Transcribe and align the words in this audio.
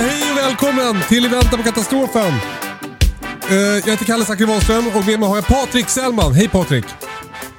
Hej 0.00 0.30
och 0.32 0.36
välkommen 0.36 1.02
till 1.08 1.24
I 1.24 1.28
väntan 1.28 1.58
på 1.58 1.64
katastrofen. 1.64 2.32
Eh, 3.50 3.56
jag 3.56 3.86
heter 3.90 4.04
Kalle 4.04 4.24
Zackari 4.24 4.46
Wahlström 4.48 4.86
och 4.86 5.06
med 5.06 5.20
mig 5.20 5.28
har 5.28 5.36
jag 5.36 5.46
Patrik 5.46 5.88
Sellman. 5.88 6.32
Hej 6.32 6.48
Patrik! 6.48 6.84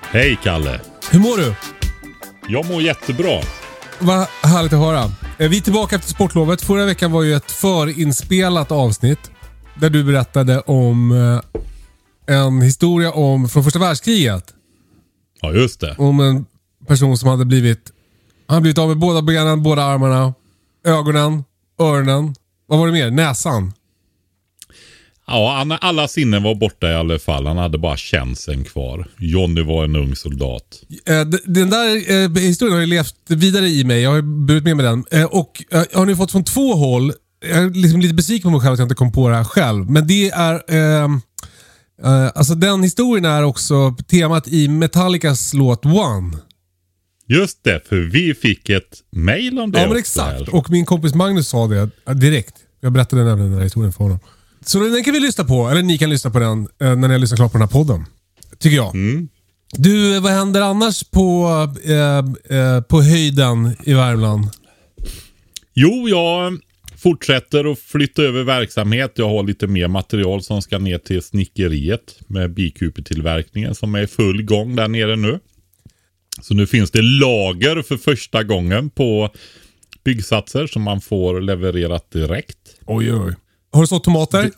Hej 0.01 0.39
Kalle! 0.43 0.81
Hur 1.11 1.19
mår 1.19 1.37
du? 1.37 1.53
Jag 2.47 2.65
mår 2.65 2.81
jättebra. 2.81 3.41
Vad 3.99 4.27
härligt 4.43 4.73
att 4.73 4.79
höra. 4.79 5.03
Eh, 5.37 5.49
Vi 5.49 5.57
är 5.57 5.61
tillbaka 5.61 5.95
efter 5.95 6.09
sportlovet. 6.09 6.61
Förra 6.61 6.85
veckan 6.85 7.11
var 7.11 7.23
ju 7.23 7.35
ett 7.35 7.51
förinspelat 7.51 8.71
avsnitt. 8.71 9.31
Där 9.75 9.89
du 9.89 10.03
berättade 10.03 10.59
om 10.59 11.11
eh, 12.27 12.35
en 12.37 12.61
historia 12.61 13.11
om, 13.11 13.49
från 13.49 13.63
första 13.63 13.79
världskriget. 13.79 14.53
Ja, 15.41 15.51
just 15.51 15.79
det. 15.79 15.95
Om 15.97 16.19
en 16.19 16.45
person 16.87 17.17
som 17.17 17.29
hade 17.29 17.45
blivit, 17.45 17.91
han 18.47 18.53
hade 18.55 18.61
blivit 18.61 18.77
av 18.77 18.87
med 18.87 18.97
båda 18.97 19.21
benen, 19.21 19.63
båda 19.63 19.83
armarna, 19.83 20.33
ögonen, 20.85 21.43
öronen. 21.79 22.35
Vad 22.67 22.79
var 22.79 22.87
det 22.87 22.93
mer? 22.93 23.11
Näsan. 23.11 23.73
Ja, 25.27 25.55
han- 25.57 25.71
alla 25.81 26.07
sinnen 26.07 26.43
var 26.43 26.55
borta 26.55 26.91
i 26.91 26.95
alla 26.95 27.19
fall. 27.19 27.45
Han 27.47 27.57
hade 27.57 27.77
bara 27.77 27.97
känseln 27.97 28.63
kvar. 28.63 29.07
Johnny 29.19 29.61
var 29.61 29.83
en 29.83 29.95
ung 29.95 30.15
soldat. 30.15 30.81
Eh, 31.05 31.21
Den 31.45 31.69
där 31.69 32.11
eh, 32.11 32.41
historien 32.43 32.73
har 32.73 32.81
ju 32.81 32.87
levt 32.87 33.15
vidare 33.27 33.67
i 33.67 33.83
mig. 33.83 34.01
Jag 34.01 34.11
har 34.11 34.21
burit 34.21 34.63
med 34.63 34.77
mig 34.77 34.85
den. 34.85 35.05
Eh, 35.11 35.23
och 35.25 35.63
eh, 35.71 35.83
Jag 35.91 35.99
har 35.99 36.05
nu 36.05 36.15
fått 36.15 36.31
från 36.31 36.43
två 36.43 36.73
håll. 36.73 37.13
Jag 37.49 37.57
är 37.57 37.69
liksom 37.69 37.99
lite 38.01 38.13
besviken 38.13 38.43
på 38.43 38.49
mig 38.49 38.59
själv 38.61 38.73
att 38.73 38.79
jag 38.79 38.85
inte 38.85 38.95
kom 38.95 39.11
på 39.11 39.29
det 39.29 39.35
här 39.35 39.43
själv. 39.43 39.89
Men 39.89 40.07
det 40.07 40.29
är... 40.29 40.61
ehm, 40.75 41.21
eh, 42.03 42.25
alltså 42.35 42.55
den 42.55 42.83
historien 42.83 43.25
är 43.25 43.43
också 43.43 43.95
temat 44.07 44.47
i 44.47 44.67
Metallicas 44.67 45.53
låt 45.53 45.85
One. 45.85 46.37
Just 47.29 47.63
det, 47.63 47.87
för 47.87 47.95
vi 47.95 48.33
fick 48.33 48.69
ett 48.69 49.03
mail 49.11 49.59
om 49.59 49.71
det 49.71 49.81
Ja, 49.81 49.87
men 49.87 49.97
exakt. 49.97 50.49
Och 50.49 50.69
min 50.69 50.85
kompis 50.85 51.13
Magnus 51.13 51.47
sa 51.47 51.67
det 51.67 51.89
direkt. 52.13 52.53
Jag 52.81 52.91
berättade 52.91 53.23
nämligen 53.23 53.49
den 53.49 53.57
här 53.57 53.63
historien 53.63 53.93
för 53.93 54.03
honom. 54.03 54.19
Så 54.65 54.79
den 54.79 55.03
kan 55.03 55.13
vi 55.13 55.19
lyssna 55.19 55.43
på, 55.43 55.69
eller 55.69 55.81
ni 55.81 55.97
kan 55.97 56.09
lyssna 56.09 56.31
på 56.31 56.39
den 56.39 56.67
eh, 56.81 56.95
när 56.95 57.07
ni 57.07 57.13
har 57.13 57.19
lyssnat 57.19 57.37
klart 57.39 57.51
på 57.51 57.57
den 57.57 57.67
här 57.67 57.73
podden. 57.73 58.05
Tycker 58.59 58.75
jag. 58.75 58.93
Du, 59.73 60.15
eh, 60.15 60.21
vad 60.21 60.31
händer 60.31 60.61
annars 60.61 61.03
på, 61.03 61.47
eh, 61.85 62.57
eh, 62.57 62.81
på 62.81 63.01
höjden 63.01 63.75
i 63.83 63.93
Värmland? 63.93 64.45
Jo, 65.73 66.09
jag 66.09 66.57
fortsätter 66.97 67.71
att 67.71 67.79
flytta 67.79 68.21
över 68.21 68.43
verksamhet. 68.43 69.11
Jag 69.15 69.29
har 69.29 69.43
lite 69.43 69.67
mer 69.67 69.87
material 69.87 70.43
som 70.43 70.61
ska 70.61 70.79
ner 70.79 70.97
till 70.97 71.21
snickeriet 71.21 72.19
med 72.27 72.53
bikupetillverkningen 72.53 73.75
som 73.75 73.95
är 73.95 74.01
i 74.01 74.07
full 74.07 74.43
gång 74.43 74.75
där 74.75 74.87
nere 74.87 75.15
nu. 75.15 75.39
Så 76.41 76.53
nu 76.53 76.67
finns 76.67 76.91
det 76.91 77.01
lager 77.01 77.81
för 77.81 77.97
första 77.97 78.43
gången 78.43 78.89
på 78.89 79.29
byggsatser 80.05 80.67
som 80.67 80.81
man 80.81 81.01
får 81.01 81.41
levererat 81.41 82.11
direkt. 82.11 82.57
Oj, 82.85 83.13
oj. 83.13 83.35
Har 83.71 83.81
du 83.81 83.87
sått 83.87 84.03
tomater? 84.03 84.51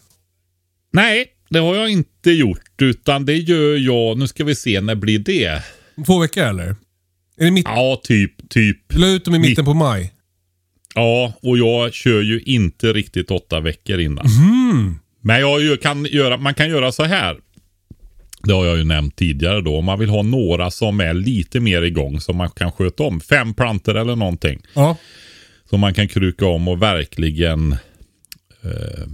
Nej, 0.94 1.26
det 1.50 1.60
har 1.60 1.76
jag 1.76 1.90
inte 1.90 2.32
gjort. 2.32 2.82
Utan 2.82 3.26
det 3.26 3.36
gör 3.38 3.78
jag, 3.78 4.18
nu 4.18 4.28
ska 4.28 4.44
vi 4.44 4.56
se, 4.56 4.82
när 4.82 4.96
blir 4.96 5.20
det? 5.20 5.64
Två 6.06 6.20
veckor 6.20 6.44
eller? 6.44 6.76
Är 7.38 7.46
det 7.46 7.52
mitt... 7.52 7.66
Ja, 7.66 8.02
typ, 8.04 8.50
typ. 8.50 8.78
Du 8.90 8.98
la 9.00 9.08
ut 9.08 9.26
dem 9.26 9.36
i 9.36 9.40
Mitt- 9.40 9.50
mitten 9.50 9.66
på 9.66 9.74
maj? 9.74 10.14
Ja, 10.96 11.34
och 11.42 11.58
jag 11.58 11.94
kör 11.94 12.22
ju 12.22 12.40
inte 12.42 12.94
riktigt 12.94 13.32
åtta 13.32 13.60
veckor 13.60 14.00
innan. 14.00 14.26
Men 15.22 15.40
jag 15.42 15.82
kan 15.82 16.06
göra, 16.06 16.38
man 16.38 16.54
kan 16.54 16.70
göra 16.70 16.92
så 16.92 17.04
här. 17.04 17.38
Det 18.44 18.54
har 18.54 18.66
jag 18.66 18.78
ju 18.78 18.84
nämnt 18.84 19.16
tidigare 19.16 19.62
då. 19.62 19.78
Om 19.78 19.86
man 19.86 20.00
vill 20.00 20.10
ha 20.10 20.22
några 20.22 20.72
som 20.72 21.00
är 21.00 21.14
lite 21.14 21.60
mer 21.60 21.82
igång 21.82 22.22
som 22.22 22.38
man 22.38 22.50
kan 22.50 22.72
sköta 22.72 23.04
om. 23.04 23.20
Fem 23.20 23.54
planter 23.54 23.96
eller 23.96 24.16
någonting. 24.16 24.62
Ja. 24.74 24.98
Som 25.70 25.80
man 25.80 25.94
kan 25.94 26.08
kruka 26.08 26.46
om 26.46 26.68
och 26.68 26.82
verkligen 26.82 27.72
eh, 28.64 29.08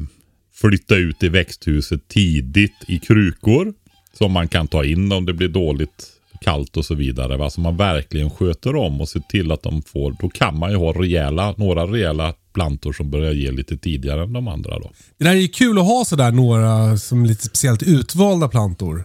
flytta 0.54 0.96
ut 0.96 1.24
i 1.24 1.30
växthuset 1.30 2.08
tidigt 2.08 2.76
i 2.88 3.00
krukor. 3.00 3.74
Som 4.14 4.32
man 4.32 4.48
kan 4.48 4.68
ta 4.68 4.86
in 4.86 5.12
om 5.12 5.26
det 5.26 5.34
blir 5.34 5.48
dåligt 5.50 6.18
kallt 6.42 6.78
och 6.78 6.86
så 6.86 6.96
vidare. 6.96 7.38
Va? 7.38 7.50
Så 7.50 7.62
man 7.62 7.78
verkligen 7.78 8.30
sköter 8.30 8.76
om 8.76 9.02
och 9.02 9.10
ser 9.10 9.20
till 9.20 9.52
att 9.52 9.64
de 9.64 9.82
får. 9.82 10.16
Då 10.20 10.30
kan 10.30 10.60
man 10.60 10.72
ju 10.72 10.78
ha 10.78 10.92
rejäla, 10.92 11.54
några 11.58 11.88
rejäla 11.88 12.34
plantor 12.54 12.94
som 12.94 13.12
börjar 13.12 13.34
ge 13.34 13.52
lite 13.52 13.78
tidigare 13.78 14.24
än 14.24 14.34
de 14.34 14.48
andra. 14.48 14.80
Då. 14.80 14.92
Det 15.18 15.24
där 15.24 15.32
är 15.32 15.36
ju 15.36 15.48
kul 15.48 15.78
att 15.78 15.86
ha 15.86 16.06
sådär 16.06 16.32
några 16.32 16.98
som 16.98 17.26
lite 17.26 17.46
speciellt 17.46 17.84
utvalda 17.84 18.48
plantor. 18.48 19.04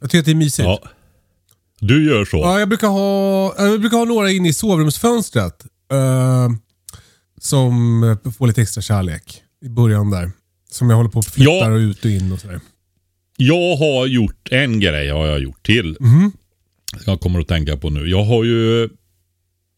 Jag 0.00 0.10
tycker 0.10 0.18
att 0.18 0.24
det 0.24 0.30
är 0.30 0.34
mysigt. 0.34 0.64
Ja. 0.66 0.82
Du 1.80 2.06
gör 2.10 2.24
så? 2.24 2.36
Ja, 2.36 2.58
jag 2.58 2.68
brukar 2.68 2.88
ha, 2.88 3.54
jag 3.58 3.80
brukar 3.80 3.96
ha 3.96 4.04
några 4.04 4.30
inne 4.30 4.48
i 4.48 4.52
sovrumsfönstret. 4.52 5.64
eh, 5.92 6.48
som 7.40 8.02
eh, 8.02 8.32
får 8.32 8.46
lite 8.46 8.62
extra 8.62 8.82
kärlek 8.82 9.42
i 9.64 9.68
början 9.68 10.10
där. 10.10 10.30
Som 10.70 10.90
jag 10.90 10.96
håller 10.96 11.10
på 11.10 11.18
och 11.18 11.24
flyttar 11.24 11.70
Ja. 11.70 11.76
ut 11.78 12.04
och 12.04 12.10
in 12.10 12.32
och 12.32 12.40
sådär. 12.40 12.60
Jag 13.36 13.76
har 13.76 14.06
gjort 14.06 14.48
en 14.50 14.80
grej 14.80 15.08
har 15.10 15.26
jag 15.26 15.40
gjort 15.40 15.66
till. 15.66 15.96
Jag 17.06 17.20
kommer 17.20 17.40
att 17.40 17.48
tänka 17.48 17.76
på 17.76 17.90
nu. 17.90 18.08
Jag 18.08 18.24
har 18.24 18.44
ju 18.44 18.88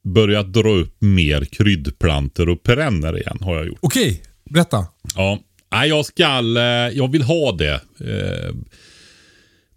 börjat 0.04 0.52
dra 0.52 0.68
upp 0.70 0.96
mer 1.02 1.44
kryddplanter 1.44 2.48
och 2.48 2.62
perenner 2.62 3.16
igen. 3.20 3.38
Har 3.40 3.56
jag 3.56 3.66
gjort. 3.66 3.78
Okej, 3.80 4.22
berätta. 4.50 4.86
Ja, 5.14 5.38
Nej, 5.72 5.88
jag 5.88 6.06
skall, 6.06 6.56
eh, 6.56 6.62
jag 6.92 7.12
vill 7.12 7.22
ha 7.22 7.52
det. 7.52 7.80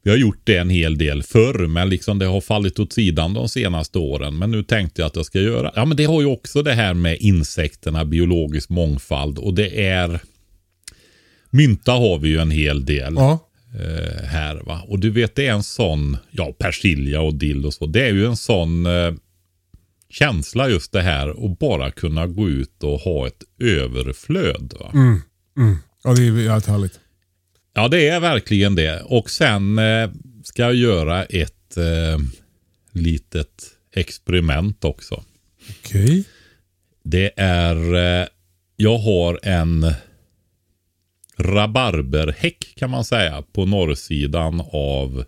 Vi 0.04 0.10
har 0.10 0.18
gjort 0.18 0.42
det 0.44 0.58
en 0.58 0.70
hel 0.70 0.98
del 0.98 1.24
förr, 1.24 1.68
men 1.68 1.90
liksom 1.90 2.20
det 2.20 2.26
har 2.26 2.42
fallit 2.42 2.80
åt 2.80 2.94
sidan 2.94 3.34
de 3.34 3.50
senaste 3.50 4.00
åren. 4.00 4.38
Men 4.38 4.52
nu 4.52 4.64
tänkte 4.64 5.02
jag 5.02 5.08
att 5.08 5.16
jag 5.16 5.26
ska 5.26 5.40
göra. 5.40 5.72
Ja, 5.76 5.86
men 5.86 5.98
det 5.98 6.06
har 6.06 6.22
ju 6.22 6.28
också 6.28 6.62
det 6.62 6.74
här 6.74 6.94
med 6.94 7.18
insekterna, 7.20 8.06
biologisk 8.06 8.70
mångfald 8.70 9.38
och 9.38 9.54
det 9.54 9.86
är. 9.88 10.20
Mynta 11.50 11.92
har 11.92 12.20
vi 12.20 12.30
ju 12.30 12.38
en 12.38 12.52
hel 12.52 12.86
del 12.86 13.14
Ja. 13.16 13.40
eh, 13.80 14.24
här 14.26 14.56
va. 14.66 14.82
Och 14.88 15.00
du 15.00 15.10
vet 15.10 15.36
det 15.36 15.48
är 15.48 15.52
en 15.54 15.64
sån, 15.64 16.18
ja 16.32 16.54
persilja 16.60 17.22
och 17.22 17.34
dill 17.36 17.66
och 17.66 17.74
så. 17.74 17.86
Det 17.86 18.08
är 18.08 18.14
ju 18.14 18.26
en 18.26 18.38
sån 18.38 18.86
eh, 18.86 19.14
känsla 20.09 20.70
just 20.70 20.92
det 20.92 21.02
här 21.02 21.46
att 21.52 21.59
bara 21.59 21.92
kunna 21.92 22.28
gå 22.28 22.50
ut 22.50 22.84
och 22.84 23.00
ha 23.00 23.28
ett 23.28 23.44
överflöd. 23.59 24.74
Va? 24.80 24.92
Ja, 26.04 26.14
det 26.14 26.22
är 26.22 26.40
jävligt 26.42 26.66
härligt. 26.68 27.00
Ja, 27.73 27.88
det 27.88 28.08
är 28.08 28.20
verkligen 28.20 28.76
det. 28.76 29.02
Och 29.02 29.29
sen 29.29 29.79
eh, 29.79 30.09
ska 30.44 30.62
jag 30.62 30.76
göra 30.76 31.23
ett 31.26 31.78
eh, 31.78 32.20
litet 32.91 33.64
experiment 33.94 34.85
också. 34.85 35.23
Okej. 35.70 36.26
Det 37.03 37.32
är, 37.35 37.94
eh, 37.94 38.28
jag 38.76 38.97
har 38.97 39.40
en 39.44 39.94
rabarberhäck 41.38 42.76
kan 42.76 42.90
man 42.90 43.06
säga 43.06 43.44
på 43.52 43.66
norrsidan 43.66 44.62
av 44.72 45.26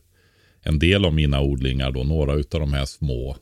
en 0.61 0.79
del 0.79 1.05
av 1.05 1.13
mina 1.13 1.41
odlingar 1.41 1.91
då. 1.91 2.03
Några 2.03 2.33
utav 2.33 2.59
de 2.59 2.73
här 2.73 2.85
små, 2.85 3.37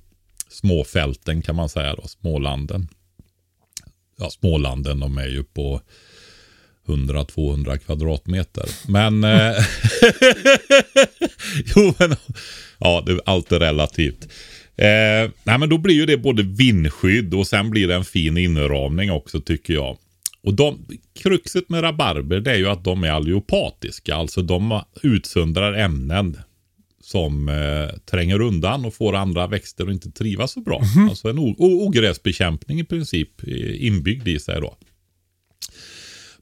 små 0.50 0.83
fälten 0.83 1.42
kan 1.42 1.56
man 1.56 1.69
säga 1.69 1.95
då, 1.95 2.07
smålanden. 2.07 2.88
Ja, 4.18 4.30
smålanden 4.30 5.00
de 5.00 5.18
är 5.18 5.27
ju 5.27 5.44
på 5.44 5.81
100-200 6.88 7.78
kvadratmeter. 7.78 8.66
Men... 8.88 9.24
eh, 9.24 9.54
jo, 11.75 11.94
men... 12.00 12.16
Ja, 12.80 13.04
det, 13.06 13.19
allt 13.25 13.51
är 13.51 13.60
relativt. 13.60 14.24
Eh, 14.78 15.31
nej 15.44 15.57
men 15.60 15.69
då 15.69 15.78
blir 15.78 15.95
ju 15.95 16.06
det 16.06 16.18
både 16.18 16.44
vindskydd 16.44 17.33
och 17.33 17.48
sen 17.48 17.69
blir 17.69 17.88
det 17.88 17.95
en 17.95 18.06
fin 18.06 18.38
inramning 18.38 19.12
också 19.12 19.42
tycker 19.42 19.74
jag. 19.74 19.98
Och 20.44 20.54
de, 20.54 20.86
kruxet 21.22 21.69
med 21.69 21.83
rabarber 21.83 22.39
det 22.39 22.51
är 22.51 22.56
ju 22.57 22.68
att 22.69 22.84
de 22.84 23.04
är 23.04 23.10
alliopatiska. 23.12 24.16
Alltså 24.16 24.42
de 24.42 24.81
utsöndrar 25.04 25.74
ämnen 25.74 26.38
som 27.04 27.50
eh, 27.50 27.98
tränger 28.12 28.42
undan 28.42 28.86
och 28.86 28.94
får 28.94 29.16
andra 29.16 29.48
växter 29.48 29.84
att 29.84 29.89
inte 29.94 30.12
trivas 30.12 30.51
så 30.51 30.60
bra. 30.62 30.81
Alltså 31.10 31.30
en 31.30 31.39
o- 31.39 31.56
o- 31.57 31.88
ogräsbekämpning 31.88 32.80
i 32.80 32.84
princip 32.84 33.48
eh, 33.48 33.86
inbyggd 33.86 34.27
i 34.27 34.39
sig 34.39 34.62
då. 34.62 34.77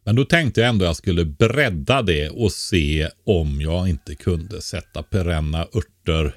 Men 0.04 0.16
då 0.16 0.26
tänkte 0.26 0.62
jag 0.62 0.70
ändå 0.70 0.86
jag 0.86 0.96
skulle 0.96 1.26
bredda 1.26 2.02
det 2.02 2.30
och 2.30 2.52
se 2.52 3.10
om 3.26 3.62
jag 3.62 3.90
inte 3.90 4.16
kunde 4.16 4.62
sätta 4.62 5.04
perenna 5.04 5.68
örter 5.74 6.36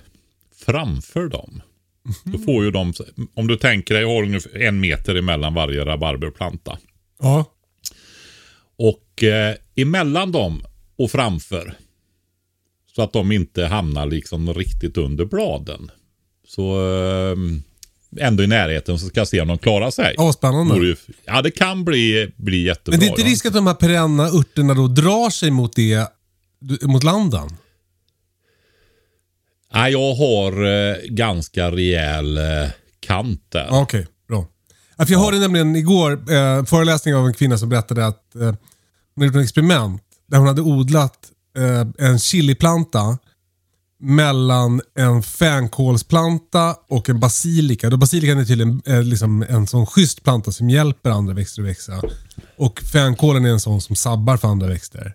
framför 0.66 1.28
dem. 1.28 1.62
Då 2.24 2.38
får 2.38 2.64
ju 2.64 2.70
de, 2.70 2.92
om 3.34 3.46
du 3.46 3.56
tänker 3.56 3.94
dig, 3.94 4.02
jag 4.02 4.08
har 4.08 4.22
ungefär 4.22 4.62
en 4.62 4.80
meter 4.80 5.14
emellan 5.14 5.54
varje 5.54 5.84
rabarberplanta. 5.84 6.78
Ja. 7.20 7.44
Och 8.76 9.22
eh, 9.22 9.56
emellan 9.74 10.32
dem 10.32 10.64
och 10.96 11.10
framför. 11.10 11.74
Så 12.94 13.02
att 13.02 13.12
de 13.12 13.32
inte 13.32 13.64
hamnar 13.66 14.06
liksom 14.06 14.54
riktigt 14.54 14.96
under 14.96 15.24
bladen. 15.24 15.90
Så 16.46 16.94
eh, 16.96 17.36
ändå 18.20 18.42
i 18.42 18.46
närheten 18.46 18.98
så 18.98 19.06
ska 19.06 19.20
jag 19.20 19.28
se 19.28 19.40
om 19.40 19.48
de 19.48 19.58
klarar 19.58 19.90
sig. 19.90 20.14
Ja, 20.18 20.32
spännande. 20.32 20.76
Ju- 20.76 20.96
Ja, 21.24 21.42
det 21.42 21.50
kan 21.50 21.84
bli, 21.84 22.32
bli 22.36 22.62
jättebra. 22.66 22.90
Men 22.92 23.00
det 23.00 23.06
är 23.06 23.10
inte 23.10 23.22
ja. 23.22 23.28
risk 23.28 23.46
att 23.46 23.52
de 23.52 23.66
här 23.66 23.74
perenna 23.74 24.22
örterna 24.26 24.74
då 24.74 24.86
drar 24.88 25.30
sig 25.30 25.50
mot 25.50 25.76
det, 25.76 26.08
mot 26.82 27.02
landen? 27.02 27.48
Nej, 29.74 29.92
jag 29.92 30.14
har 30.14 30.64
eh, 30.64 30.96
ganska 31.08 31.70
rejäl 31.70 32.38
eh, 32.38 32.68
kant 33.00 33.42
där. 33.48 33.66
Ja, 33.70 33.82
Okej, 33.82 34.06
bra. 34.28 34.46
Ja, 34.96 35.06
för 35.06 35.12
jag 35.12 35.20
hörde 35.20 35.38
nämligen 35.38 35.76
igår 35.76 36.12
eh, 36.12 36.64
föreläsning 36.64 37.14
av 37.14 37.26
en 37.26 37.34
kvinna 37.34 37.58
som 37.58 37.68
berättade 37.68 38.06
att 38.06 38.34
eh, 38.34 38.40
hon 38.42 38.54
hade 39.16 39.26
gjort 39.26 39.36
ett 39.36 39.42
experiment 39.42 40.02
där 40.26 40.38
hon 40.38 40.46
hade 40.46 40.60
odlat 40.62 41.18
eh, 41.56 42.06
en 42.08 42.18
chiliplanta 42.18 43.18
mellan 44.02 44.80
en 44.98 45.22
fänkålsplanta 45.22 46.76
och 46.88 47.08
en 47.08 47.20
basilika. 47.20 47.90
Då 47.90 47.96
basilikan 47.96 48.38
är 48.38 48.44
tydligen 48.44 48.82
eh, 48.86 49.02
liksom 49.02 49.44
en 49.48 49.66
sån 49.66 49.86
schysst 49.86 50.22
planta 50.22 50.52
som 50.52 50.70
hjälper 50.70 51.10
andra 51.10 51.34
växter 51.34 51.62
att 51.62 51.68
växa. 51.68 52.02
Och 52.56 52.80
fänkålen 52.80 53.44
är 53.44 53.50
en 53.50 53.60
sån 53.60 53.80
som 53.80 53.96
sabbar 53.96 54.36
för 54.36 54.48
andra 54.48 54.66
växter. 54.66 55.14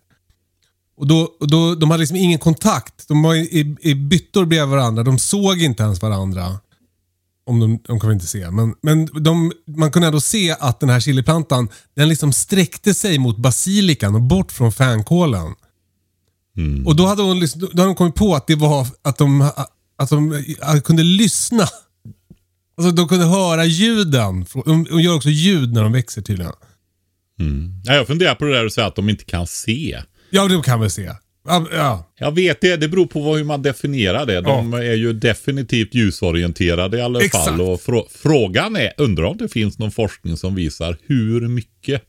Och 0.98 1.08
då, 1.08 1.30
då, 1.40 1.76
de 1.76 1.92
hade 1.92 2.02
liksom 2.02 2.18
ingen 2.18 2.40
kontakt. 2.40 3.08
De 3.08 3.24
var 3.24 3.36
i, 3.36 3.40
i, 3.40 3.76
i 3.92 3.96
byttor 3.96 4.46
bredvid 4.46 4.70
varandra. 4.70 5.04
De 5.04 5.20
såg 5.20 5.62
inte 5.62 5.84
ens 5.84 6.02
varandra. 6.02 6.60
Om 7.46 7.60
de, 7.60 7.80
de 7.88 8.00
kan 8.00 8.10
vi 8.10 8.14
inte 8.14 8.28
se. 8.28 8.52
Men, 8.52 8.76
men 8.82 9.06
de, 9.06 9.52
man 9.78 9.92
kunde 9.92 10.08
ändå 10.08 10.22
se 10.22 10.56
att 10.60 10.80
den 10.80 10.90
här 10.90 11.00
chiliplantan, 11.00 11.70
den 11.96 12.10
liksom 12.10 12.34
sträckte 12.34 12.94
sig 12.94 13.18
mot 13.18 13.38
basilikan 13.38 14.16
och 14.16 14.22
bort 14.22 14.52
från 14.52 14.72
fänkålen. 14.72 15.56
Och 16.86 16.96
då 16.96 17.06
hade, 17.06 17.22
hon, 17.22 17.40
då 17.60 17.68
hade 17.68 17.84
hon 17.84 17.96
kommit 17.96 18.16
på 18.16 18.36
att 18.36 18.48
det 18.48 18.56
var 18.56 18.88
att 19.02 19.18
de, 19.18 19.50
att 19.98 20.10
de 20.10 20.34
eh, 20.34 20.80
kunde 20.84 21.04
lyssna. 21.04 21.68
Alltså 22.78 22.92
de 22.92 23.08
kunde 23.08 23.26
höra 23.26 23.66
ljuden. 23.66 24.46
De, 24.66 24.84
de 24.90 25.02
gör 25.02 25.16
också 25.16 25.30
ljud 25.30 25.74
när 25.74 25.84
de 25.84 25.92
växer 25.92 26.22
tydligen. 26.22 26.54
Ja, 27.86 27.94
jag 27.94 28.08
funderar 28.08 28.36
på 28.36 28.46
det 28.46 28.54
där 28.54 28.64
du 28.64 28.70
säger 28.70 28.88
att 28.88 28.96
de 28.96 29.10
inte 29.10 29.26
kan 29.26 29.48
se. 29.48 30.02
Ja, 30.30 30.48
det 30.48 30.62
kan 30.64 30.80
vi 30.82 30.90
se. 30.90 31.12
Ja, 31.48 31.66
ja. 31.72 32.12
Jag 32.20 32.36
vet 32.36 32.62
det, 32.62 32.76
det 32.78 32.88
beror 32.88 33.06
på 33.06 33.22
vad, 33.22 33.38
hur 33.38 33.44
man 33.44 33.62
definierar 33.62 34.26
det. 34.26 34.42
De 34.42 34.74
är 34.74 34.94
ju 34.94 35.14
definitivt 35.14 35.94
ljusorienterade 35.96 36.98
i 36.98 37.02
alla 37.02 37.22
Exakt. 37.22 37.46
fall. 37.46 37.62
Och 37.62 37.80
frå- 37.80 38.08
frågan 38.10 38.76
är, 38.76 38.94
undrar 38.98 39.24
om 39.24 39.38
det 39.38 39.48
finns 39.48 39.80
någon 39.80 39.92
forskning 39.92 40.38
som 40.38 40.56
visar 40.56 40.98
hur 41.06 41.48
mycket 41.48 42.04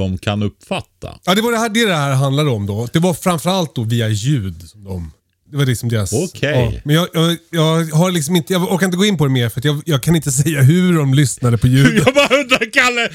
de 0.00 0.18
kan 0.18 0.42
uppfatta. 0.42 1.18
Ja, 1.24 1.34
det 1.34 1.42
var 1.42 1.52
det 1.52 1.58
här 1.58 1.68
det, 1.68 1.86
det 1.86 1.94
här 1.94 2.14
handlade 2.14 2.50
om 2.50 2.66
då. 2.66 2.88
Det 2.92 2.98
var 2.98 3.14
framförallt 3.14 3.74
då 3.74 3.82
via 3.82 4.08
ljud. 4.08 4.62
Som 4.68 4.84
de, 4.84 5.12
det 5.50 5.56
var 5.56 5.66
liksom 5.66 5.88
deras... 5.88 6.12
Okej. 6.12 6.72
Ja, 6.74 6.80
men 6.84 6.94
jag, 6.96 7.08
jag, 7.12 7.36
jag 7.50 7.84
har 7.96 8.10
liksom 8.10 8.36
inte, 8.36 8.52
jag 8.52 8.72
orkar 8.72 8.86
inte 8.86 8.98
gå 8.98 9.04
in 9.04 9.18
på 9.18 9.24
det 9.24 9.30
mer 9.30 9.48
för 9.48 9.66
jag, 9.66 9.82
jag 9.86 10.02
kan 10.02 10.16
inte 10.16 10.32
säga 10.42 10.62
hur 10.62 10.98
de 10.98 11.14
lyssnade 11.14 11.58
på 11.58 11.66
ljud. 11.66 12.02
Jag 12.06 12.14
bara 12.14 12.40
undrar, 12.40 12.72
Kalle, 12.72 13.08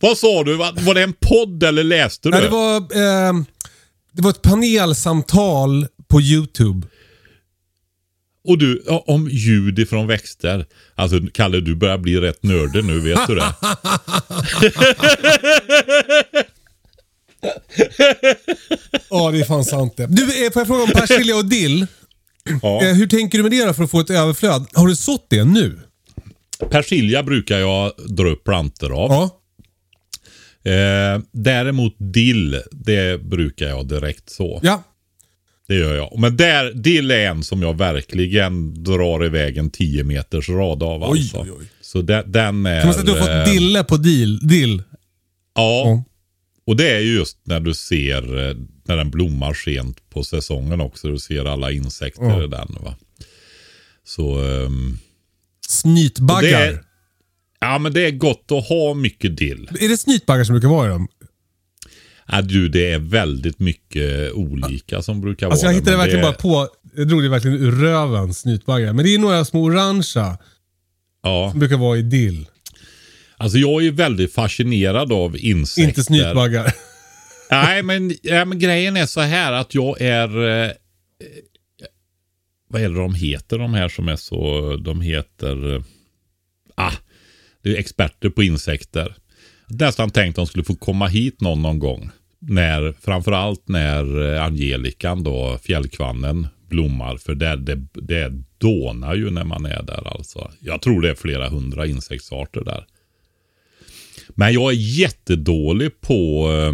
vad 0.00 0.18
sa 0.18 0.44
du? 0.44 0.56
Var, 0.56 0.84
var 0.84 0.94
det 0.94 1.02
en 1.02 1.12
podd 1.12 1.62
eller 1.62 1.84
läste 1.84 2.28
du? 2.28 2.30
Nej, 2.30 2.42
det, 2.42 2.48
var, 2.48 2.76
eh, 2.76 3.32
det 4.12 4.22
var 4.22 4.30
ett 4.30 4.42
panelsamtal 4.42 5.86
på 6.08 6.20
YouTube. 6.20 6.86
Och 8.44 8.58
du, 8.58 8.82
ja, 8.86 9.04
om 9.06 9.28
ljud 9.30 9.78
ifrån 9.78 10.06
växter. 10.06 10.66
Alltså 10.94 11.20
Kalle, 11.34 11.60
du 11.60 11.74
börjar 11.74 11.98
bli 11.98 12.20
rätt 12.20 12.42
nördig 12.42 12.84
nu, 12.84 13.00
vet 13.00 13.26
du 13.26 13.34
det? 13.34 13.54
Ja, 19.10 19.30
det 19.30 19.40
är 19.40 19.44
fan 19.44 19.64
sant 19.64 19.96
det. 19.96 20.06
Du, 20.06 20.22
eh, 20.46 20.52
får 20.52 20.60
jag 20.60 20.66
fråga 20.66 20.82
om 20.82 20.90
persilja 20.90 21.36
och 21.36 21.44
dill? 21.48 21.86
Ja. 22.62 22.84
Eh, 22.84 22.94
hur 22.94 23.06
tänker 23.06 23.38
du 23.38 23.42
med 23.44 23.52
det 23.52 23.74
för 23.74 23.84
att 23.84 23.90
få 23.90 24.00
ett 24.00 24.10
överflöd? 24.10 24.66
Har 24.72 24.86
du 24.86 24.96
sått 24.96 25.26
det 25.30 25.44
nu? 25.44 25.80
Persilja 26.70 27.22
brukar 27.22 27.58
jag 27.58 27.92
dra 28.08 28.28
upp 28.28 28.44
plantor 28.44 28.92
av. 28.92 29.10
Ja. 29.10 29.38
Eh, 30.72 31.20
däremot 31.32 31.94
dill, 31.98 32.62
det 32.70 33.22
brukar 33.22 33.66
jag 33.66 33.88
direkt 33.88 34.30
så. 34.30 34.60
Ja. 34.62 34.82
Det 35.72 35.78
gör 35.78 35.94
jag. 35.96 36.18
Men 36.18 36.36
där, 36.36 36.72
dill 36.74 37.10
är 37.10 37.26
en 37.26 37.42
som 37.44 37.62
jag 37.62 37.78
verkligen 37.78 38.84
drar 38.84 39.24
iväg 39.26 39.56
en 39.56 39.70
10 39.70 40.04
meters 40.04 40.48
rad 40.48 40.82
av. 40.82 41.02
Oj, 41.02 41.08
Alltså. 41.20 41.40
oj, 41.40 41.50
oj. 41.60 41.66
Så 41.80 42.02
den, 42.02 42.32
den 42.32 42.66
är... 42.66 42.80
Kan 42.80 42.86
man 42.88 42.94
säga 42.94 43.00
att 43.00 43.06
du 43.06 43.20
har 43.22 43.38
eh, 43.40 43.44
fått 43.44 43.52
dille 43.54 43.84
på 43.84 43.96
dill? 43.96 44.38
dill? 44.48 44.82
Ja. 45.54 45.82
Ja. 45.86 46.04
Och 46.66 46.76
det 46.76 46.90
är 46.90 47.00
ju 47.00 47.14
just 47.14 47.38
när 47.44 47.60
du 47.60 47.74
ser 47.74 48.48
eh, 48.48 48.56
när 48.84 48.96
den 48.96 49.10
blommar 49.10 49.54
sent 49.54 50.10
på 50.10 50.24
säsongen 50.24 50.80
också. 50.80 51.08
Du 51.08 51.18
ser 51.18 51.44
alla 51.44 51.70
insekter 51.72 52.22
Ja. 52.24 52.44
i 52.44 52.46
den. 52.46 52.76
Va? 52.80 52.94
Så... 54.04 54.44
ehm, 54.44 54.98
Snytbaggar. 55.68 56.72
Det 56.72 56.80
ja 57.60 57.78
men 57.78 57.92
det 57.92 58.00
är 58.06 58.10
gott 58.10 58.52
att 58.52 58.68
ha 58.68 58.94
mycket 58.94 59.36
dill. 59.36 59.68
Är 59.80 59.88
det 59.88 59.96
snytbaggar 59.96 60.44
som 60.44 60.52
brukar 60.52 60.68
vara 60.68 60.86
i 60.86 60.90
dem? 60.90 61.08
Ja, 62.32 62.42
du, 62.42 62.68
det 62.68 62.90
är 62.92 62.98
väldigt 62.98 63.58
mycket 63.58 64.32
olika 64.32 65.02
som 65.02 65.20
brukar 65.20 65.50
Alltså 65.50 65.66
vara 65.66 65.74
jag 65.74 65.84
det, 65.84 65.90
hittade 65.90 65.96
men 65.96 66.06
verkligen 66.06 66.26
det, 66.26 66.32
bara 66.50 66.66
på, 66.66 66.68
jag 66.96 67.08
drog 67.08 67.22
det 67.22 67.28
verkligen 67.28 67.56
ur 67.56 67.72
röven, 67.72 68.34
snytbaggar. 68.34 68.92
Men 68.92 69.04
det 69.04 69.14
är 69.14 69.18
några 69.18 69.44
små 69.44 69.62
orangea 69.62 70.38
Ja, 71.22 71.48
som 71.50 71.58
brukar 71.60 71.76
vara 71.76 71.98
i 71.98 72.02
dill. 72.02 72.46
alltså 73.36 73.58
jag 73.58 73.84
är 73.84 73.90
väldigt 73.90 74.34
fascinerad 74.34 75.12
av 75.12 75.36
insekter. 75.36 75.88
Inte 75.88 76.04
snytbaggar. 76.04 76.72
Nej, 77.50 77.82
men, 77.82 78.14
ja, 78.22 78.44
men 78.44 78.58
grejen 78.58 78.96
är 78.96 79.06
så 79.06 79.20
här 79.20 79.52
att 79.52 79.74
jag 79.74 80.00
är... 80.00 80.48
Eh, 80.64 80.70
vad 82.68 82.82
är 82.82 82.88
det 82.88 82.94
de 82.94 83.14
heter 83.14 83.58
de 83.58 83.74
här 83.74 83.88
som 83.88 84.08
är 84.08 84.16
så... 84.16 84.76
De 84.76 85.00
heter... 85.00 85.74
Eh, 85.74 85.82
ah, 86.74 86.92
det 87.62 87.70
är 87.70 87.76
experter 87.78 88.28
på 88.30 88.42
insekter. 88.42 89.14
Nästan 89.68 90.10
tänkt 90.10 90.30
att 90.30 90.36
de 90.36 90.46
skulle 90.46 90.64
få 90.64 90.74
komma 90.74 91.06
hit 91.06 91.40
någon 91.40 91.62
någon 91.62 91.78
gång. 91.78 92.10
När, 92.44 92.94
framförallt 93.00 93.68
när 93.68 94.34
eh, 94.34 94.44
angelikan 94.44 95.22
då, 95.22 95.58
fjällkvannen, 95.62 96.46
blommar. 96.68 97.16
För 97.16 97.34
det, 97.34 97.56
det, 97.56 97.86
det 97.92 98.32
dånar 98.58 99.14
ju 99.14 99.30
när 99.30 99.44
man 99.44 99.66
är 99.66 99.82
där 99.82 100.08
alltså. 100.08 100.50
Jag 100.60 100.82
tror 100.82 101.00
det 101.00 101.10
är 101.10 101.14
flera 101.14 101.48
hundra 101.48 101.86
insektsarter 101.86 102.64
där. 102.64 102.86
Men 104.28 104.52
jag 104.52 104.72
är 104.72 104.76
jättedålig 104.76 106.00
på, 106.00 106.50
eh, 106.52 106.72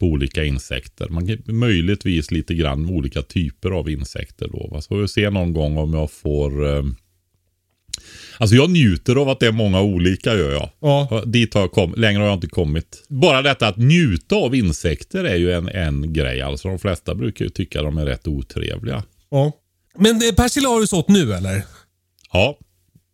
på 0.00 0.06
olika 0.06 0.44
insekter. 0.44 1.08
Man 1.08 1.26
kan 1.26 1.38
möjligtvis 1.46 2.30
lite 2.30 2.54
grann 2.54 2.90
olika 2.90 3.22
typer 3.22 3.70
av 3.70 3.90
insekter 3.90 4.48
då. 4.48 4.68
va. 4.72 4.80
Så 4.80 4.88
får 4.88 5.00
vi 5.00 5.08
se 5.08 5.30
någon 5.30 5.52
gång 5.52 5.76
om 5.76 5.94
jag 5.94 6.10
får... 6.10 6.76
Eh, 6.76 6.82
Eh, 8.38 8.42
alltså 8.42 8.56
jag 8.56 8.70
njuter 8.70 9.16
av 9.16 9.28
att 9.28 9.40
det 9.40 9.46
är 9.46 9.52
många 9.52 9.80
olika 9.80 10.34
gör 10.34 10.52
jag. 10.52 10.70
Ja. 10.80 11.22
Dit 11.26 11.54
har 11.54 11.60
jag 11.60 11.72
kommit. 11.72 11.98
Längre 11.98 12.20
har 12.20 12.26
jag 12.26 12.36
inte 12.36 12.46
kommit. 12.46 13.06
Bara 13.08 13.42
detta 13.42 13.68
att 13.68 13.76
njuta 13.76 14.36
av 14.36 14.54
insekter 14.54 15.24
är 15.24 15.36
ju 15.36 15.52
en, 15.52 15.68
en 15.68 16.12
grej. 16.12 16.42
Alltså 16.42 16.68
de 16.68 16.78
flesta 16.78 17.14
brukar 17.14 17.44
ju 17.44 17.48
tycka 17.50 17.82
de 17.82 17.98
är 17.98 18.06
rätt 18.06 18.26
otrevliga. 18.28 19.02
ja. 19.30 19.52
Men 20.00 20.22
eh, 20.28 20.34
persilja 20.34 20.68
har 20.68 20.80
du 20.80 20.86
sått 20.86 21.08
nu 21.08 21.34
eller? 21.34 21.62
Ja, 22.32 22.58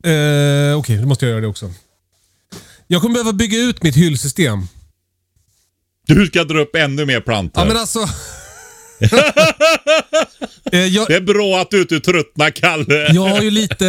Eh, 0.07 0.79
Okej, 0.79 0.97
då 0.97 1.07
måste 1.07 1.25
jag 1.25 1.31
göra 1.31 1.41
det 1.41 1.47
också. 1.47 1.71
Jag 2.87 3.03
kommer 3.03 3.13
behöva 3.15 3.33
bygga 3.33 3.59
ut 3.59 3.83
mitt 3.83 3.97
hyllsystem. 3.97 4.59
du 6.07 6.27
ska 6.27 6.45
dra 6.45 6.61
upp 6.61 6.77
ännu 6.77 7.07
mer 7.07 7.21
plantor. 7.21 7.63
Ja 7.63 7.69
men 7.69 7.77
alltså. 7.77 7.99
eh, 10.73 10.87
jag, 10.87 11.07
Det 11.09 11.15
är 11.15 11.21
bra 11.21 11.61
att 11.61 11.71
du 11.71 11.81
inte 11.81 12.01
tröttnar 12.01 12.51
Kalle. 12.51 13.13
jag 13.15 13.23
har 13.29 13.43
ju 13.43 13.51
lite... 13.51 13.85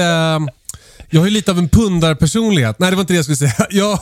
eh, 1.15 1.19
Jag 1.22 1.25
ju 1.27 1.31
lite 1.31 1.51
av 1.51 1.57
en 1.57 1.69
pundarpersonlighet. 1.69 2.79
Nej, 2.79 2.89
det 2.89 2.95
var 2.95 3.01
inte 3.01 3.13
det 3.13 3.17
jag 3.17 3.25
skulle 3.25 3.36
säga. 3.36 3.53
Jag, 3.69 4.00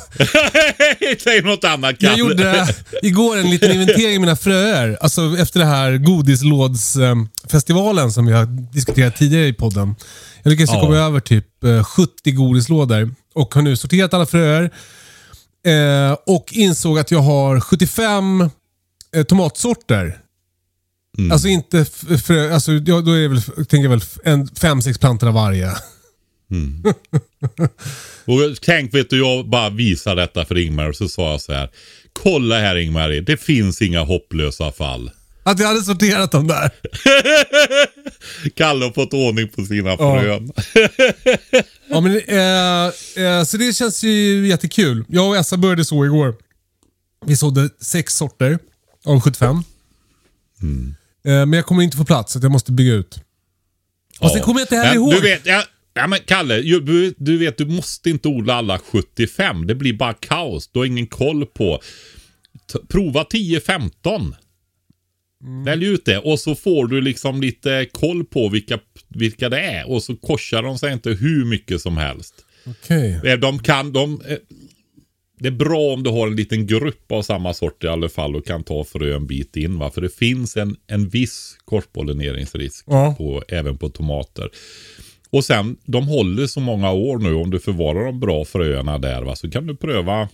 Säg 1.24 1.41
något 1.41 1.63
annat 1.63 2.00
Kalle. 2.00 2.12
jag 2.12 2.20
gjorde 2.20 2.67
igår 3.01 3.38
en 3.38 3.50
liten 3.50 3.72
inventering 3.72 4.15
av 4.15 4.22
mina 4.22 4.36
fröer. 4.36 4.98
Alltså 5.01 5.38
efter 5.38 5.60
det 5.60 5.65
här 5.65 5.98
godislådsfestivalen 5.98 8.12
som 8.12 8.25
vi 8.25 8.34
har 8.34 8.46
diskuterat 8.74 9.15
tidigare 9.15 9.48
i 9.48 9.53
podden. 9.53 9.96
Jag 10.43 10.51
lyckades 10.51 10.70
Ja. 10.74 10.82
komma 10.82 10.98
över 10.98 11.20
typ 11.20 11.63
eh, 11.63 11.84
70 11.84 12.32
godislådor 12.32 13.15
och 13.36 13.55
har 13.55 13.62
nu 13.62 13.77
sorterat 13.77 14.13
alla 14.13 14.25
fröer. 14.25 14.72
Eh, 15.65 16.17
och 16.27 16.53
insåg 16.53 17.00
att 17.00 17.12
jag 17.12 17.20
har 17.20 17.60
75 17.60 18.50
eh, 19.15 19.24
tomatsorter. 19.24 20.17
Mm. 21.17 21.32
Alltså 21.32 21.48
inte 21.48 21.86
frö, 22.25 22.53
alltså 22.53 22.72
ja, 22.72 23.01
då 23.01 23.12
är 23.12 23.22
det 23.22 23.27
väl, 23.27 23.41
tänker 23.41 23.84
jag 23.84 23.89
väl 23.89 24.03
en, 24.24 24.48
fem, 24.48 24.82
sex 24.82 24.98
plantor 24.98 25.27
av 25.27 25.34
varje. 25.34 25.72
Och 28.25 28.62
tänk, 28.62 28.93
vet 28.93 29.10
du, 29.10 29.17
jag 29.17 29.50
bara 29.50 29.69
visade 29.69 30.22
detta 30.22 30.45
för 30.45 30.57
Ingmar 30.57 30.89
och 30.89 30.95
så 30.95 31.07
sa 31.10 31.31
jag 31.31 31.41
så 31.41 31.53
här. 31.53 31.69
Kolla 32.13 32.60
här 32.60 32.75
Ingmar, 32.75 33.10
det 33.10 33.38
finns 33.38 33.81
inga 33.81 34.03
hopplösa 34.03 34.72
fall. 34.72 35.12
Att 35.45 35.60
jag 35.60 35.67
hade 35.67 35.81
sorterat 35.81 36.31
dem 36.31 36.48
där. 36.48 36.72
Kalle 38.55 38.86
har 38.86 38.91
fått 38.91 39.13
ordning 39.13 39.50
på 39.50 39.65
sina 39.65 39.89
Ja. 39.89 40.22
frön. 40.22 40.51
Ja, 41.89 42.01
men, 42.01 42.22
eh, 42.27 43.25
eh, 43.25 43.43
så 43.43 43.57
det 43.57 43.74
känns 43.75 44.03
ju 44.03 44.48
jättekul. 44.48 45.05
Jag 45.07 45.27
och 45.29 45.38
Essa 45.38 45.57
började 45.57 45.86
så 45.86 46.05
igår. 46.05 46.36
Vi 47.25 47.38
sådde 47.38 47.69
sex 47.81 48.15
sorter 48.15 48.60
av 49.05 49.22
75. 49.22 49.63
Mm. 50.62 50.95
Eh, 51.25 51.31
men 51.31 51.53
jag 51.53 51.65
kommer 51.65 51.83
inte 51.83 51.98
få 51.98 52.05
plats 52.05 52.33
så 52.33 52.39
jag 52.41 52.51
måste 52.51 52.72
bygga 52.72 52.93
ut. 52.93 53.19
Och 54.19 54.31
sen 54.31 54.41
kommer 54.41 54.60
jag 54.60 54.63
inte 54.65 54.75
heller 54.75 54.95
ihåg. 54.95 55.12
Du 55.13 55.19
vet, 55.22 55.45
ja, 55.45 55.63
ja, 55.94 56.08
men 56.08 56.20
Kalle, 56.26 56.62
du, 56.62 57.14
du 57.18 57.38
vet, 57.38 57.58
du 57.58 57.66
måste 57.66 58.10
inte 58.10 58.28
odla 58.28 58.54
alla 58.54 58.80
75. 58.80 59.68
Det 59.68 59.76
blir 59.76 59.94
bara 59.94 60.14
kaos. 60.14 60.68
Du 60.68 60.80
har 60.80 60.86
ingen 60.86 61.08
koll 61.08 61.46
på. 61.46 61.82
T 62.74 62.80
prova 62.90 63.24
10-15. 63.24 64.34
Mm. 65.44 65.64
Välj 65.64 65.86
ut 65.86 66.06
det 66.06 66.18
och 66.18 66.40
så 66.40 66.56
får 66.56 66.88
du 66.88 67.02
liksom 67.02 67.42
lite 67.42 67.88
koll 67.92 68.26
på 68.26 68.50
vilka, 68.50 68.80
vilka 69.08 69.50
det 69.50 69.60
är. 69.60 69.90
Och 69.92 70.04
så 70.04 70.16
korsar 70.16 70.64
de 70.64 70.78
sig 70.78 70.94
inte 70.94 71.10
hur 71.10 71.46
mycket 71.46 71.82
som 71.82 71.98
helst. 71.98 72.34
Okej. 72.66 73.22
Eh, 73.26 73.40
De 73.40 73.60
kan, 73.60 73.94
de, 73.94 74.22
eh, 74.28 74.38
det 75.40 75.48
är 75.48 75.52
bra 75.52 75.94
om 75.94 76.04
du 76.04 76.10
har 76.10 76.28
en 76.28 76.36
liten 76.36 76.68
grupp 76.68 77.12
av 77.12 77.22
samma 77.22 77.54
sort 77.54 77.84
i 77.84 77.88
alla 77.88 78.10
fall 78.10 78.36
och 78.36 78.46
kan 78.46 78.64
ta 78.64 78.84
frö 78.84 79.16
en 79.16 79.28
bit 79.28 79.56
in. 79.58 79.80
Va? 79.80 79.92
För 79.92 80.02
det 80.02 80.16
finns 80.16 80.58
en, 80.58 80.76
en 80.88 81.10
viss 81.10 81.58
korspollineringsrisk 81.66 82.86
Ja. 82.88 83.16
på, 83.18 83.44
även 83.48 83.78
på 83.78 83.90
tomater. 83.90 84.50
Och 85.34 85.46
sen, 85.46 85.78
de 85.86 86.08
håller 86.08 86.48
så 86.48 86.60
många 86.60 86.92
år 86.92 87.18
nu. 87.18 87.34
Om 87.34 87.50
du 87.50 87.60
förvarar 87.60 88.06
de 88.06 88.20
bra 88.20 88.46
fröerna 88.46 88.98
där 88.98 89.22
va, 89.22 89.36
så 89.36 89.50
kan 89.50 89.68
du 89.68 89.75
pröva 89.75 90.30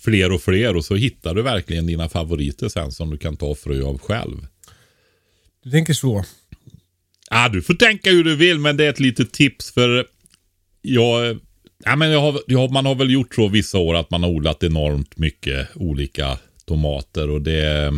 fler 0.00 0.32
och 0.32 0.42
fler 0.42 0.76
och 0.76 0.84
så 0.84 0.94
hittar 0.94 1.34
du 1.34 1.42
verkligen 1.42 1.86
dina 1.86 2.08
favoriter 2.08 2.68
sen 2.68 2.92
som 2.92 3.10
du 3.10 3.18
kan 3.18 3.36
ta 3.36 3.54
frö 3.54 3.84
av 3.84 3.98
själv. 3.98 4.46
Du 5.64 5.70
tänker 5.70 5.92
så. 5.94 6.24
Ja, 7.30 7.48
du 7.48 7.62
får 7.62 7.74
tänka 7.74 8.10
hur 8.10 8.24
du 8.24 8.36
vill, 8.36 8.58
men 8.58 8.76
det 8.76 8.84
är 8.84 8.90
ett 8.90 9.00
litet 9.00 9.32
tips 9.32 9.72
för 9.72 10.06
jag, 10.82 11.38
ja, 11.84 11.96
men 11.96 12.10
jag 12.10 12.20
har, 12.20 12.40
jag 12.46 12.72
man 12.72 12.86
har 12.86 12.94
väl 12.94 13.10
gjort 13.10 13.34
så 13.34 13.48
vissa 13.48 13.78
år 13.78 13.94
att 13.94 14.10
man 14.10 14.22
har 14.22 14.30
odlat 14.30 14.62
enormt 14.62 15.18
mycket 15.18 15.68
olika 15.74 16.38
tomater 16.64 17.30
och 17.30 17.42
det 17.42 17.92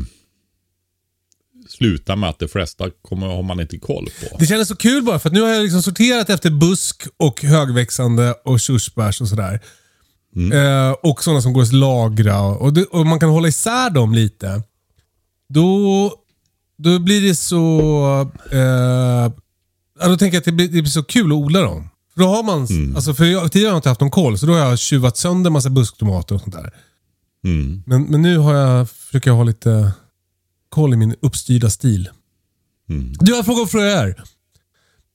slutar 1.68 2.16
med 2.16 2.30
att 2.30 2.38
de 2.38 2.48
flesta 2.48 2.90
kommer, 3.02 3.26
har 3.26 3.42
man 3.42 3.60
inte 3.60 3.78
koll 3.78 4.08
på. 4.20 4.36
Det 4.38 4.46
kändes 4.46 4.68
så 4.68 4.76
kul 4.76 5.02
bara 5.02 5.18
för 5.18 5.28
att 5.28 5.32
nu 5.32 5.40
har 5.40 5.48
jag 5.48 5.62
liksom 5.62 5.82
sorterat 5.82 6.30
efter 6.30 6.50
busk 6.50 7.02
och 7.16 7.42
högväxande 7.42 8.34
och 8.44 8.60
körsbärs 8.60 9.20
och 9.20 9.28
sådär. 9.28 9.60
Eh, 10.52 10.90
och 11.02 11.24
sådana 11.24 11.42
som 11.42 11.52
går 11.52 11.62
att 11.62 11.72
lagra 11.72 12.40
och, 12.40 12.72
det, 12.72 12.84
och 12.84 13.06
man 13.06 13.20
kan 13.20 13.28
hålla 13.28 13.48
isär 13.48 13.90
dem 13.90 14.14
lite. 14.14 14.62
Då, 15.48 16.12
då 16.78 16.98
blir 16.98 17.22
det 17.22 17.34
så... 17.34 17.70
Eh, 18.52 19.32
då 20.08 20.16
tänker 20.16 20.36
jag 20.36 20.40
att 20.40 20.44
det 20.44 20.52
blir, 20.52 20.66
det 20.66 20.82
blir 20.82 20.84
så 20.84 21.02
kul 21.02 21.32
att 21.32 21.36
odla 21.36 21.60
dem. 21.60 21.88
För 22.14 22.20
då 22.20 22.28
har 22.28 22.42
man, 22.42 22.60
alltså 22.96 23.14
för 23.14 23.24
jag, 23.24 23.52
tidigare 23.52 23.70
har 23.70 23.74
jag 23.74 23.78
inte 23.78 23.88
haft 23.88 24.00
någon 24.00 24.10
koll, 24.10 24.38
så 24.38 24.46
då 24.46 24.52
har 24.52 24.60
jag 24.60 24.78
tjuvat 24.78 25.16
sönder 25.16 25.48
en 25.48 25.52
massa 25.52 25.70
busktomater 25.70 26.34
och 26.34 26.40
sånt 26.40 26.54
där. 26.54 26.72
Mm. 27.44 27.82
Men, 27.86 28.02
men 28.02 28.22
nu 28.22 28.38
har 28.38 28.54
jag, 28.54 28.90
försöker 28.90 29.30
jag 29.30 29.36
ha 29.36 29.44
lite 29.44 29.92
koll 30.68 30.94
i 30.94 30.96
min 30.96 31.14
uppstyrda 31.22 31.70
stil. 31.70 32.08
Du, 33.20 33.30
jag 33.30 33.34
har 33.34 33.38
en 33.38 33.44
fråga 33.44 33.62
om 33.62 33.68
fröer. 33.68 34.22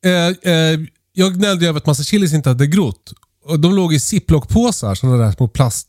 Eh, 0.06 0.52
eh, 0.54 0.80
jag 1.14 1.34
gnällde 1.34 1.68
över 1.68 1.78
att 1.78 1.86
massa 1.86 2.04
chilis 2.04 2.34
inte 2.34 2.50
hade 2.50 2.68
grott. 2.68 3.14
Och 3.46 3.60
de 3.60 3.76
låg 3.76 3.94
i 3.94 4.00
ziplockpåsar, 4.00 4.96
sådana 4.96 5.26
där 5.26 5.32
små 5.32 5.48
plast... 5.48 5.88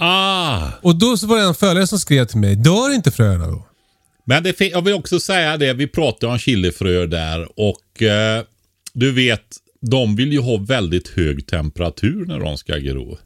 Ah! 0.00 0.70
Och 0.82 0.96
då 0.96 1.16
så 1.16 1.26
var 1.26 1.36
det 1.36 1.44
en 1.44 1.54
följare 1.54 1.86
som 1.86 1.98
skrev 1.98 2.24
till 2.24 2.38
mig, 2.38 2.56
dör 2.56 2.94
inte 2.94 3.10
fröerna 3.10 3.46
då? 3.46 3.66
Men 4.24 4.42
det, 4.42 4.60
jag 4.60 4.82
vill 4.82 4.94
också 4.94 5.20
säga 5.20 5.56
det, 5.56 5.72
vi 5.72 5.86
pratade 5.86 6.32
om 6.32 6.38
chilifröer 6.38 7.06
där 7.06 7.48
och 7.56 8.02
eh, 8.02 8.42
du 8.92 9.12
vet, 9.12 9.56
de 9.80 10.16
vill 10.16 10.32
ju 10.32 10.40
ha 10.40 10.56
väldigt 10.56 11.08
hög 11.08 11.46
temperatur 11.46 12.26
när 12.26 12.40
de 12.40 12.58
ska 12.58 12.76
gro. 12.76 13.18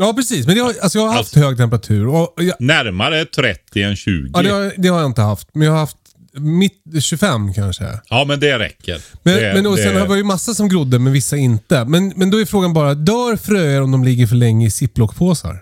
Ja, 0.00 0.12
precis. 0.16 0.46
Men 0.46 0.58
har, 0.60 0.74
alltså 0.80 0.98
jag 0.98 1.02
har 1.02 1.08
haft 1.08 1.18
Alltså- 1.18 1.40
hög 1.40 1.56
temperatur. 1.56 2.06
Och 2.06 2.34
jag, 2.36 2.54
Närmare 2.60 3.24
30 3.24 3.82
än 3.82 3.96
20. 3.96 4.30
ja, 4.34 4.42
det, 4.42 4.50
har, 4.50 4.72
det 4.76 4.88
har 4.88 5.00
jag 5.00 5.06
inte 5.10 5.22
haft. 5.22 5.48
Men 5.54 5.66
jag 5.66 5.72
har 5.72 5.80
haft 5.80 5.96
mitt 6.32 6.82
25 7.00 7.54
kanske. 7.54 7.84
Ja, 8.10 8.24
men 8.28 8.40
det 8.40 8.58
räcker. 8.58 9.00
Men, 9.22 9.34
det, 9.34 9.52
men 9.54 9.66
och 9.66 9.76
det, 9.76 9.82
sen 9.82 9.96
har 9.96 10.08
vi 10.08 10.16
ju 10.16 10.24
massa 10.24 10.54
som 10.54 10.68
grodde, 10.68 10.98
men 10.98 11.12
vissa 11.12 11.36
inte. 11.36 11.84
Men, 11.84 12.12
men 12.16 12.30
då 12.30 12.40
är 12.40 12.44
frågan 12.44 12.72
bara, 12.72 12.94
dör 12.94 13.36
fröer 13.36 13.82
om 13.82 13.90
de 13.92 14.04
ligger 14.04 14.26
för 14.26 14.36
länge 14.36 14.66
i 14.66 14.70
ziplockpåsar? 14.70 15.58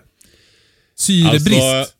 Syrebrist? 0.97 1.61
Alltså, 1.61 1.93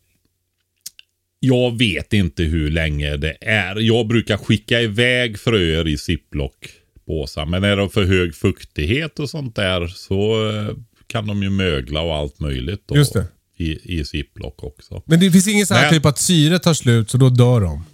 jag 1.40 1.78
vet 1.78 2.12
inte 2.12 2.42
hur 2.42 2.70
länge 2.70 3.16
det 3.16 3.36
är. 3.40 3.76
Jag 3.80 4.06
brukar 4.06 4.36
skicka 4.36 4.80
iväg 4.80 5.38
fröer 5.38 5.88
i 5.88 5.96
ziplock-påsar. 5.98 7.46
Men 7.46 7.64
är 7.64 7.76
det 7.76 7.88
för 7.88 8.04
hög 8.04 8.34
fuktighet 8.34 9.18
och 9.18 9.30
sånt 9.30 9.56
där 9.56 9.86
så 9.86 10.50
eh, 10.50 10.68
kan 11.06 11.26
de 11.26 11.42
ju 11.42 11.50
mögla 11.50 12.00
och 12.00 12.14
allt 12.14 12.40
möjligt. 12.40 12.82
Då, 12.86 12.96
Just 12.96 13.12
det. 13.12 13.26
I, 13.56 13.98
i 13.98 14.04
ziplock 14.04 14.64
också. 14.64 15.02
Men 15.06 15.20
det 15.20 15.30
finns 15.30 15.48
ingen 15.48 15.66
sån 15.66 15.76
här 15.76 15.84
Nej. 15.84 15.92
typ 15.92 16.06
att 16.06 16.18
syret 16.18 16.62
tar 16.62 16.74
slut, 16.74 17.10
så 17.10 17.18
då 17.18 17.28
dör 17.28 17.60
de? 17.60 17.84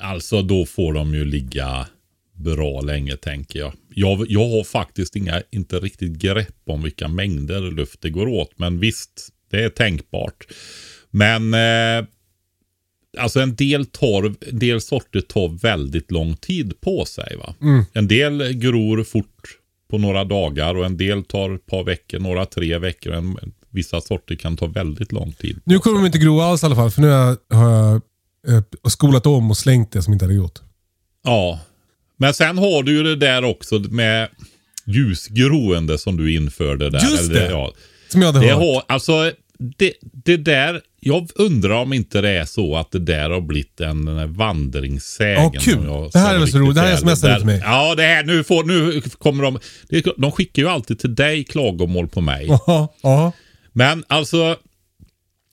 Alltså 0.00 0.42
då 0.42 0.66
får 0.66 0.92
de 0.92 1.14
ju 1.14 1.24
ligga 1.24 1.86
bra 2.32 2.80
länge 2.80 3.16
tänker 3.16 3.58
jag. 3.58 3.72
Jag, 3.94 4.26
jag 4.28 4.48
har 4.48 4.64
faktiskt 4.64 5.16
inga, 5.16 5.42
inte 5.50 5.78
riktigt 5.80 6.12
grepp 6.12 6.56
om 6.66 6.82
vilka 6.82 7.08
mängder 7.08 7.60
luft 7.60 8.00
det 8.00 8.10
går 8.10 8.26
åt. 8.28 8.58
Men 8.58 8.80
visst, 8.80 9.28
det 9.50 9.64
är 9.64 9.68
tänkbart. 9.68 10.46
Men 11.10 11.54
eh, 11.54 12.06
alltså 13.18 13.40
en 13.40 13.54
del, 13.54 13.86
tar, 13.86 14.34
en 14.50 14.58
del 14.58 14.80
sorter 14.80 15.20
tar 15.20 15.48
väldigt 15.48 16.10
lång 16.10 16.36
tid 16.36 16.80
på 16.80 17.04
sig. 17.04 17.36
Va? 17.36 17.54
En 17.92 18.08
del 18.08 18.52
gror 18.52 19.04
fort 19.04 19.58
på 19.90 19.98
några 19.98 20.24
dagar 20.24 20.74
och 20.74 20.84
en 20.86 20.96
del 20.96 21.24
tar 21.24 21.54
ett 21.54 21.66
par 21.66 21.84
veckor, 21.84 22.18
några 22.18 22.46
tre 22.46 22.78
veckor. 22.78 23.12
En, 23.12 23.36
vissa 23.70 24.00
sorter 24.00 24.34
kan 24.34 24.56
ta 24.56 24.66
väldigt 24.66 25.12
lång 25.12 25.32
tid. 25.32 25.60
Nu 25.64 25.78
kommer 25.78 25.98
de 25.98 26.06
inte 26.06 26.18
gro 26.18 26.40
alls 26.40 26.62
i 26.62 26.66
alla 26.66 26.74
fall, 26.76 26.90
för 26.90 27.00
nu 27.00 27.08
har 27.08 27.70
jag, 27.70 27.94
eh, 28.56 28.62
skolat 28.88 29.26
om 29.26 29.50
och 29.50 29.56
slängt 29.56 29.92
det 29.92 30.02
som 30.02 30.12
inte 30.12 30.24
hade 30.24 30.34
grott. 30.34 30.62
Ja, 31.24 31.60
men 32.16 32.34
sen 32.34 32.58
har 32.58 32.82
du 32.82 32.92
ju 32.92 33.02
det 33.02 33.16
där 33.16 33.44
också 33.44 33.78
med 33.78 34.28
ljusgroende 34.86 35.98
som 35.98 36.16
du 36.16 36.34
införde 36.34 36.90
där. 36.90 37.00
Just 37.10 37.32
det. 37.32 37.50
ja. 37.50 37.72
Som 38.08 38.22
jag 38.22 38.32
hade 38.32 38.46
Det 38.46 38.52
hört. 38.52 38.62
har, 38.62 38.82
alltså, 38.88 39.32
det, 39.58 39.92
det 40.00 40.36
där, 40.36 40.80
jag 41.04 41.30
undrar 41.34 41.74
om 41.74 41.92
inte 41.92 42.20
det 42.20 42.30
är 42.30 42.44
så 42.44 42.76
att 42.76 42.90
det 42.90 42.98
där 42.98 43.30
har 43.30 43.40
blivit 43.40 43.80
en 43.80 44.32
vandringssägen. 44.32 45.50
Ja, 45.52 45.60
kul. 45.60 46.10
Det 46.12 46.18
här 46.18 46.42
är 46.42 46.46
så 46.46 46.58
roligt. 46.58 46.74
Det 46.74 46.80
här 46.80 46.96
smsade 46.96 47.32
du 47.32 47.38
till 47.38 47.46
mig. 47.46 47.60
Ja, 47.64 47.94
det 47.94 48.02
här, 48.02 48.24
nu, 48.24 48.44
får, 48.44 48.64
nu 48.64 49.00
kommer 49.00 49.44
de, 49.44 49.58
de 50.16 50.32
skickar 50.32 50.62
ju 50.62 50.68
alltid 50.68 50.98
till 50.98 51.14
dig 51.14 51.44
klagomål 51.44 52.08
på 52.08 52.20
mig. 52.20 52.46
Ja. 53.02 53.32
Men 53.72 54.04
alltså, 54.06 54.56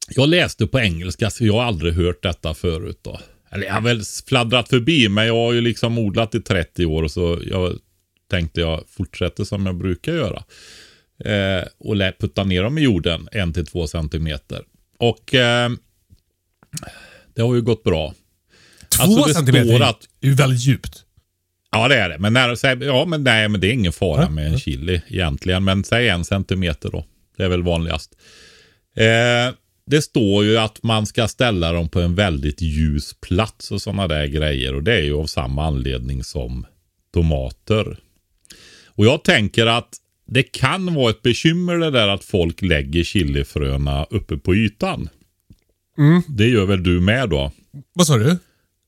jag 0.10 0.30
läste 0.30 0.68
på 0.68 0.80
engelska 0.80 1.30
så 1.30 1.46
jag 1.46 1.54
har 1.54 1.64
aldrig 1.64 1.94
hört 1.94 2.24
detta 2.24 2.54
förut 2.54 3.00
då. 3.02 3.20
Eller 3.52 3.66
jag 3.66 3.74
har 3.74 3.82
väl 3.82 4.02
fladdrat 4.28 4.70
förbi 4.70 5.10
men 5.10 5.28
jag 5.28 5.36
har 5.36 5.54
ju 5.54 5.62
liksom 5.62 5.98
odlat 5.98 6.36
i 6.36 6.42
30 6.42 6.86
år 6.86 7.08
så 7.08 7.40
jag 7.46 7.76
tänkte 8.30 8.62
jag 8.62 8.84
fortsätter 8.90 9.44
som 9.44 9.66
jag 9.66 9.76
brukar 9.76 10.14
göra. 10.14 10.44
Eh, 11.26 11.68
och 11.78 11.96
putta 12.20 12.44
ner 12.44 12.64
dem 12.64 12.78
i 12.78 12.82
jorden 12.82 13.28
en 13.32 13.54
till 13.54 13.66
två 13.66 13.88
centimeter. 13.88 14.62
Och 15.02 15.36
eh, 15.36 15.70
det 17.36 17.42
har 17.42 17.56
ju 17.56 17.62
gått 17.62 17.84
bra. 17.84 18.14
Två 18.90 19.04
Alltså, 19.04 19.34
centimeter 19.34 19.80
att- 19.82 20.08
ju- 20.22 20.28
är 20.28 20.32
ju 20.32 20.36
väldigt 20.36 20.60
djupt. 20.66 21.04
Ja 21.72 21.88
det 21.88 21.96
är 21.96 22.10
det. 22.10 22.18
Men, 22.18 22.34
när, 22.34 22.84
ja, 22.84 23.06
men, 23.06 23.24
nej, 23.24 23.50
men 23.50 23.62
det 23.62 23.68
är 23.68 23.72
ingen 23.72 23.94
fara 23.94 24.22
Ja, 24.22 24.30
med 24.30 24.48
en 24.48 24.60
chili 24.60 25.02
egentligen. 25.08 25.64
Men 25.64 25.84
säg 25.84 26.10
en 26.10 26.26
centimeter 26.26 26.90
då. 26.90 27.06
Det 27.38 27.44
är 27.44 27.50
väl 27.50 27.64
vanligast. 27.64 28.16
Eh, 28.96 29.54
det 29.86 30.02
står 30.02 30.44
ju 30.46 30.58
att 30.58 30.84
man 30.84 31.06
ska 31.06 31.28
ställa 31.28 31.72
dem 31.72 31.90
på 31.90 32.02
en 32.02 32.16
väldigt 32.16 32.62
ljus 32.62 33.16
plats 33.28 33.72
och 33.72 33.82
sådana 33.82 34.08
där 34.08 34.26
grejer. 34.26 34.76
Och 34.76 34.84
det 34.84 34.94
är 34.94 35.02
ju 35.02 35.14
av 35.16 35.26
samma 35.26 35.66
anledning 35.66 36.24
som 36.24 36.66
tomater. 37.14 37.98
Och 38.86 39.06
jag 39.06 39.24
tänker 39.24 39.66
att 39.66 39.90
det 40.34 40.44
kan 40.44 40.94
vara 40.94 41.10
ett 41.10 41.22
bekymmer 41.22 41.78
det 41.78 41.92
där 41.92 42.08
att 42.08 42.24
folk 42.24 42.62
lägger 42.62 43.04
chilifröna 43.04 44.04
uppe 44.10 44.38
på 44.38 44.56
ytan. 44.56 45.10
Mm. 45.98 46.22
Det 46.28 46.48
gör 46.48 46.66
väl 46.66 46.84
du 46.84 47.02
med 47.02 47.30
då? 47.30 47.52
Vad 47.94 48.08
sa 48.08 48.18
du? 48.18 48.38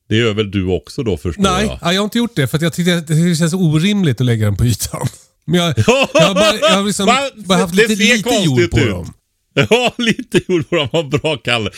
Det 0.08 0.16
gör 0.16 0.34
väl 0.34 0.50
du 0.50 0.66
också 0.66 1.02
då 1.02 1.16
förstår 1.16 1.42
Nej, 1.42 1.66
jag? 1.66 1.78
ja, 1.82 1.92
jag 1.92 2.00
har 2.00 2.04
inte 2.04 2.18
gjort 2.18 2.36
det 2.36 2.46
för 2.46 2.62
jag 2.62 2.72
tyckte 2.72 2.96
att 2.96 3.06
det 3.06 3.36
känns 3.38 3.54
orimligt 3.54 4.20
att 4.20 4.26
lägga 4.26 4.44
den 4.46 4.56
på 4.56 4.64
ytan. 4.64 5.06
Men 5.44 5.60
jag, 5.60 5.74
jag 6.14 6.20
har 6.26 6.34
bara, 6.34 6.54
jag 6.56 6.76
har 6.76 6.84
liksom 6.84 7.06
bara 7.34 7.58
haft 7.58 7.74
lite, 7.74 7.94
lite 7.94 8.30
jord 8.30 8.70
på 8.70 8.78
ut. 8.78 8.88
dem. 8.90 9.12
Ja, 9.70 9.94
lite 9.98 10.40
jord 10.48 10.68
på 10.68 10.76
dem. 10.76 10.88
Vad 10.92 11.08
bra 11.08 11.36
Kalle. 11.36 11.70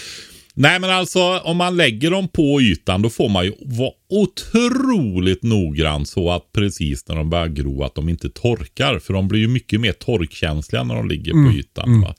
Nej 0.59 0.81
men 0.81 0.91
alltså 0.91 1.21
om 1.39 1.57
man 1.57 1.77
lägger 1.77 2.11
dem 2.11 2.29
på 2.29 2.61
ytan 2.61 3.03
då 3.03 3.11
får 3.11 3.29
man 3.29 3.45
ju 3.45 3.53
vara 3.61 3.91
otroligt 4.11 5.43
noggrann 5.43 6.07
så 6.07 6.31
att 6.31 6.53
precis 6.53 7.09
när 7.09 7.17
de 7.17 7.31
börjar 7.31 7.47
gro 7.49 7.83
att 7.85 7.95
de 7.95 8.09
inte 8.09 8.29
torkar. 8.31 8.99
För 8.99 9.13
de 9.13 9.29
blir 9.29 9.41
ju 9.41 9.49
mycket 9.49 9.81
mer 9.81 9.93
torkkänsliga 9.93 10.83
när 10.85 10.95
de 10.95 11.09
ligger 11.09 11.33
Mm, 11.33 11.53
på 11.53 11.59
ytan. 11.59 12.01
Va? 12.01 12.15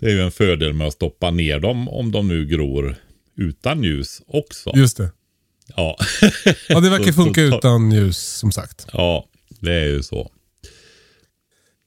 Det 0.00 0.06
är 0.06 0.10
ju 0.10 0.20
en 0.22 0.30
fördel 0.32 0.72
med 0.72 0.86
att 0.86 0.92
stoppa 0.92 1.30
ner 1.30 1.60
dem 1.60 1.88
om 1.88 2.12
de 2.12 2.28
nu 2.28 2.46
gror 2.46 2.96
utan 3.36 3.82
ljus 3.84 4.20
också. 4.26 4.70
Just 4.74 4.96
det. 4.96 5.10
Ja. 5.76 5.96
Ja, 6.68 6.80
det 6.80 6.90
verkar 6.90 7.12
funka 7.12 7.42
utan 7.42 7.92
ljus 7.92 8.18
som 8.18 8.52
sagt. 8.52 8.86
ja, 8.92 9.24
det 9.60 9.74
är 9.74 9.86
ju 9.86 10.02
så. 10.02 10.30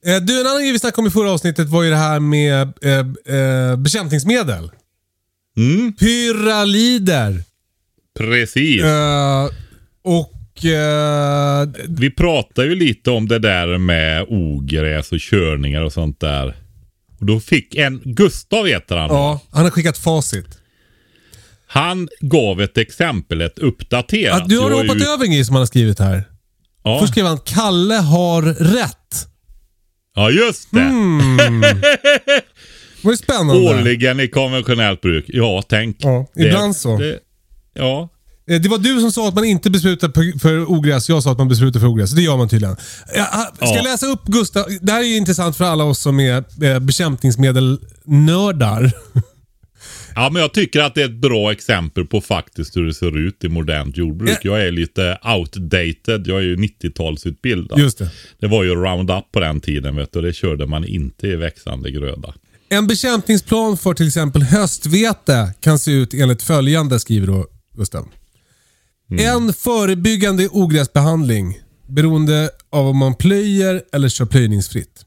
Eh, 0.06 0.16
Du, 0.16 0.40
en 0.40 0.46
annan 0.46 0.62
grej 0.62 0.72
vi 0.72 0.78
snackade 0.78 1.00
om 1.02 1.06
i 1.06 1.10
förra 1.10 1.30
avsnittet 1.32 1.68
var 1.68 1.82
ju 1.82 1.90
det 1.90 1.96
här 1.96 2.20
med 2.20 2.72
eh, 2.82 3.36
eh, 3.36 3.76
bekämpningsmedel. 3.76 4.70
Mm, 5.56 5.92
Pyralider. 5.92 7.42
precis. 8.18 8.82
Eh, 8.82 9.48
och... 10.04 10.64
Eh, 10.64 11.68
Vi 11.88 12.10
pratar 12.10 12.62
ju 12.64 12.74
lite 12.74 13.10
om 13.10 13.28
det 13.28 13.38
där 13.38 13.78
med 13.78 14.26
ogräs 14.28 15.12
och 15.12 15.18
körningar 15.20 15.80
och 15.80 15.92
sånt 15.92 16.20
där. 16.20 16.56
Och 17.20 17.26
då 17.26 17.40
fick 17.40 17.74
en, 17.74 18.00
Gustav 18.04 18.66
heter 18.66 18.96
han. 18.96 19.08
ja, 19.10 19.40
han 19.50 19.62
har 19.64 19.70
skickat 19.70 19.98
facit. 19.98 20.58
Han 21.66 22.08
gav 22.20 22.60
ett 22.62 22.78
exempel, 22.78 23.40
ett 23.40 23.58
uppdaterat. 23.58 24.42
Att 24.42 24.48
du 24.48 24.58
har 24.58 24.70
hoppat 24.70 25.00
ju- 25.00 25.04
över 25.06 25.24
en 25.24 25.32
grej 25.32 25.44
som 25.44 25.54
han 25.54 25.60
har 25.60 25.66
skrivit 25.66 25.98
här. 25.98 26.24
Ja, 26.84 27.00
Först 27.00 27.12
skrev 27.12 27.26
han 27.26 27.38
Kalle 27.38 27.94
har 27.94 28.42
rätt. 28.52 29.26
ja 30.14 30.30
just 30.30 30.68
det. 30.72 30.80
Mm. 30.80 31.38
Det 33.02 33.06
var 33.06 33.12
ju 33.12 33.16
spännande. 33.16 33.54
Årligen 33.70 34.20
i 34.20 34.28
konventionellt 34.28 35.00
bruk. 35.00 35.24
Ja, 35.28 35.62
tänk. 35.68 35.96
Ja, 36.00 36.26
Det- 36.34 36.46
ibland 36.46 36.76
så. 36.76 36.96
Det, 36.98 37.18
ja, 37.74 38.08
Eh, 38.50 38.60
Det 38.60 38.68
var 38.68 38.78
du 38.78 39.00
som 39.00 39.12
sa 39.12 39.28
att 39.28 39.34
man 39.34 39.44
inte 39.44 39.70
besprutar 39.70 40.08
på- 40.08 40.38
för 40.38 40.70
ogräs. 40.72 41.08
Jag 41.08 41.22
sa 41.22 41.32
att 41.32 41.38
man 41.38 41.48
besprutar 41.48 41.80
för 41.80 41.86
ogräs. 41.86 42.10
Det 42.10 42.22
gör 42.22 42.36
man 42.36 42.48
tydligen. 42.48 42.76
Ja, 43.14 43.26
ah, 43.32 43.54
Ska 43.56 43.64
Ja. 43.66 43.76
jag 43.76 43.84
läsa 43.84 44.06
upp 44.06 44.24
Gustav? 44.24 44.64
Det 44.80 44.92
här 44.92 45.00
är 45.00 45.04
ju 45.06 45.16
intressant 45.16 45.56
för 45.56 45.64
alla 45.64 45.84
oss 45.84 45.98
som 45.98 46.20
är 46.20 46.44
eh, 46.64 46.78
bekämpningsmedelnördar. 46.78 48.92
ja, 50.14 50.30
men 50.32 50.42
jag 50.42 50.52
tycker 50.54 50.80
att 50.80 50.94
det 50.94 51.00
är 51.02 51.04
ett 51.04 51.20
bra 51.20 51.52
exempel 51.52 52.04
på 52.06 52.20
faktiskt 52.20 52.76
hur 52.76 52.86
det 52.86 52.94
ser 52.94 53.18
ut 53.18 53.44
i 53.44 53.48
modernt 53.48 53.96
jordbruk. 53.96 54.38
Ja. 54.42 54.50
Jag 54.58 54.66
är 54.66 54.70
lite 54.70 55.18
outdated. 55.36 56.26
Jag 56.26 56.38
är 56.38 56.42
ju 56.42 56.56
90-talsutbildad. 56.56 57.78
Just 57.80 57.98
det. 57.98 58.10
Det 58.40 58.46
var 58.46 58.64
ju 58.64 58.74
Roundup 58.74 59.32
på 59.32 59.40
den 59.40 59.60
tiden 59.60 59.96
vet 59.96 60.12
du. 60.12 60.20
Det 60.20 60.32
körde 60.32 60.66
man 60.66 60.84
inte 60.84 61.26
i 61.26 61.36
växande 61.36 61.90
gröda. 61.90 62.34
En 62.72 62.86
bekämpningsplan 62.86 63.76
för 63.76 63.94
till 63.94 64.06
exempel 64.06 64.42
höstvete 64.42 65.54
kan 65.60 65.78
se 65.78 65.90
ut 65.90 66.14
enligt 66.14 66.42
följande, 66.42 67.00
skriver 67.00 67.26
då 67.26 67.46
Gustav. 67.76 68.08
En 69.18 69.52
förebyggande 69.52 70.48
ogräsbehandling 70.48 71.58
beroende 71.88 72.50
av 72.70 72.86
om 72.86 72.96
man 72.96 73.14
plöjer 73.14 73.82
eller 73.92 74.08
kör 74.08 74.24
plöjningsfritt. 74.24 75.04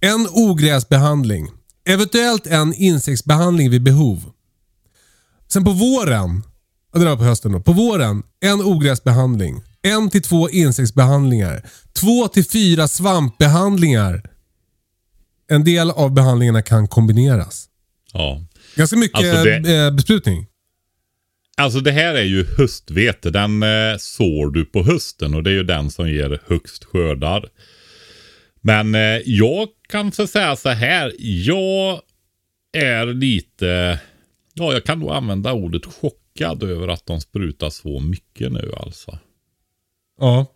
En 0.00 0.28
ogräsbehandling. 0.30 1.48
Eventuellt 1.84 2.46
en 2.46 2.74
insektsbehandling 2.74 3.70
vid 3.70 3.82
behov. 3.82 4.32
Sen 5.48 5.64
på 5.64 5.72
våren, 5.72 6.42
det 6.94 7.04
var 7.04 7.16
på 7.16 7.24
hösten 7.24 7.52
då. 7.52 7.60
På 7.60 7.72
våren, 7.72 8.22
en 8.40 8.60
ogräsbehandling. 8.62 9.62
En 9.82 10.10
till 10.10 10.22
två 10.22 10.50
insektsbehandlingar. 10.50 11.68
Två 11.92 12.28
till 12.28 12.44
fyra 12.44 12.88
svampbehandlingar. 12.88 14.30
En 15.50 15.64
del 15.64 15.90
av 15.90 16.14
behandlingarna 16.14 16.62
kan 16.62 16.88
kombineras. 16.88 17.68
Ja. 18.12 18.42
Ganska 18.76 18.96
mycket 18.96 19.18
Alltså 19.18 19.44
det- 19.44 19.84
eh, 19.86 19.90
besprutning. 19.90 20.46
Alltså 21.56 21.80
det 21.80 21.90
här 21.92 22.14
är 22.14 22.22
ju 22.24 22.46
höstvete. 22.58 23.30
Den 23.30 23.62
eh, 23.62 23.96
sår 23.98 24.50
du 24.50 24.64
på 24.64 24.82
hösten 24.82 25.34
och 25.34 25.42
det 25.42 25.50
är 25.50 25.54
ju 25.54 25.62
den 25.64 25.90
som 25.90 26.08
ger 26.10 26.40
högst 26.46 26.84
skördar. 26.84 27.48
Men 28.60 28.94
eh, 28.94 29.00
jag 29.24 29.68
kan 29.88 30.12
få 30.12 30.26
säga 30.26 30.56
så 30.56 30.68
här. 30.68 31.12
Jag 31.18 32.00
är 32.72 33.06
lite, 33.06 33.98
ja 34.54 34.72
jag 34.72 34.84
kan 34.84 34.98
nog 34.98 35.10
använda 35.10 35.52
ordet 35.52 35.82
chockad 35.86 36.62
över 36.62 36.88
att 36.88 37.06
de 37.06 37.20
sprutar 37.20 37.70
så 37.70 38.00
mycket 38.00 38.52
nu 38.52 38.72
alltså. 38.76 39.18
Ja. 40.20 40.46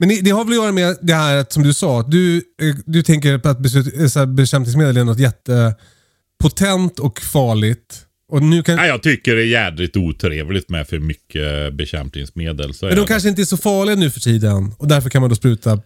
Men 0.00 0.08
det- 0.08 0.30
har 0.30 0.44
väl 0.44 0.52
att 0.52 0.62
göra 0.62 0.72
med 0.72 0.96
det 1.02 1.14
här 1.14 1.36
att, 1.36 1.52
som 1.52 1.62
du 1.62 1.74
sa, 1.74 2.00
att 2.00 2.10
du, 2.10 2.36
eh, 2.36 2.76
du 2.86 3.02
tänker 3.02 3.38
på 3.38 3.48
att 3.48 4.16
eh, 4.16 4.26
bekämpningsmedel 4.26 4.96
är 4.96 5.04
något 5.04 5.18
jättepotent 5.18 6.98
och 6.98 7.20
farligt. 7.20 8.06
Och 8.32 8.42
nu 8.42 8.62
kan, 8.62 8.76
Nej, 8.76 8.88
jag 8.88 9.02
tycker 9.02 9.36
det 9.36 9.42
är 9.42 9.46
jädrigt 9.46 9.96
otrevligt 9.96 10.68
med 10.68 10.88
för 10.88 10.98
mycket 10.98 11.74
bekämpningsmedel. 11.74 12.72
Men 12.82 12.96
de 12.96 13.06
kanske 13.06 13.28
inte 13.28 13.42
är 13.42 13.44
så 13.44 13.56
farliga 13.56 13.96
nu 13.96 14.10
för 14.10 14.20
tiden 14.20 14.74
och 14.78 14.88
därför 14.88 15.10
kan 15.10 15.20
man 15.20 15.30
då 15.30 15.36
spruta 15.36 15.80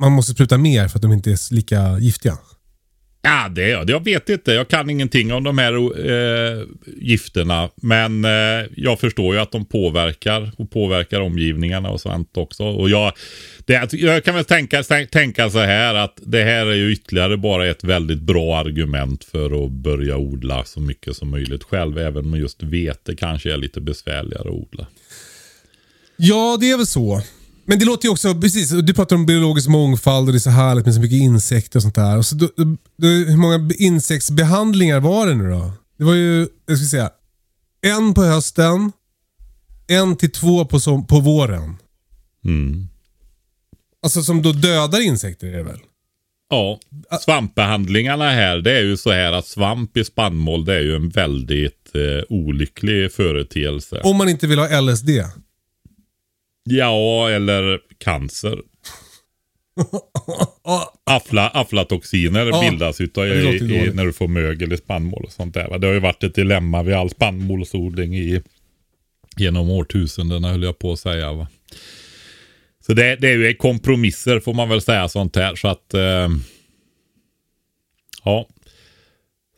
man 0.00 0.12
måste 0.12 0.32
spruta 0.32 0.58
mer 0.58 0.88
för 0.88 0.98
att 0.98 1.02
de 1.02 1.12
inte 1.12 1.30
är 1.30 1.54
lika 1.54 1.98
giftiga. 1.98 2.38
Ja, 3.26 3.48
det 3.48 3.62
är 3.62 3.68
jag. 3.68 3.90
Jag 3.90 4.04
vet 4.04 4.28
inte. 4.28 4.52
Jag 4.52 4.68
kan 4.68 4.90
ingenting 4.90 5.32
om 5.32 5.44
de 5.44 5.58
här 5.58 5.74
eh, 6.08 6.66
gifterna. 6.96 7.70
Men 7.76 8.24
eh, 8.24 8.66
jag 8.76 9.00
förstår 9.00 9.34
ju 9.34 9.40
att 9.40 9.52
de 9.52 9.64
påverkar 9.64 10.52
och 10.56 10.70
påverkar 10.70 11.20
omgivningarna 11.20 11.90
och 11.90 12.00
sånt 12.00 12.36
också. 12.36 12.64
Och 12.64 12.90
jag, 12.90 13.12
det, 13.64 13.92
jag 13.92 14.24
kan 14.24 14.34
väl 14.34 14.44
tänka, 14.44 14.82
tänka 15.10 15.50
så 15.50 15.58
här 15.58 15.94
att 15.94 16.18
det 16.22 16.44
här 16.44 16.66
är 16.66 16.74
ju 16.74 16.92
ytterligare 16.92 17.36
bara 17.36 17.66
ett 17.66 17.84
väldigt 17.84 18.20
bra 18.20 18.56
argument 18.58 19.24
för 19.24 19.64
att 19.64 19.70
börja 19.70 20.16
odla 20.16 20.64
så 20.64 20.80
mycket 20.80 21.16
som 21.16 21.30
möjligt 21.30 21.64
själv. 21.64 21.98
Även 21.98 22.24
om 22.24 22.38
just 22.38 22.62
vete 22.62 23.16
kanske 23.16 23.52
är 23.52 23.56
lite 23.56 23.80
besvärligare 23.80 24.48
att 24.48 24.54
odla. 24.54 24.86
Ja, 26.16 26.56
det 26.60 26.70
är 26.70 26.76
väl 26.76 26.86
så. 26.86 27.22
Men 27.66 27.78
det 27.78 27.84
låter 27.84 28.04
ju 28.06 28.12
också, 28.12 28.34
precis, 28.34 28.70
du 28.70 28.94
pratar 28.94 29.16
om 29.16 29.26
biologisk 29.26 29.68
mångfald 29.68 30.28
och 30.28 30.32
det 30.32 30.38
är 30.38 30.40
så 30.40 30.50
härligt 30.50 30.84
med 30.84 30.94
så 30.94 31.00
mycket 31.00 31.18
insekter 31.18 31.78
och 31.78 31.82
sånt 31.82 31.94
där. 31.94 32.18
Och 32.18 32.26
så 32.26 32.34
då, 32.34 32.48
då, 32.96 33.06
hur 33.06 33.36
många 33.36 33.70
insektsbehandlingar 33.78 35.00
var 35.00 35.26
det 35.26 35.34
nu 35.34 35.50
då? 35.50 35.72
Det 35.98 36.04
var 36.04 36.14
ju, 36.14 36.48
jag 36.66 36.78
ska 36.78 36.86
säga, 36.86 37.10
en 37.82 38.14
på 38.14 38.24
hösten, 38.24 38.92
en 39.86 40.16
till 40.16 40.30
två 40.30 40.64
på, 40.64 40.80
som, 40.80 41.06
på 41.06 41.20
våren. 41.20 41.76
Mm. 42.44 42.88
Alltså 44.02 44.22
som 44.22 44.42
då 44.42 44.52
dödar 44.52 45.00
insekter 45.00 45.46
är 45.46 45.56
det 45.56 45.62
väl? 45.62 45.80
Ja, 46.50 46.78
svampbehandlingarna 47.20 48.30
här, 48.30 48.56
det 48.56 48.78
är 48.78 48.82
ju 48.82 48.96
så 48.96 49.12
här 49.12 49.32
att 49.32 49.46
svamp 49.46 49.96
i 49.96 50.04
spannmål 50.04 50.64
det 50.64 50.74
är 50.74 50.80
ju 50.80 50.96
en 50.96 51.08
väldigt 51.08 51.90
eh, 51.94 52.24
olycklig 52.28 53.12
företeelse. 53.12 54.00
Om 54.04 54.16
man 54.16 54.28
inte 54.28 54.46
vill 54.46 54.58
ha 54.58 54.80
LSD. 54.80 55.08
Ja, 56.64 57.30
eller 57.30 57.80
cancer. 57.98 58.58
Afla, 61.04 61.48
aflatoxiner 61.48 62.46
Ja, 62.46 62.60
bildas 62.70 63.00
utav 63.00 63.26
i, 63.26 63.30
i, 63.30 63.90
när 63.94 64.04
du 64.04 64.12
får 64.12 64.28
mögel 64.28 64.72
i 64.72 64.76
spannmål 64.76 65.24
och 65.24 65.32
sånt 65.32 65.54
där. 65.54 65.68
va. 65.68 65.78
Det 65.78 65.86
har 65.86 65.94
ju 65.94 66.00
varit 66.00 66.24
ett 66.24 66.34
dilemma 66.34 66.82
vid 66.82 66.94
all 66.94 67.10
spannmålsodling 67.10 68.16
i, 68.16 68.42
genom 69.36 69.70
årtusendena 69.70 70.50
höll 70.50 70.62
jag 70.62 70.78
på 70.78 70.92
att 70.92 70.98
säga. 70.98 71.32
Va? 71.32 71.48
Så 72.86 72.94
det, 72.94 73.16
det 73.16 73.28
är 73.28 73.36
ju 73.36 73.54
kompromisser 73.54 74.40
får 74.40 74.54
man 74.54 74.68
väl 74.68 74.80
säga 74.80 75.08
sånt 75.08 75.36
här. 75.36 75.54
Så 75.54 75.68
att 75.68 75.94
eh, 75.94 76.28
ja, 78.24 78.48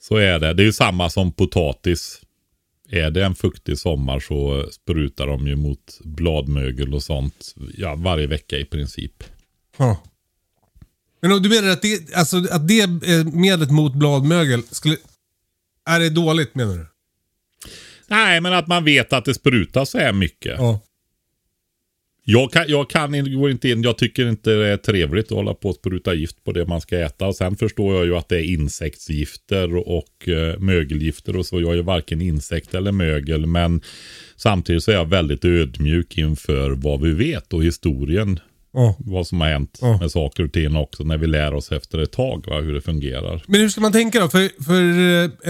så 0.01 0.17
är 0.17 0.39
det. 0.39 0.53
Det 0.55 0.63
är 0.63 0.67
ju 0.67 0.73
samma 0.73 1.11
som 1.11 1.33
potatis. 1.33 2.23
Är 2.89 3.11
det 3.11 3.25
en 3.25 3.35
fuktig 3.35 3.79
sommar 3.79 4.21
så 4.21 4.69
sprutar 4.73 5.27
de 5.27 5.47
ju 5.47 5.57
mot 5.57 6.01
bladmögel 6.05 6.95
och 6.95 7.03
sånt 7.03 7.55
ja, 7.75 7.95
varje 7.95 8.27
vecka 8.27 8.59
i 8.59 8.65
princip. 8.65 9.25
Ja. 9.77 10.03
Men 11.23 11.43
du 11.43 11.49
menar 11.49 11.69
att 11.69 11.83
det, 11.83 12.15
alltså, 12.15 12.37
att 12.37 12.69
det 12.69 12.87
medlet 13.33 13.71
mot 13.71 13.95
bladmögel, 13.95 14.63
skulle, 14.71 14.97
är 15.89 16.01
det 16.01 16.11
dåligt 16.11 16.55
menar 16.55 16.75
du? 16.77 16.87
Nej, 18.07 18.41
men 18.41 18.53
att 18.53 18.67
man 18.67 18.85
vet 18.85 19.13
att 19.13 19.25
det 19.25 19.35
sprutas 19.35 19.91
så 19.91 19.99
här 19.99 20.13
mycket. 20.13 20.55
Ja. 20.59 20.81
Jag 22.29 22.53
kan, 22.53 22.65
jag 22.69 22.91
kan 22.91 23.35
går 23.41 23.51
inte 23.51 23.69
in, 23.69 23.83
jag 23.83 23.99
tycker 23.99 24.29
inte 24.29 24.51
det 24.51 24.69
är 24.69 24.77
trevligt 24.77 25.25
att 25.25 25.31
hålla 25.31 25.55
på 25.55 25.69
och 25.69 25.75
spruta 25.75 26.15
gift 26.15 26.45
på 26.45 26.53
det 26.53 26.67
man 26.67 26.81
ska 26.81 26.99
äta. 26.99 27.27
Och 27.27 27.35
sen 27.35 27.57
förstår 27.57 27.95
jag 27.95 28.07
ju 28.07 28.17
att 28.17 28.29
det 28.29 28.37
är 28.37 28.45
insektsgifter 28.55 29.77
och 29.77 30.29
eh, 30.29 30.59
mögelgifter 30.59 31.37
och 31.37 31.47
så. 31.47 31.61
Jag 31.61 31.71
är 31.73 31.77
ju 31.77 31.83
varken 31.83 32.21
insekt 32.21 32.75
eller 32.75 32.93
mögel, 32.93 33.47
men 33.47 33.81
samtidigt 34.37 34.83
så 34.85 34.91
är 34.91 34.95
jag 34.95 35.09
väldigt 35.11 35.45
ödmjuk 35.45 36.19
inför 36.19 36.71
vad 36.71 37.01
vi 37.01 37.11
vet 37.15 37.53
och 37.53 37.65
historien. 37.65 38.41
Ja. 38.73 38.97
Vad 38.99 39.27
som 39.27 39.41
har 39.41 39.49
hänt 39.49 39.79
Ja. 39.81 39.99
med 40.01 40.11
saker 40.11 40.45
och 40.45 40.53
ting 40.53 40.77
också 40.77 41.05
när 41.05 41.17
vi 41.19 41.27
lär 41.27 41.55
oss 41.55 41.73
efter 41.73 41.99
ett 41.99 42.13
tag 42.13 42.45
va, 42.47 42.61
hur 42.61 42.75
det 42.75 42.81
fungerar. 42.81 43.43
Men 43.47 43.61
hur 43.61 43.69
ska 43.69 43.81
man 43.81 43.93
tänka 43.93 44.21
då? 44.21 44.29
För, 44.29 44.65
för 44.65 44.81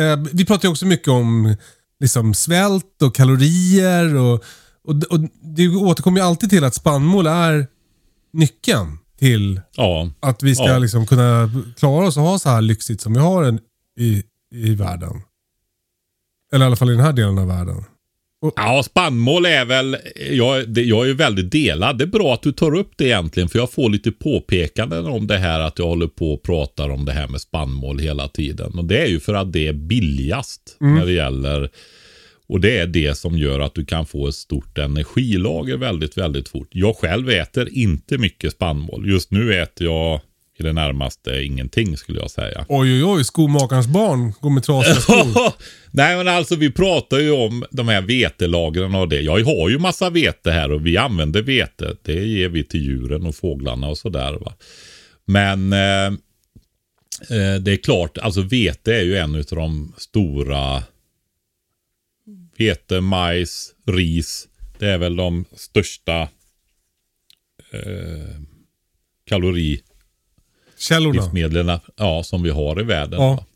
eh, 0.01 0.27
vi 0.33 0.45
pratar 0.45 0.69
ju 0.69 0.71
också 0.71 0.87
mycket 0.87 1.09
om 1.09 1.57
liksom 2.01 2.35
svält 2.35 3.03
och 3.03 3.15
kalorier. 3.17 4.17
Och, 4.17 4.45
och, 4.87 5.03
och 5.11 5.21
det 5.57 5.69
återkommer 5.69 6.21
ju 6.21 6.27
alltid 6.27 6.51
till 6.51 6.65
att 6.65 6.75
spannmål 6.75 7.27
är 7.27 7.67
nyckeln 8.33 8.99
till 9.19 9.61
Ja, 9.77 10.11
att 10.21 10.43
vi 10.43 10.55
ska 10.55 10.65
Ja. 10.65 10.79
liksom 10.79 11.07
kunna 11.07 11.51
klara 11.79 12.07
oss 12.07 12.17
och 12.17 12.23
ha 12.23 12.39
så 12.39 12.49
här 12.49 12.61
lyxigt 12.63 13.01
som 13.01 13.13
vi 13.15 13.19
har 13.21 13.45
en, 13.45 13.61
i, 13.99 14.23
i 14.55 14.75
världen. 14.75 15.23
Eller 16.53 16.65
i 16.65 16.67
alla 16.67 16.77
fall 16.77 16.91
i 16.91 16.93
den 16.93 17.05
här 17.05 17.13
delen 17.13 17.39
av 17.39 17.47
världen. 17.47 17.85
Ja, 18.57 18.83
spannmål 18.83 19.47
är 19.47 19.65
väl, 19.65 19.97
jag, 20.31 20.69
det, 20.69 20.83
jag 20.83 21.03
är 21.03 21.07
ju 21.07 21.15
väldigt 21.15 21.51
delad. 21.53 21.99
Det 21.99 22.05
är 22.05 22.09
bra 22.09 22.35
att 22.35 22.43
du 22.43 22.53
tar 22.53 22.75
upp 22.75 22.91
det 22.97 23.05
egentligen, 23.05 23.49
för 23.49 23.59
jag 23.59 23.73
får 23.73 23.91
lite 23.91 24.13
påpekanden 24.13 25.07
om 25.07 25.27
det 25.27 25.39
här 25.39 25.61
att 25.61 25.79
jag 25.79 25.87
håller 25.87 26.07
på 26.07 26.33
och 26.35 26.43
pratar 26.43 26.89
om 26.91 27.05
det 27.05 27.13
här 27.13 27.29
med 27.29 27.41
spannmål 27.41 27.99
hela 27.99 28.29
tiden. 28.29 28.79
Och 28.79 28.85
det 28.85 28.99
är 29.03 29.07
ju 29.07 29.21
för 29.21 29.35
att 29.35 29.53
det 29.53 29.67
är 29.67 29.73
billigast 29.73 30.77
när 30.81 31.07
det 31.07 31.13
gäller, 31.13 31.71
och 32.49 32.61
det 32.61 32.79
är 32.79 32.87
det 32.87 33.19
som 33.19 33.39
gör 33.39 33.61
att 33.61 33.75
du 33.75 33.85
kan 33.85 34.07
få 34.07 34.29
ett 34.29 34.35
stort 34.35 34.79
energilager 34.79 35.77
väldigt, 35.77 36.19
väldigt 36.19 36.49
fort. 36.49 36.69
Jag 36.71 36.97
själv 36.97 37.31
äter 37.31 37.69
inte 37.73 38.19
mycket 38.19 38.53
spannmål. 38.53 39.09
Just 39.09 39.31
nu 39.31 39.63
äter 39.63 39.87
jag 39.87 40.21
i 40.59 40.63
det 40.63 40.73
närmaste 40.73 41.43
ingenting 41.43 41.97
skulle 41.97 42.19
jag 42.19 42.31
säga. 42.31 42.67
Oj, 42.69 42.93
oj, 42.93 43.05
oj. 43.05 43.25
Skomakarens 43.25 43.87
barn 43.87 44.33
går 44.41 44.51
med 44.51 44.63
trasiga 44.63 44.95
skor. 45.01 45.53
Nej 45.91 46.17
men 46.17 46.29
alltså 46.29 46.57
vi 46.57 46.71
pratar 46.71 47.19
ju 47.19 47.31
om 47.31 47.65
de 47.71 47.89
här 47.89 48.03
vetelagren 48.03 48.95
och 48.95 49.09
det. 49.09 49.21
Jag 49.21 49.45
har 49.45 49.69
ju 49.69 49.79
massa 49.79 50.11
vete 50.11 50.51
här 50.51 50.73
och 50.73 50.87
vi 50.87 50.97
använder 50.97 51.43
vete. 51.43 51.97
Det 52.03 52.25
ger 52.25 52.49
vi 52.49 52.65
till 52.65 52.83
djuren 52.83 53.27
och 53.27 53.35
fåglarna 53.35 53.89
och 53.89 53.99
sådär 53.99 54.33
va. 54.33 54.55
Men 55.27 55.73
eh, 55.73 56.07
eh, 57.31 57.61
det 57.61 57.73
är 57.73 57.83
klart, 57.83 58.19
alltså 58.19 58.41
vete 58.41 58.95
är 58.95 59.03
ju 59.03 59.17
en 59.17 59.35
av 59.35 59.45
de 59.51 59.95
stora 59.99 60.83
Vete, 62.59 63.01
majs, 63.01 63.75
ris. 63.87 64.49
Det 64.79 64.87
är 64.87 64.99
väl 64.99 65.17
de 65.17 65.45
största 65.57 66.21
eh, 67.73 68.41
kalori 69.25 69.81
Källorna. 70.79 71.23
livsmedlen 71.23 71.79
ja, 71.97 72.23
som 72.23 72.43
vi 72.43 72.51
har 72.51 72.81
i 72.81 72.85
världen. 72.85 73.21
Ja. 73.21 73.47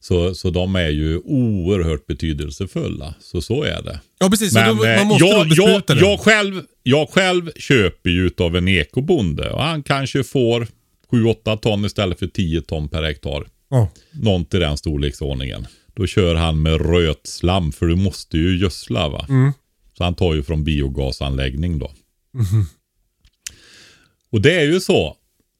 Så, 0.00 0.34
så 0.34 0.50
de 0.50 0.76
är 0.76 0.88
ju 0.88 1.18
oerhört 1.18 2.06
betydelsefulla. 2.06 3.14
Så 3.20 3.40
så 3.40 3.62
är 3.62 3.82
det. 3.82 4.00
Ja, 4.18 4.30
precis. 4.30 4.54
Men 4.54 4.76
då, 4.76 4.84
eh, 4.84 4.96
man 4.98 5.06
måste 5.06 5.24
jag, 5.24 5.46
jag, 5.50 5.82
det. 5.86 5.94
jag, 5.94 6.20
själv, 6.20 6.62
jag 6.82 7.10
själv 7.10 7.50
köper 7.56 8.10
ju 8.10 8.26
utav 8.26 8.56
en 8.56 8.68
ekobonde 8.68 9.50
och 9.50 9.62
han 9.62 9.82
kanske 9.82 10.24
får 10.24 10.66
7-8 11.10 11.58
ton 11.58 11.84
istället 11.84 12.18
för 12.18 12.26
10 12.26 12.62
ton 12.62 12.88
per 12.88 13.02
hektar. 13.02 13.46
Ja. 13.70 13.90
Någon 14.12 14.44
till 14.44 14.60
den 14.60 14.76
storleksordningen. 14.76 15.66
Då 15.98 16.06
kör 16.06 16.34
han 16.34 16.62
med 16.62 16.80
rötslam 16.80 17.72
för 17.72 17.86
du 17.86 17.96
måste 17.96 18.38
ju 18.38 18.58
gödsla 18.58 19.08
va. 19.08 19.26
Mm. 19.28 19.52
Så 19.96 20.04
han 20.04 20.14
tar 20.14 20.34
ju 20.34 20.42
från 20.42 20.64
biogasanläggning 20.64 21.78
då. 21.78 21.90
Och 24.30 24.40
det 24.40 24.60
är 24.60 24.64
ju 24.64 24.80
så. 24.80 25.16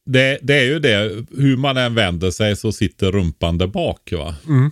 Det, 0.07 0.38
det 0.42 0.55
är 0.55 0.64
ju 0.64 0.79
det, 0.79 1.27
hur 1.37 1.57
man 1.57 1.77
än 1.77 1.94
vänder 1.94 2.31
sig 2.31 2.57
så 2.57 2.72
sitter 2.72 3.12
rumpan 3.12 3.59
där 3.59 3.66
bak 3.66 4.12
va. 4.12 4.37
Mm. 4.48 4.70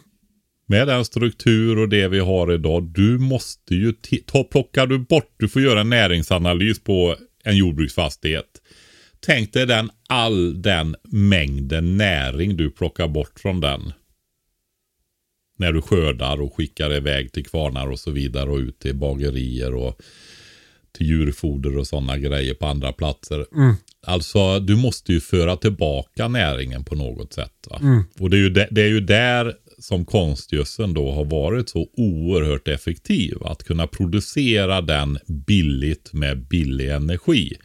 Med 0.66 0.87
den 0.87 1.05
struktur 1.05 1.79
och 1.79 1.88
det 1.88 2.09
vi 2.09 2.18
har 2.18 2.52
idag. 2.52 2.83
Du 2.83 3.18
måste 3.18 3.74
ju 3.74 3.92
ta, 4.26 4.44
plockar 4.44 4.87
du 4.87 4.98
bort, 4.98 5.35
du 5.37 5.48
får 5.48 5.62
göra 5.62 5.81
en 5.81 5.90
näringsanalys 5.90 6.81
på 6.81 7.16
en 7.44 7.57
jordbruksfastighet. 7.57 8.62
Tänk 9.20 9.52
dig 9.52 9.66
den, 9.66 9.90
all 10.09 10.62
den 10.62 10.96
mängden 11.02 11.96
näring 11.96 12.57
du 12.57 12.70
plockar 12.70 13.09
bort 13.09 13.40
från 13.40 13.61
den. 13.61 13.92
När 15.56 15.72
du 15.72 15.82
skördar 15.82 16.40
och 16.40 16.54
skickar 16.56 16.94
iväg 16.94 17.32
till 17.32 17.44
kvarnar 17.44 17.86
och 17.86 17.98
så 17.98 18.10
vidare 18.10 18.50
och 18.50 18.58
ut 18.58 18.78
till 18.78 18.96
bagerier 18.96 19.74
och 19.74 20.00
till 20.92 21.06
djurfoder 21.06 21.76
och 21.78 21.86
sådana 21.86 22.18
grejer 22.18 22.54
på 22.54 22.66
andra 22.66 22.92
platser. 22.92 23.46
Alltså 24.06 24.60
du 24.60 24.76
måste 24.76 25.12
ju 25.12 25.20
föra 25.20 25.56
tillbaka 25.56 26.28
näringen 26.28 26.84
på 26.84 26.94
något 26.94 27.32
sätt. 27.32 27.66
Va? 27.70 27.80
Och 28.18 28.30
det 28.30 28.36
är, 28.36 28.40
ju 28.40 28.50
det, 28.50 28.68
det 28.70 28.82
är 28.82 28.88
ju 28.88 29.00
där 29.00 29.54
som 29.78 30.04
konstgödseln 30.04 30.94
då 30.94 31.12
har 31.12 31.24
varit 31.24 31.68
så 31.68 31.88
oerhört 31.96 32.68
effektiv. 32.68 33.36
Att 33.44 33.64
kunna 33.64 33.86
producera 33.86 34.80
den 34.80 35.18
billigt 35.26 36.12
med 36.12 36.46
billig 36.46 36.90
energi. 36.90 37.56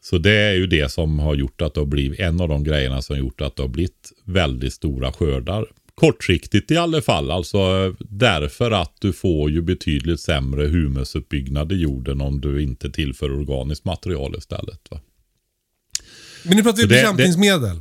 Så 0.00 0.18
det 0.18 0.34
är 0.34 0.54
ju 0.54 0.66
det 0.66 0.92
som 0.92 1.18
har 1.18 1.34
gjort 1.34 1.62
att 1.62 1.74
det 1.74 1.80
har 1.80 1.86
blivit 1.86 2.20
en 2.20 2.40
av 2.40 2.48
de 2.48 2.64
grejerna 2.64 3.02
som 3.02 3.16
har 3.16 3.20
gjort 3.20 3.40
att 3.40 3.56
det 3.56 3.62
har 3.62 3.68
blivit 3.68 4.12
väldigt 4.24 4.72
stora 4.72 5.12
skördar. 5.12 5.66
Kortsiktigt 5.98 6.70
i 6.70 6.76
alla 6.76 7.02
fall, 7.02 7.30
alltså 7.30 7.58
därför 8.00 8.70
att 8.70 8.92
du 9.00 9.12
får 9.12 9.50
ju 9.50 9.62
betydligt 9.62 10.20
sämre 10.20 10.66
humusuppbyggnad 10.66 11.72
i 11.72 11.74
jorden 11.76 12.20
om 12.20 12.40
du 12.40 12.62
inte 12.62 12.90
tillför 12.90 13.32
organiskt 13.32 13.84
material 13.84 14.34
istället. 14.38 14.80
Va? 14.90 15.00
Men 16.44 16.56
nu 16.56 16.62
pratar 16.62 16.76
vi 16.76 16.82
Så 16.82 16.88
det- 16.88 16.94
bekämpningsmedel. 16.94 17.80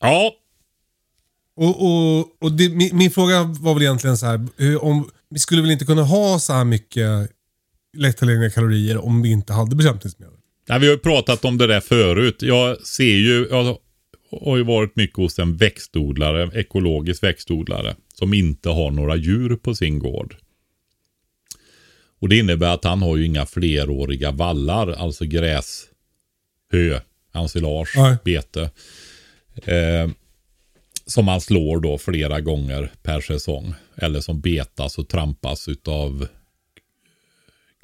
Ja, 0.00 0.32
Och, 1.56 1.82
och, 1.82 2.42
och 2.42 2.52
det, 2.52 2.68
min, 2.68 2.96
min 2.96 3.10
fråga 3.10 3.42
var 3.42 3.74
väl 3.74 3.82
egentligen 3.82 4.16
så 4.18 4.26
här. 4.26 4.48
Om, 4.84 5.10
vi 5.30 5.38
skulle 5.38 5.62
väl 5.62 5.70
inte 5.70 5.84
kunna 5.84 6.02
ha 6.02 6.38
så 6.38 6.52
här 6.52 6.64
mycket 6.64 7.30
lättillgängliga 7.96 8.50
kalorier 8.50 8.96
om 9.04 9.22
vi 9.22 9.30
inte 9.30 9.52
hade 9.52 9.76
bekämpningsmedel? 9.76 10.34
Nej, 10.68 10.80
vi 10.80 10.86
har 10.86 10.92
ju 10.92 10.98
pratat 10.98 11.44
om 11.44 11.58
det 11.58 11.66
där 11.66 11.80
förut. 11.80 12.36
Jag 12.42 12.86
ser 12.86 13.04
ju, 13.16 13.46
jag 13.50 13.78
har 14.30 14.56
ju 14.56 14.62
varit 14.62 14.96
mycket 14.96 15.16
hos 15.16 15.38
en 15.38 15.56
växtodlare, 15.56 16.50
ekologisk 16.60 17.22
växtodlare, 17.22 17.96
som 18.14 18.34
inte 18.34 18.68
har 18.68 18.90
några 18.90 19.16
djur 19.16 19.56
på 19.56 19.74
sin 19.74 19.98
gård. 19.98 20.36
Och 22.20 22.28
det 22.28 22.38
innebär 22.38 22.74
att 22.74 22.84
han 22.84 23.02
har 23.02 23.16
ju 23.16 23.26
inga 23.26 23.46
fleråriga 23.46 24.30
vallar, 24.30 24.92
alltså 24.92 25.24
gräs, 25.24 25.84
hö, 26.72 27.00
ensilage, 27.32 27.94
Nej. 27.96 28.16
bete. 28.24 28.70
Eh, 29.64 30.10
som 31.06 31.24
man 31.24 31.40
slår 31.40 31.80
då 31.80 31.98
flera 31.98 32.40
gånger 32.40 32.92
per 33.02 33.20
säsong. 33.20 33.74
Eller 33.96 34.20
som 34.20 34.40
betas 34.40 34.98
och 34.98 35.08
trampas 35.08 35.68
utav 35.68 36.28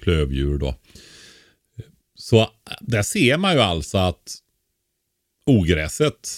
klövdjur 0.02 0.58
då. 0.58 0.74
Så 2.14 2.50
där 2.80 3.02
ser 3.02 3.36
man 3.36 3.54
ju 3.54 3.60
alltså 3.60 3.98
att 3.98 4.38
ogräset 5.46 6.28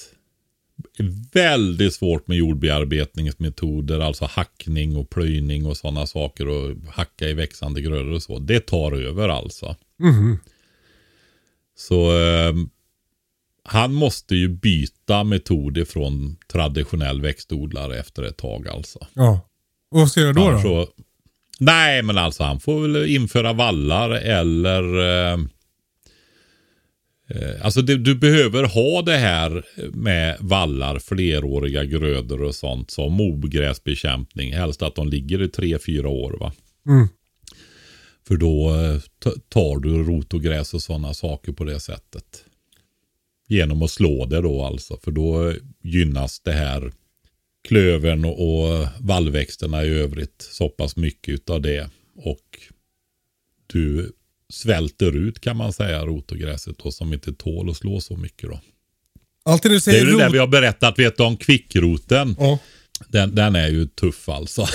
väldigt 1.33 1.95
svårt 1.95 2.29
med 2.29 2.37
jordbearbetningsmetoder, 2.37 4.01
alltså 4.01 4.25
hackning 4.25 4.97
och 4.97 5.11
plöjning 5.11 5.67
och 5.67 5.77
sådana 5.77 6.07
saker 6.07 6.49
och 6.49 6.77
hacka 6.91 7.29
i 7.29 7.33
växande 7.33 7.81
grödor 7.81 8.13
och 8.13 8.23
så. 8.23 8.39
Det 8.39 8.61
tar 8.61 8.93
över 8.93 9.29
alltså. 9.29 9.77
Mhm. 9.99 10.39
Så 11.77 12.11
eh, 12.19 12.55
han 13.65 13.93
måste 13.95 14.35
ju 14.37 14.49
byta 14.49 15.25
metod 15.25 15.79
ifrån 15.79 16.37
traditionell 16.53 17.21
växtodlare 17.21 17.99
efter 17.99 18.23
ett 18.23 18.37
tag 18.37 18.69
alltså. 18.69 19.07
Ja. 19.15 19.41
Och 19.91 19.99
vad 20.01 20.11
ska 20.11 20.21
jag 20.21 20.35
då? 20.35 20.51
Då? 20.51 20.61
så- 20.61 20.89
Nej, 21.61 22.03
men 22.03 22.19
alltså 22.19 22.43
han 22.43 22.61
får 22.61 22.81
väl 22.81 23.07
införa 23.11 23.53
vallar 23.53 24.11
eller... 24.11 24.83
Eh, 25.33 25.39
alltså 27.61 27.83
det, 27.83 27.97
du 27.97 28.15
behöver 28.15 28.65
ha 28.65 29.03
det 29.03 29.17
här 29.17 29.65
med 29.93 30.37
vallar, 30.41 30.99
fleråriga 30.99 31.85
grödor 31.85 32.43
och 32.43 32.55
sånt 32.55 32.91
som 32.91 33.21
ogräsbekämpning. 33.21 34.53
Helst 34.53 34.83
att 34.83 34.95
de 34.95 35.09
ligger 35.09 35.43
i 35.43 35.49
tre, 35.49 35.79
fyra 35.79 36.09
år 36.09 36.37
va. 36.41 36.53
Mm. 36.87 37.09
För 38.29 38.37
då 38.37 38.75
eh, 38.75 39.01
ta- 39.19 39.41
tar 39.49 39.79
du 39.79 40.05
rotogräs 40.05 40.75
och 40.75 40.83
sådana 40.83 41.15
saker 41.15 41.53
på 41.53 41.65
det 41.65 41.81
sättet. 41.81 42.45
Genom 43.49 43.83
att 43.83 43.91
slå 43.91 44.27
det 44.27 44.41
då 44.41 44.63
alltså. 44.63 44.99
För 45.05 45.11
då 45.11 45.55
gynnas 45.83 46.41
det 46.41 46.53
här 46.53 46.93
klövern 47.69 48.25
och, 48.25 48.41
och 48.41 48.87
vallväxterna 49.01 49.85
i 49.85 49.89
övrigt 49.89 50.49
så 50.53 50.69
pass 50.69 50.97
mycket 50.97 51.35
utav 51.35 51.61
det. 51.61 51.91
Och 52.17 52.59
du 53.67 54.13
svälter 54.53 55.17
ut 55.17 55.41
kan 55.41 55.57
man 55.57 55.73
säga 55.73 56.07
rotogräset 56.07 56.79
då 56.79 56.91
som 56.91 57.13
inte 57.13 57.33
tål 57.33 57.71
att 57.71 57.77
slå 57.77 58.01
så 58.01 58.17
mycket 58.17 58.51
då. 58.51 58.61
Alltid 59.45 59.71
du 59.71 59.75
Det 59.75 59.79
är 59.79 59.81
säger 59.81 60.07
ju 60.07 60.19
det 60.19 60.29
vi 60.33 60.39
har 60.39 60.47
berättat, 60.47 60.99
vet 60.99 61.17
du 61.17 61.23
om 61.23 61.37
kvickroten? 61.37 62.37
Ja. 62.39 62.59
Den, 63.09 63.35
den 63.35 63.57
är 63.57 63.69
ju 63.69 63.87
tuff 63.87 64.29
alltså. 64.29 64.67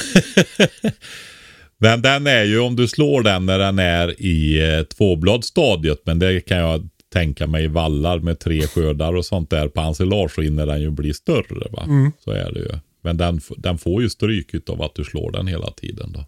men 1.78 2.02
den 2.02 2.28
är 2.28 2.44
ju, 2.44 2.60
om 2.60 2.76
du 2.76 2.88
slår 2.88 3.24
den 3.24 3.46
när 3.46 3.60
den 3.60 3.80
är 3.80 4.22
i 4.22 4.72
eh, 4.74 4.84
tvåbladsstadiet, 4.84 6.02
men 6.06 6.20
det 6.20 6.42
kan 6.42 6.58
jag 6.58 6.90
tänka 7.14 7.48
mig 7.48 7.68
vallar 7.68 8.20
med 8.20 8.40
tre 8.40 8.62
skördar 8.68 9.16
och 9.16 9.26
sånt 9.26 9.50
där 9.50 9.68
på 9.68 9.82
ensilage 9.82 10.32
så 10.32 10.42
hinner 10.42 10.66
den 10.66 10.82
ju 10.82 10.92
bli 10.92 11.14
större. 11.14 11.70
Va? 11.72 12.14
Så 12.24 12.32
är 12.32 12.52
det 12.52 12.60
ju. 12.60 12.80
Men 13.02 13.18
den, 13.18 13.42
den 13.58 13.78
får 13.78 14.02
ju 14.02 14.10
stryk 14.10 14.70
av 14.70 14.82
att 14.82 14.96
du 14.96 15.04
slår 15.04 15.32
den 15.32 15.48
hela 15.48 15.72
tiden. 15.72 16.12
Då. 16.12 16.26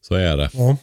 Så 0.00 0.14
är 0.14 0.36
det. 0.36 0.50
ja. 0.52 0.76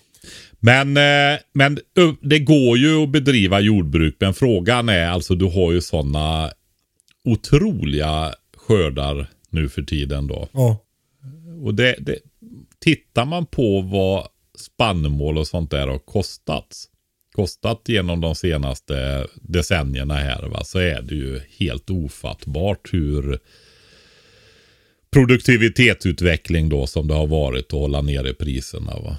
Men, 0.60 0.98
eh, 0.98 1.40
men 1.54 1.80
det 2.22 2.40
går 2.40 2.78
ju 2.78 3.04
att 3.04 3.10
bedriva 3.10 3.60
jordbruk. 3.60 4.16
Men 4.20 4.34
frågan 4.34 4.90
är 4.90 5.08
alltså, 5.08 5.36
du 5.36 5.46
har 5.46 5.72
ju 5.72 5.82
sådana 5.82 6.52
otroliga 7.24 8.34
skördar 8.58 9.28
nu 9.50 9.70
för 9.70 9.82
tiden 9.82 10.28
då. 10.28 10.50
Ja. 10.52 10.82
Och 11.64 11.76
det, 11.76 11.96
det, 12.00 12.20
tittar 12.80 13.26
man 13.26 13.46
på 13.46 13.82
vad 13.82 14.28
spannmål 14.58 15.38
och 15.38 15.48
sånt 15.48 15.72
där 15.72 15.88
har 15.88 16.00
kostat, 16.00 16.76
kostat 17.36 17.82
genom 17.86 18.22
de 18.22 18.36
senaste 18.36 19.28
decennierna 19.42 20.16
här 20.16 20.48
va, 20.48 20.64
så 20.64 20.80
är 20.80 21.02
det 21.02 21.16
ju 21.16 21.42
helt 21.60 21.90
ofattbart 21.90 22.94
hur 22.94 23.40
produktivitetsutveckling 25.12 26.70
då 26.70 26.88
som 26.88 27.08
det 27.08 27.14
har 27.14 27.28
varit 27.28 27.66
att 27.66 27.80
hålla 27.80 28.02
nere 28.02 28.34
priserna. 28.34 29.00
Va? 29.00 29.18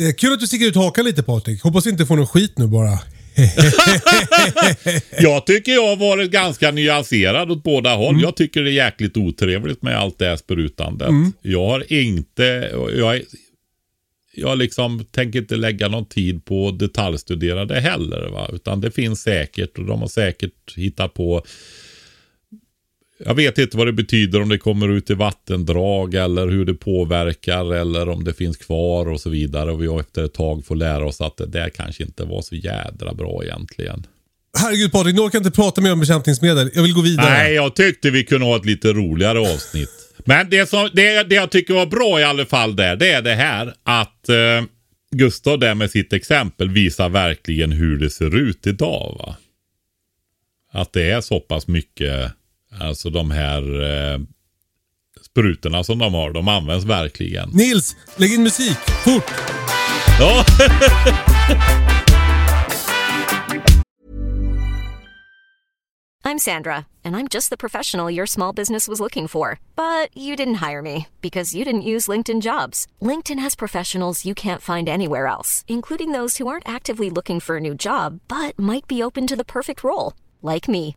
Eh, 0.00 0.14
kul 0.14 0.32
att 0.32 0.40
du 0.40 0.46
sticker 0.46 0.66
ut 0.66 0.76
hakan 0.76 1.04
lite 1.04 1.22
Patrik. 1.22 1.62
Hoppas 1.62 1.86
inte 1.86 2.06
får 2.06 2.16
någon 2.16 2.26
skit 2.26 2.58
nu 2.58 2.66
bara. 2.66 2.98
jag 5.18 5.46
tycker 5.46 5.72
jag 5.72 5.88
har 5.88 5.96
varit 5.96 6.30
ganska 6.30 6.70
nyanserad 6.70 7.50
åt 7.50 7.62
båda 7.62 7.94
håll. 7.94 8.14
Mm. 8.14 8.22
Jag 8.22 8.36
tycker 8.36 8.62
det 8.62 8.70
är 8.70 8.84
jäkligt 8.84 9.16
otrevligt 9.16 9.82
med 9.82 9.98
allt 9.98 10.18
det 10.18 10.26
här 10.26 10.36
sprutandet. 10.36 11.08
Mm. 11.08 11.32
Jag 11.42 11.68
har 11.68 11.92
inte, 11.92 12.72
jag, 12.96 13.22
jag 14.34 14.58
liksom 14.58 15.04
tänker 15.04 15.38
inte 15.38 15.56
lägga 15.56 15.88
någon 15.88 16.06
tid 16.06 16.44
på 16.44 16.68
att 16.68 16.78
detaljstudera 16.78 17.64
det 17.64 17.80
heller. 17.80 18.28
Va? 18.30 18.50
Utan 18.52 18.80
det 18.80 18.90
finns 18.90 19.22
säkert 19.22 19.78
och 19.78 19.84
de 19.84 20.00
har 20.00 20.08
säkert 20.08 20.76
hittat 20.76 21.14
på 21.14 21.44
jag 23.24 23.34
vet 23.34 23.58
inte 23.58 23.76
vad 23.76 23.86
det 23.86 23.92
betyder 23.92 24.42
om 24.42 24.48
det 24.48 24.58
kommer 24.58 24.88
ut 24.88 25.10
i 25.10 25.14
vattendrag 25.14 26.14
eller 26.14 26.48
hur 26.48 26.64
det 26.64 26.74
påverkar 26.74 27.74
eller 27.74 28.08
om 28.08 28.24
det 28.24 28.34
finns 28.34 28.56
kvar 28.56 29.08
och 29.08 29.20
så 29.20 29.30
vidare. 29.30 29.72
Och 29.72 29.82
vi 29.82 30.00
efter 30.00 30.24
ett 30.24 30.34
tag 30.34 30.66
får 30.66 30.76
lära 30.76 31.06
oss 31.06 31.20
att 31.20 31.36
det 31.36 31.46
där 31.46 31.68
kanske 31.68 32.02
inte 32.02 32.24
var 32.24 32.42
så 32.42 32.54
jädra 32.54 33.14
bra 33.14 33.44
egentligen. 33.44 34.06
Herregud 34.58 34.92
Patrik, 34.92 35.14
nu 35.14 35.20
orkar 35.20 35.38
jag 35.38 35.46
inte 35.46 35.56
prata 35.56 35.80
mer 35.80 35.92
om 35.92 36.00
bekämpningsmedel. 36.00 36.70
Jag 36.74 36.82
vill 36.82 36.94
gå 36.94 37.00
vidare. 37.00 37.30
Nej, 37.30 37.54
jag 37.54 37.76
tyckte 37.76 38.10
vi 38.10 38.24
kunde 38.24 38.46
ha 38.46 38.56
ett 38.56 38.64
lite 38.64 38.92
roligare 38.92 39.40
avsnitt. 39.40 39.90
Men 40.24 40.50
det, 40.50 40.68
som, 40.68 40.90
det, 40.92 41.22
det 41.22 41.34
jag 41.34 41.50
tycker 41.50 41.74
var 41.74 41.86
bra 41.86 42.20
i 42.20 42.24
alla 42.24 42.46
fall 42.46 42.76
där, 42.76 42.96
det 42.96 43.12
är 43.12 43.22
det 43.22 43.34
här 43.34 43.74
att 43.82 44.28
eh, 44.28 44.36
Gustav 45.10 45.58
där 45.58 45.74
med 45.74 45.90
sitt 45.90 46.12
exempel 46.12 46.70
visar 46.70 47.08
verkligen 47.08 47.72
hur 47.72 47.98
det 47.98 48.10
ser 48.10 48.36
ut 48.36 48.66
idag. 48.66 49.16
Va? 49.18 49.36
Att 50.72 50.92
det 50.92 51.10
är 51.10 51.20
så 51.20 51.40
pass 51.40 51.66
mycket 51.66 52.32
Alltså 52.80 53.10
de 53.10 53.30
här 53.30 53.82
eh, 53.82 54.18
sprutorna 55.22 55.84
som 55.84 55.98
de 55.98 56.14
har, 56.14 56.32
de 56.32 56.48
används 56.48 56.84
verkligen. 56.84 57.50
Nils, 57.52 57.96
lägg 58.16 58.32
in 58.32 58.42
musik, 58.42 58.76
fort! 59.04 59.32
Ja. 60.20 60.44
I'm 66.26 66.38
Sandra, 66.38 66.86
and 67.04 67.16
I'm 67.16 67.28
just 67.28 67.50
the 67.50 67.56
professional 67.56 68.10
your 68.10 68.26
small 68.26 68.54
business 68.54 68.88
was 68.88 68.98
looking 68.98 69.28
for. 69.28 69.60
But 69.76 70.08
you 70.16 70.36
didn't 70.36 70.54
hire 70.66 70.80
me 70.82 71.06
because 71.20 71.54
you 71.54 71.64
didn't 71.64 71.82
use 71.82 72.08
LinkedIn 72.08 72.40
jobs. 72.40 72.86
LinkedIn 73.02 73.38
has 73.38 73.54
professionals 73.54 74.24
you 74.24 74.34
can't 74.34 74.62
find 74.62 74.88
anywhere 74.88 75.26
else, 75.26 75.64
including 75.68 76.12
those 76.12 76.38
who 76.38 76.48
aren't 76.48 76.68
actively 76.68 77.10
looking 77.10 77.40
for 77.40 77.58
a 77.58 77.60
new 77.60 77.74
job, 77.74 78.20
but 78.26 78.58
might 78.58 78.86
be 78.88 79.02
open 79.02 79.26
to 79.26 79.36
the 79.36 79.44
perfect 79.44 79.84
role, 79.84 80.14
like 80.42 80.66
me. 80.66 80.96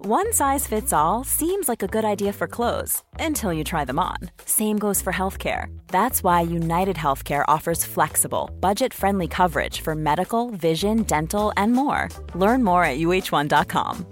One 0.00 0.32
size 0.32 0.64
fits 0.64 0.92
all 0.92 1.24
seems 1.24 1.68
like 1.68 1.82
a 1.82 1.88
good 1.88 2.04
idea 2.04 2.32
for 2.32 2.46
clothes 2.46 3.02
until 3.18 3.52
you 3.52 3.64
try 3.64 3.84
them 3.84 3.98
on. 3.98 4.30
Same 4.44 4.78
goes 4.78 5.02
for 5.02 5.12
healthcare. 5.12 5.76
That's 5.88 6.22
why 6.22 6.42
United 6.42 6.94
Healthcare 6.94 7.44
offers 7.48 7.84
flexible, 7.84 8.48
budget 8.60 8.94
friendly 8.94 9.26
coverage 9.26 9.80
for 9.80 9.96
medical, 9.96 10.50
vision, 10.50 11.02
dental, 11.02 11.52
and 11.56 11.72
more. 11.72 12.10
Learn 12.36 12.62
more 12.62 12.84
at 12.84 12.98
uh1.com. 12.98 14.06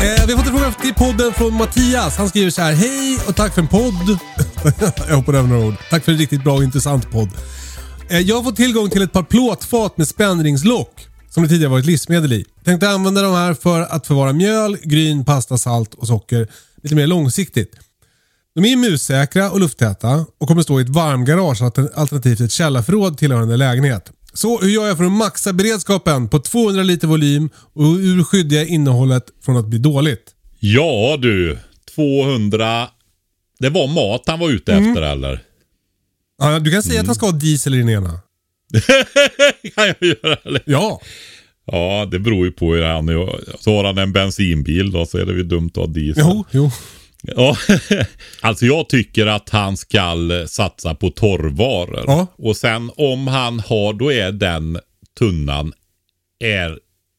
Eh, 0.00 0.26
vi 0.26 0.32
har 0.32 0.38
fått 0.38 0.46
en 0.46 0.58
fråga 0.58 0.72
till 0.72 0.94
podden 0.94 1.32
från 1.32 1.54
Mattias. 1.54 2.16
Han 2.16 2.28
skriver 2.28 2.50
så 2.50 2.62
här. 2.62 2.74
Hej 2.74 3.18
och 3.28 3.36
tack 3.36 3.54
för 3.54 3.62
en 3.62 3.68
podd. 3.68 4.18
Jag 5.08 5.16
hoppade 5.16 5.38
över 5.38 5.48
några 5.48 5.66
ord. 5.66 5.74
Tack 5.90 6.04
för 6.04 6.12
en 6.12 6.18
riktigt 6.18 6.44
bra 6.44 6.54
och 6.54 6.64
intressant 6.64 7.10
podd. 7.10 7.28
Eh, 8.10 8.20
jag 8.20 8.36
har 8.36 8.42
fått 8.42 8.56
tillgång 8.56 8.90
till 8.90 9.02
ett 9.02 9.12
par 9.12 9.22
plåtfat 9.22 9.98
med 9.98 10.08
spänningslock 10.08 11.06
som 11.30 11.42
det 11.42 11.48
tidigare 11.48 11.70
varit 11.70 11.86
livsmedel 11.86 12.32
i. 12.32 12.44
Tänkte 12.64 12.88
använda 12.88 13.22
de 13.22 13.34
här 13.34 13.54
för 13.54 13.80
att 13.80 14.06
förvara 14.06 14.32
mjöl, 14.32 14.76
gryn, 14.82 15.24
pasta, 15.24 15.58
salt 15.58 15.94
och 15.94 16.06
socker 16.06 16.48
lite 16.82 16.94
mer 16.94 17.06
långsiktigt. 17.06 17.76
De 18.54 18.64
är 18.64 18.76
mussäkra 18.76 19.50
och 19.50 19.60
lufttäta 19.60 20.26
och 20.38 20.48
kommer 20.48 20.62
stå 20.62 20.80
i 20.80 20.82
ett 20.82 20.88
varmgarage 20.88 21.62
alternativt 21.94 22.40
ett 22.40 22.52
källarförråd 22.52 23.18
tillhörande 23.18 23.56
lägenhet. 23.56 24.12
Så 24.32 24.58
hur 24.58 24.68
gör 24.68 24.86
jag 24.86 24.96
för 24.96 25.04
att 25.04 25.12
maxa 25.12 25.52
beredskapen 25.52 26.28
på 26.28 26.38
200 26.38 26.82
liter 26.82 27.06
volym 27.06 27.50
och 27.54 27.84
hur 27.84 28.24
skyddar 28.24 28.56
jag 28.56 28.66
innehållet 28.66 29.24
från 29.44 29.56
att 29.56 29.66
bli 29.66 29.78
dåligt? 29.78 30.34
Ja 30.60 31.16
du, 31.16 31.58
200... 31.94 32.88
Det 33.58 33.68
var 33.68 33.88
mat 33.88 34.22
han 34.26 34.38
var 34.38 34.50
ute 34.50 34.72
mm. 34.72 34.88
efter 34.88 35.02
eller? 35.02 35.42
Ja, 36.40 36.58
du 36.58 36.70
kan 36.70 36.82
säga 36.82 36.94
mm. 36.94 37.00
att 37.00 37.06
han 37.06 37.14
ska 37.14 37.26
ha 37.26 37.32
diesel 37.32 37.74
i 37.74 37.78
den 37.78 37.88
ena. 37.88 38.10
kan 39.74 39.86
jag 39.86 39.96
göra 40.00 40.38
det? 40.44 40.62
Ja. 40.66 41.00
Ja, 41.66 42.08
det 42.10 42.18
beror 42.18 42.46
ju 42.46 42.52
på 42.52 42.74
hur 42.74 42.82
han 42.82 43.08
är. 43.08 43.60
Så 43.62 43.76
har 43.76 43.84
han 43.84 43.98
en 43.98 44.12
bensinbil 44.12 44.90
då 44.92 45.06
så 45.06 45.18
är 45.18 45.26
det 45.26 45.32
ju 45.32 45.42
dumt 45.42 45.70
att 45.70 45.76
ha 45.76 45.86
diesel. 45.86 46.24
Jo, 46.26 46.44
jo. 46.50 46.70
Ja, 47.22 47.56
alltså 48.40 48.66
jag 48.66 48.88
tycker 48.88 49.26
att 49.26 49.48
han 49.48 49.76
ska 49.76 50.16
satsa 50.48 50.94
på 50.94 51.10
torrvaror. 51.10 52.04
Ja. 52.06 52.26
Och 52.38 52.56
sen 52.56 52.90
om 52.96 53.26
han 53.26 53.60
har, 53.60 53.92
då 53.92 54.12
är 54.12 54.32
den 54.32 54.78
tunnan 55.18 55.72
är 56.44 56.78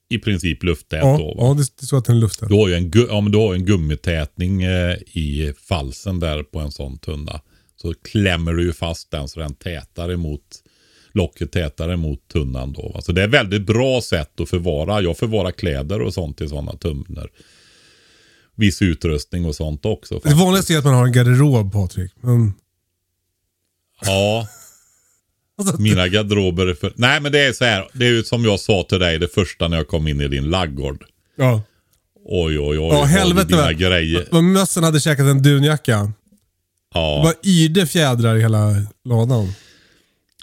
i 0.09 0.19
princip 0.19 0.63
lufttät 0.63 0.99
ja, 1.01 1.17
då. 1.17 1.25
Va? 1.25 1.47
Ja, 1.47 1.53
det 1.53 1.83
är 1.83 1.85
så 1.85 1.97
att 1.97 2.05
den 2.05 2.15
är 2.15 2.19
lufttät. 2.19 2.49
Du 2.49 2.55
har 2.55 2.67
ju 2.67 2.75
en, 2.75 2.91
ja, 3.09 3.21
men 3.21 3.31
du 3.31 3.37
har 3.37 3.53
en 3.53 3.65
gummitätning 3.65 4.63
eh, 4.63 4.95
i 4.95 5.53
falsen 5.67 6.19
där 6.19 6.43
på 6.43 6.59
en 6.59 6.71
sån 6.71 6.97
tunna. 6.97 7.41
Så 7.81 7.93
klämmer 7.93 8.53
du 8.53 8.63
ju 8.63 8.73
fast 8.73 9.11
den 9.11 9.27
så 9.27 9.39
den 9.39 9.53
tätar 9.53 10.11
emot 10.11 10.63
locket 11.11 11.51
tätare 11.51 11.97
mot 11.97 12.27
tunnan 12.27 12.73
då. 12.73 12.91
Alltså 12.95 13.13
det 13.13 13.23
är 13.23 13.27
väldigt 13.27 13.65
bra 13.65 14.01
sätt 14.01 14.39
att 14.39 14.49
förvara. 14.49 15.01
Jag 15.01 15.17
förvarar 15.17 15.51
kläder 15.51 16.01
och 16.01 16.13
sånt 16.13 16.41
i 16.41 16.47
sådana 16.47 16.73
tunnor. 16.73 17.29
Viss 18.55 18.81
utrustning 18.81 19.45
och 19.45 19.55
sånt 19.55 19.85
också. 19.85 20.15
Faktiskt. 20.15 20.37
Det 20.37 20.43
vanligaste 20.43 20.73
är 20.73 20.77
att 20.77 20.83
man 20.83 20.93
har 20.93 21.05
en 21.05 21.11
garderob 21.11 21.73
Patrik. 21.73 22.11
Men... 22.21 22.53
Ja. 24.05 24.47
alltså, 25.57 25.81
Mina 25.81 26.07
garderober 26.07 26.67
är 26.67 26.73
för... 26.73 26.93
Nej 26.95 27.21
men 27.21 27.31
det 27.31 27.39
är 27.39 27.53
så 27.53 27.65
här. 27.65 27.87
Det 27.93 28.05
är 28.05 28.11
ju 28.11 28.23
som 28.23 28.45
jag 28.45 28.59
sa 28.59 28.83
till 28.89 28.99
dig 28.99 29.19
det 29.19 29.27
första 29.27 29.67
när 29.67 29.77
jag 29.77 29.87
kom 29.87 30.07
in 30.07 30.21
i 30.21 30.27
din 30.27 30.43
laggård. 30.43 31.05
Ja. 31.35 31.61
Oj 32.25 32.59
oj 32.59 32.79
oj. 32.79 32.89
Ja 32.91 33.03
helvete. 33.03 33.73
Grejer. 33.73 34.41
Mössen 34.41 34.83
hade 34.83 34.99
käkat 34.99 35.25
en 35.25 35.43
dunjacka. 35.43 36.13
Ja. 36.93 37.17
Det 37.17 37.23
var 37.23 37.35
yrde 37.43 37.87
fjädrar 37.87 38.37
i 38.37 38.41
hela 38.41 38.85
lådan. 39.03 39.53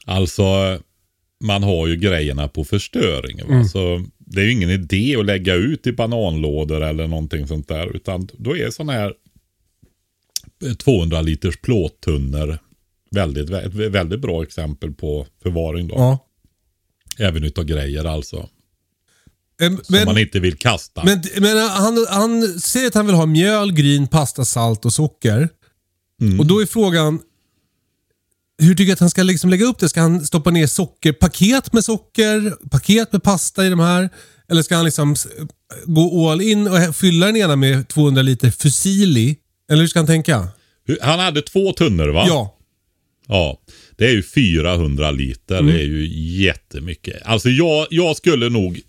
Alltså, 0.06 0.78
man 1.40 1.62
har 1.62 1.86
ju 1.86 1.96
grejerna 1.96 2.48
på 2.48 2.64
förstöring. 2.64 3.40
Mm. 3.40 3.64
Så 3.64 4.04
det 4.18 4.40
är 4.40 4.44
ju 4.44 4.52
ingen 4.52 4.70
idé 4.70 5.16
att 5.18 5.26
lägga 5.26 5.54
ut 5.54 5.86
i 5.86 5.92
bananlådor 5.92 6.82
eller 6.82 7.06
någonting 7.06 7.46
sånt 7.46 7.68
där. 7.68 7.96
Utan 7.96 8.28
då 8.38 8.56
är 8.56 8.70
sådana 8.70 8.92
här 8.92 9.14
200 10.78 11.20
liters 11.20 11.56
plåttunnor 11.56 12.58
väldigt, 13.10 13.50
väldigt 13.74 14.20
bra 14.20 14.42
exempel 14.42 14.92
på 14.92 15.26
förvaring. 15.42 15.88
Då. 15.88 15.94
Ja. 15.94 16.18
Även 17.18 17.44
utav 17.44 17.64
grejer 17.64 18.04
alltså. 18.04 18.48
Men, 19.60 19.84
som 19.84 20.04
man 20.04 20.18
inte 20.18 20.40
vill 20.40 20.58
kasta. 20.58 21.04
Men, 21.04 21.22
men 21.40 21.58
han, 21.58 22.06
han 22.08 22.60
säger 22.60 22.86
att 22.86 22.94
han 22.94 23.06
vill 23.06 23.14
ha 23.14 23.26
mjöl, 23.26 23.72
gryn, 23.72 24.08
pasta, 24.08 24.44
salt 24.44 24.84
och 24.84 24.92
socker. 24.92 25.48
Mm. 26.20 26.40
Och 26.40 26.46
då 26.46 26.62
är 26.62 26.66
frågan, 26.66 27.20
hur 28.58 28.74
tycker 28.74 28.86
du 28.86 28.92
att 28.92 29.00
han 29.00 29.10
ska 29.10 29.22
liksom 29.22 29.50
lägga 29.50 29.64
upp 29.66 29.78
det? 29.78 29.88
Ska 29.88 30.00
han 30.00 30.26
stoppa 30.26 30.50
ner 30.50 30.66
socker, 30.66 31.12
paket 31.12 31.72
med 31.72 31.84
socker, 31.84 32.68
paket 32.70 33.12
med 33.12 33.22
pasta 33.22 33.66
i 33.66 33.70
de 33.70 33.80
här? 33.80 34.10
Eller 34.50 34.62
ska 34.62 34.76
han 34.76 34.84
liksom 34.84 35.16
gå 35.84 36.30
all 36.30 36.40
in 36.40 36.68
och 36.68 36.96
fylla 36.96 37.26
den 37.26 37.36
ena 37.36 37.56
med 37.56 37.88
200 37.88 38.22
liter 38.22 38.50
Fusili? 38.50 39.36
Eller 39.70 39.80
hur 39.80 39.88
ska 39.88 39.98
han 39.98 40.06
tänka? 40.06 40.48
Han 41.00 41.18
hade 41.18 41.42
två 41.42 41.72
tunnor 41.72 42.08
va? 42.08 42.24
Ja. 42.28 42.54
Ja, 43.28 43.60
det 43.96 44.06
är 44.06 44.10
ju 44.10 44.22
400 44.22 45.10
liter. 45.10 45.58
Mm. 45.58 45.74
Det 45.74 45.80
är 45.80 45.86
ju 45.86 46.06
jättemycket. 46.42 47.22
Alltså 47.24 47.48
jag, 47.48 47.86
jag 47.90 48.16
skulle 48.16 48.48
nog, 48.48 48.80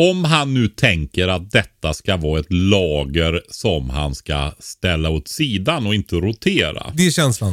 om 0.00 0.24
han 0.24 0.54
nu 0.54 0.68
tänker 0.68 1.28
att 1.28 1.50
detta 1.50 1.94
ska 1.94 2.16
vara 2.16 2.40
ett 2.40 2.52
lager 2.52 3.42
som 3.50 3.90
han 3.90 4.14
ska 4.14 4.52
ställa 4.58 5.10
åt 5.10 5.28
sidan 5.28 5.86
och 5.86 5.94
inte 5.94 6.16
rotera. 6.16 6.92
Det 6.94 7.06
är 7.06 7.10
känslan. 7.10 7.52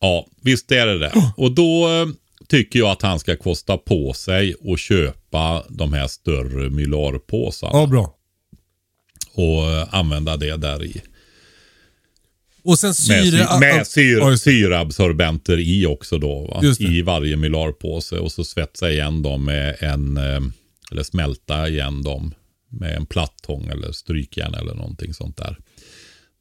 Ja, 0.00 0.26
visst 0.42 0.72
är 0.72 0.86
det 0.86 0.98
det. 0.98 1.32
Och 1.36 1.52
då 1.52 1.88
eh, 1.88 2.06
tycker 2.48 2.78
jag 2.78 2.90
att 2.90 3.02
han 3.02 3.18
ska 3.20 3.36
kosta 3.36 3.76
på 3.76 4.12
sig 4.12 4.54
och 4.54 4.78
köpa 4.78 5.64
de 5.68 5.92
här 5.92 6.06
större 6.06 6.70
mylarpåsarna 6.70 7.78
Ja, 7.78 7.86
bra. 7.86 8.14
och 9.34 9.70
eh, 9.70 9.94
använda 9.94 10.36
det 10.36 10.56
där 10.56 10.84
i. 10.84 11.02
Och 12.62 12.78
sen 12.78 12.88
Med, 12.88 12.96
syre... 12.96 13.46
sy- 13.46 13.60
med 13.60 13.86
syr, 13.86 14.36
syreabsorbenter 14.36 15.58
i 15.58 15.86
också 15.86 16.18
då. 16.18 16.46
Va? 16.46 16.62
I 16.78 17.02
varje 17.02 17.36
mylarpåse 17.36 18.18
och 18.18 18.32
så 18.32 18.44
svetsa 18.44 18.90
igen 18.90 19.22
dem 19.22 19.44
med 19.44 19.76
en, 19.80 20.16
eh, 20.16 20.40
eller 20.90 21.02
smälta 21.02 21.68
igen 21.68 22.02
dem 22.02 22.34
med 22.68 22.96
en 22.96 23.06
plattång 23.06 23.68
eller 23.68 23.92
strykjärn 23.92 24.54
eller 24.54 24.74
någonting 24.74 25.14
sånt 25.14 25.36
där. 25.36 25.58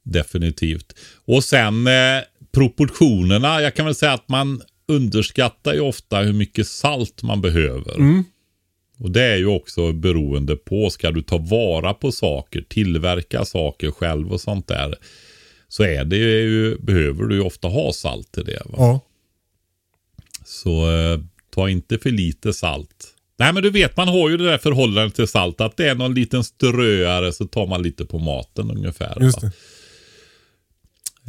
Definitivt. 0.04 0.94
Och 1.26 1.44
sen 1.44 1.88
eh, 1.88 2.24
proportionerna. 2.52 3.62
Jag 3.62 3.76
kan 3.76 3.86
väl 3.86 3.96
säga 3.96 4.14
att 4.14 4.30
man 4.30 4.62
underskattar 4.88 5.74
ju 5.74 5.80
ofta 5.80 6.20
hur 6.20 6.34
mycket 6.34 6.68
salt 6.68 7.24
man 7.24 7.42
behöver. 7.42 7.96
Mm. 7.96 8.24
Och 9.00 9.12
det 9.12 9.24
är 9.24 9.38
ju 9.38 9.48
också 9.48 9.92
beroende 9.92 10.56
på, 10.56 10.90
ska 10.90 11.12
du 11.12 11.22
ta 11.22 11.38
vara 11.38 11.94
på 11.94 12.12
saker, 12.12 12.62
tillverka 12.62 13.46
saker 13.46 13.92
själv 13.92 14.32
och 14.32 14.42
sånt 14.42 14.68
där. 14.68 14.96
Så 15.68 15.84
är 15.84 16.06
det 16.06 16.18
ju, 16.18 16.78
behöver 16.78 17.24
du 17.24 17.36
ju 17.36 17.42
ofta 17.42 17.68
ha 17.68 17.94
salt 17.94 18.32
till 18.32 18.46
det. 18.46 18.62
Va? 18.66 18.76
Ja. 18.78 19.00
Så 20.46 20.92
eh, 20.92 21.20
ta 21.50 21.70
inte 21.70 21.98
för 21.98 22.10
lite 22.10 22.54
salt. 22.54 23.14
Nej 23.40 23.54
men 23.54 23.64
du 23.64 23.70
vet, 23.70 23.98
man 23.98 24.08
har 24.08 24.30
ju 24.30 24.38
det 24.38 24.44
där 24.44 24.58
förhållandet 24.58 25.16
till 25.16 25.28
salt. 25.28 25.62
Att 25.62 25.78
det 25.78 25.90
är 25.90 25.96
någon 25.96 26.14
liten 26.14 26.44
ströare 26.44 27.34
så 27.34 27.46
tar 27.46 27.68
man 27.68 27.84
lite 27.84 28.06
på 28.06 28.20
maten 28.20 28.72
ungefär. 28.72 29.18
Just 29.22 29.42
det. 29.42 29.52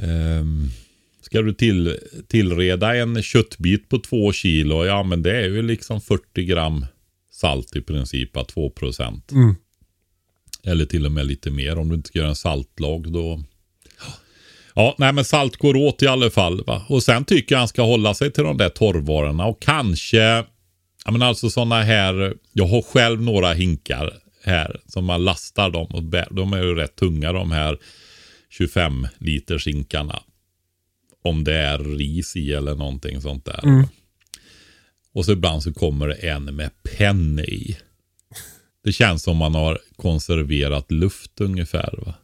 Ehm, 0.02 0.70
ska 1.22 1.42
du 1.42 1.52
till, 1.52 1.96
tillreda 2.28 2.96
en 2.96 3.22
köttbit 3.22 3.88
på 3.88 3.98
två 3.98 4.32
kilo, 4.32 4.84
ja 4.84 5.02
men 5.02 5.22
det 5.22 5.36
är 5.36 5.48
ju 5.48 5.62
liksom 5.62 6.00
40 6.00 6.44
gram 6.44 6.86
salt 7.32 7.76
i 7.76 7.80
princip, 7.80 8.36
att 8.36 8.48
2 8.48 8.70
procent. 8.70 9.32
Mm. 9.32 9.54
Eller 10.64 10.84
till 10.86 11.06
och 11.06 11.12
med 11.12 11.26
lite 11.26 11.50
mer 11.50 11.78
om 11.78 11.88
du 11.88 11.94
inte 11.94 12.08
ska 12.08 12.18
göra 12.18 12.28
en 12.28 12.36
saltlag 12.36 13.12
då. 13.12 13.42
Ja, 14.74 14.94
nej 14.98 15.12
men 15.12 15.24
salt 15.24 15.56
går 15.56 15.76
åt 15.76 16.02
i 16.02 16.06
alla 16.06 16.30
fall. 16.30 16.64
Va? 16.64 16.86
Och 16.88 17.02
sen 17.02 17.24
tycker 17.24 17.54
jag 17.54 17.58
han 17.58 17.68
ska 17.68 17.82
hålla 17.82 18.14
sig 18.14 18.32
till 18.32 18.44
de 18.44 18.56
där 18.56 18.68
torrvarorna 18.68 19.46
och 19.46 19.62
kanske, 19.62 20.44
ja 21.08 21.12
men 21.12 21.22
alltså 21.22 21.50
sådana 21.50 21.82
här, 21.82 22.34
jag 22.52 22.66
har 22.66 22.82
själv 22.82 23.22
några 23.22 23.52
hinkar 23.52 24.18
här 24.44 24.80
som 24.86 25.04
man 25.04 25.24
lastar 25.24 25.70
dem 25.70 25.86
och 25.86 26.02
bär, 26.02 26.28
de 26.30 26.52
är 26.52 26.62
ju 26.62 26.74
rätt 26.74 26.96
tunga 26.96 27.32
de 27.32 27.52
här 27.52 27.78
25 28.48 29.06
liters 29.18 29.66
hinkarna. 29.66 30.22
Om 31.24 31.44
det 31.44 31.54
är 31.54 31.78
ris 31.78 32.36
i 32.36 32.52
eller 32.52 32.74
någonting 32.74 33.20
sånt 33.20 33.44
där. 33.44 33.84
Och 35.14 35.24
så 35.24 35.32
ibland 35.32 35.62
så 35.62 35.72
kommer 35.72 36.08
det 36.08 36.14
en 36.14 36.44
med 36.56 36.70
penne 36.82 37.42
i. 37.42 37.78
Det 38.84 38.92
känns 38.92 39.22
som 39.22 39.36
man 39.36 39.54
har 39.54 39.78
konserverat 39.96 40.90
luft 40.90 41.40
ungefär. 41.40 41.94
va. 42.06 42.14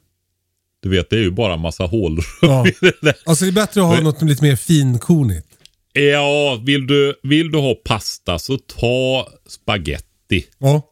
Du 0.80 0.88
vet, 0.88 1.10
det 1.10 1.16
är 1.16 1.20
ju 1.20 1.30
bara 1.30 1.56
massa 1.56 1.84
hålrum 1.84 2.24
Ja. 2.42 2.66
i 2.68 2.74
det 2.80 3.00
där. 3.02 3.14
Alltså 3.26 3.44
det 3.44 3.50
är 3.50 3.52
bättre 3.52 3.80
att 3.80 3.86
ha 3.86 4.00
något 4.00 4.22
lite 4.22 4.42
mer 4.44 4.56
finkornigt. 4.56 5.48
Ja, 5.96 6.62
vill 6.66 6.86
du, 6.86 7.14
vill 7.22 7.52
du 7.52 7.58
ha 7.58 7.74
pasta 7.74 8.38
så 8.38 8.58
ta 8.58 9.28
spaghetti. 9.46 10.46
Ja. 10.58 10.90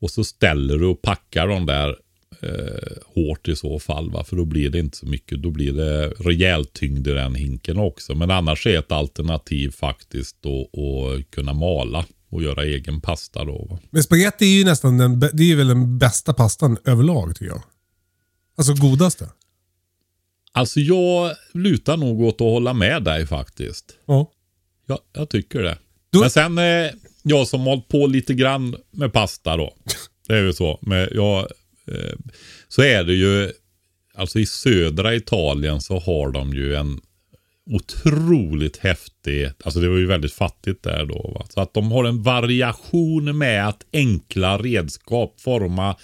Och 0.00 0.10
så 0.10 0.24
ställer 0.24 0.78
du 0.78 0.86
och 0.86 1.02
packar 1.02 1.48
dem 1.48 1.66
där 1.66 1.96
eh, 2.42 3.02
hårt 3.14 3.48
i 3.48 3.56
så 3.56 3.78
fall. 3.78 4.10
Va? 4.10 4.24
För 4.24 4.36
då 4.36 4.44
blir 4.44 4.70
det 4.70 4.78
inte 4.78 4.96
så 4.96 5.06
mycket. 5.06 5.42
Då 5.42 5.50
blir 5.50 5.72
det 5.72 6.08
rejält 6.08 6.72
tyngd 6.72 7.08
i 7.08 7.12
den 7.12 7.34
hinken 7.34 7.78
också. 7.78 8.14
Men 8.14 8.30
annars 8.30 8.66
är 8.66 8.78
ett 8.78 8.92
alternativ 8.92 9.70
faktiskt 9.70 10.36
att 10.46 10.78
att 10.78 11.30
kunna 11.30 11.52
mala 11.52 12.04
och 12.30 12.42
göra 12.42 12.64
egen 12.64 13.00
pasta 13.00 13.44
då. 13.44 13.66
Va? 13.70 13.78
Men 13.90 14.02
spaghetti 14.02 14.44
är 14.44 14.58
ju 14.58 14.64
nästan 14.64 14.98
den, 14.98 15.20
det 15.20 15.52
är 15.52 15.56
väl 15.56 15.68
den 15.68 15.98
bästa 15.98 16.34
pastan 16.34 16.78
överlag 16.84 17.36
tycker 17.36 17.50
jag. 17.52 17.62
Alltså 18.56 18.74
godaste. 18.74 19.28
Alltså 20.56 20.80
jag 20.80 21.34
lutar 21.54 21.96
nog 21.96 22.20
åt 22.20 22.34
att 22.34 22.40
hålla 22.40 22.72
med 22.72 23.02
dig 23.02 23.26
faktiskt. 23.26 23.84
Ja. 24.06 24.30
Ja, 24.86 24.98
jag 25.12 25.28
tycker 25.30 25.62
det. 25.62 25.78
Då- 26.12 26.20
Men 26.20 26.30
sen, 26.30 26.58
eh, 26.58 26.90
jag 27.22 27.48
som 27.48 27.60
hållit 27.60 27.88
på 27.88 28.06
lite 28.06 28.34
grann 28.34 28.76
med 28.90 29.12
pasta 29.12 29.56
då. 29.56 29.74
Det 30.28 30.34
är 30.34 30.42
ju 30.42 30.52
så. 30.52 30.78
Men 30.82 31.08
jag, 31.12 31.38
eh, 31.88 32.14
så 32.68 32.82
är 32.82 33.04
det 33.04 33.14
ju, 33.14 33.52
alltså 34.14 34.38
i 34.38 34.46
södra 34.46 35.14
Italien 35.14 35.80
så 35.80 35.98
har 35.98 36.30
de 36.32 36.52
ju 36.54 36.74
en 36.74 37.00
otroligt 37.70 38.76
häftig, 38.76 39.50
alltså 39.64 39.80
det 39.80 39.88
var 39.88 39.96
ju 39.96 40.06
väldigt 40.06 40.32
fattigt 40.32 40.82
där 40.82 41.04
då. 41.04 41.30
Va? 41.34 41.46
Så 41.50 41.60
att 41.60 41.74
de 41.74 41.90
har 41.92 42.04
en 42.04 42.22
variation 42.22 43.38
med 43.38 43.68
att 43.68 43.84
enkla 43.92 44.58
redskap 44.58 45.40
forma 45.40 45.96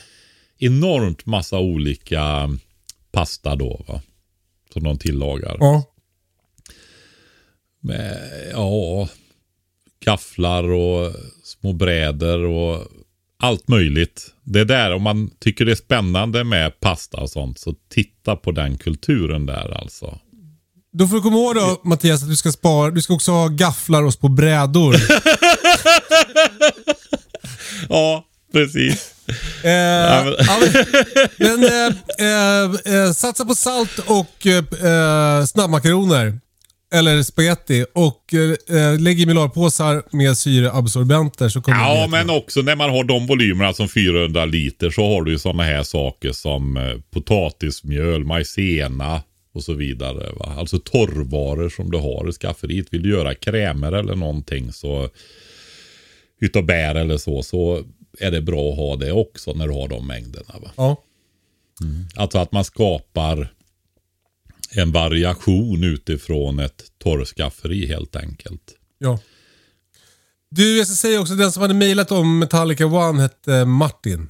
enormt 0.59 1.27
massa 1.27 1.59
olika 1.59 2.51
pasta 3.13 3.57
då. 3.57 3.85
Va? 3.89 4.03
Som 4.73 4.83
de 4.83 4.99
tillagar. 4.99 5.57
Ja. 5.61 5.85
med 7.81 8.19
ja, 8.53 9.09
gafflar 10.05 10.71
och 10.71 11.13
små 11.45 11.73
brädor 11.73 12.45
och 12.45 12.87
allt 13.39 13.69
möjligt. 13.69 14.27
Det 14.45 14.65
där, 14.65 14.95
om 14.95 15.03
man 15.03 15.31
tycker 15.39 15.65
det 15.65 15.73
är 15.73 15.77
spännande 15.77 16.45
med 16.45 16.81
pasta 16.81 17.17
och 17.21 17.31
sånt, 17.31 17.59
så 17.59 17.75
titta 17.89 18.37
på 18.37 18.53
den 18.53 18.79
kulturen 18.79 19.47
där 19.47 19.81
alltså. 19.81 20.19
Då 20.93 21.07
får 21.07 21.17
du 21.17 21.23
komma 21.23 21.37
ihåg 21.37 21.55
då 21.55 21.81
Mattias 21.85 22.23
att 22.23 22.29
du 22.29 22.37
ska 22.37 22.53
spara, 22.53 22.91
du 22.91 23.03
ska 23.03 23.15
också 23.15 23.33
ha 23.33 23.49
gafflar 23.49 24.03
och 24.03 24.21
på 24.21 24.29
brädor. 24.29 24.97
Ja, 27.89 28.25
precis. 28.53 29.12
Eh, 29.65 29.71
ja, 29.71 30.35
men 30.61 30.85
men 31.39 31.65
eh, 31.65 31.87
eh, 32.19 32.95
eh, 32.95 33.13
satsa 33.13 33.45
på 33.45 33.55
salt 33.55 33.99
och 33.99 34.47
eh, 34.47 34.91
eh, 34.91 35.45
snabbmakaroner. 35.45 36.39
Eller 36.95 37.23
spaghetti. 37.23 37.85
Och 37.95 38.35
eh, 38.35 38.77
eh, 38.79 39.01
lägg 39.01 39.21
i 39.21 39.27
milarpåsar 39.27 40.03
med 40.11 40.39
syreabsorbenter 40.39 41.49
så 41.49 41.61
kommer 41.61 41.79
Ja, 41.79 42.07
men 42.11 42.31
också 42.31 42.61
när 42.63 42.77
man 42.77 42.91
har 42.91 43.05
de 43.05 43.27
volymerna 43.27 43.73
som 43.73 43.89
400 43.89 44.45
liter 44.45 44.91
så 44.91 45.15
har 45.15 45.23
du 45.23 45.33
ju 45.33 45.39
sådana 45.39 45.63
här 45.63 45.83
saker 45.83 46.33
som 46.33 46.79
potatismjöl, 47.11 48.25
majsena 48.25 49.23
och 49.55 49.65
så 49.65 49.73
vidare. 49.73 50.33
Va? 50.37 50.55
Alltså 50.59 50.79
torrvaror 50.79 51.69
som 51.69 51.91
du 51.91 51.99
har 51.99 52.29
i 52.29 52.33
skafferiet. 52.33 52.87
Vill 52.91 53.03
du 53.03 53.11
göra 53.11 53.35
krämer 53.35 53.93
eller 53.93 54.15
någonting 54.15 54.73
så 54.73 55.09
utav 56.41 56.67
bär 56.67 56.95
eller 56.95 57.17
så, 57.17 57.43
så 57.43 57.85
är 58.19 58.31
det 58.31 58.41
bra 58.41 58.71
att 58.71 58.77
ha 58.79 58.97
det 58.97 59.13
också 59.13 59.53
när 59.53 59.69
du 59.69 59.75
har 59.75 59.89
de 59.89 60.07
mängderna. 60.07 60.55
Va? 60.63 60.71
Ja. 60.77 60.97
Alltså 62.17 62.39
att 62.39 62.53
man 62.53 62.65
skapar 62.65 63.55
en 64.71 64.93
variation 64.93 65.85
utifrån 65.85 66.59
ett 66.59 66.83
torrskafferi 66.99 67.87
helt 67.87 68.17
enkelt. 68.17 68.63
ja. 68.99 69.19
Du, 70.55 70.79
jag 70.79 70.87
ska 70.87 70.97
säga 70.97 71.21
också 71.21 71.35
den 71.35 71.53
som 71.53 71.63
hade 71.63 71.75
mejlat 71.75 72.13
om 72.13 72.39
Metallica 72.39 72.87
One 72.87 73.23
hette 73.23 73.65
Martin. 73.65 74.29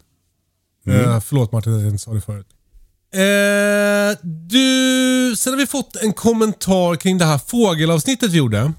Eh, 0.87 1.21
förlåt 1.21 1.53
Martin 1.53 1.75
att 1.75 1.81
jag 1.81 1.90
inte 1.90 2.03
sa 2.03 2.14
det 2.14 2.21
förut. 2.21 2.47
Eh, 3.15 4.19
du, 4.23 5.35
sen 5.37 5.52
har 5.52 5.59
vi 5.59 5.67
fått 5.67 5.96
en 5.96 6.13
kommentar 6.13 6.96
kring 6.96 7.19
det 7.19 7.25
här 7.25 7.38
fågelavsnittet 7.38 8.31
vi 8.31 8.38
gjorde. 8.38 8.73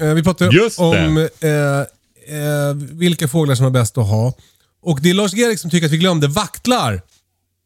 Eh, 0.00 0.14
vi 0.14 0.22
pratade 0.22 0.56
Just 0.56 0.78
om 0.80 1.28
eh, 2.28 2.74
vilka 2.74 3.28
fåglar 3.28 3.54
som 3.54 3.66
är 3.66 3.70
bäst 3.70 3.98
att 3.98 4.06
ha. 4.06 4.32
Och 4.82 4.98
det 5.02 5.10
är 5.10 5.14
Lars-Erik 5.14 5.58
som 5.58 5.70
tycker 5.70 5.86
att 5.86 5.92
vi 5.92 5.98
glömde 5.98 6.28
vaktlar. 6.28 7.02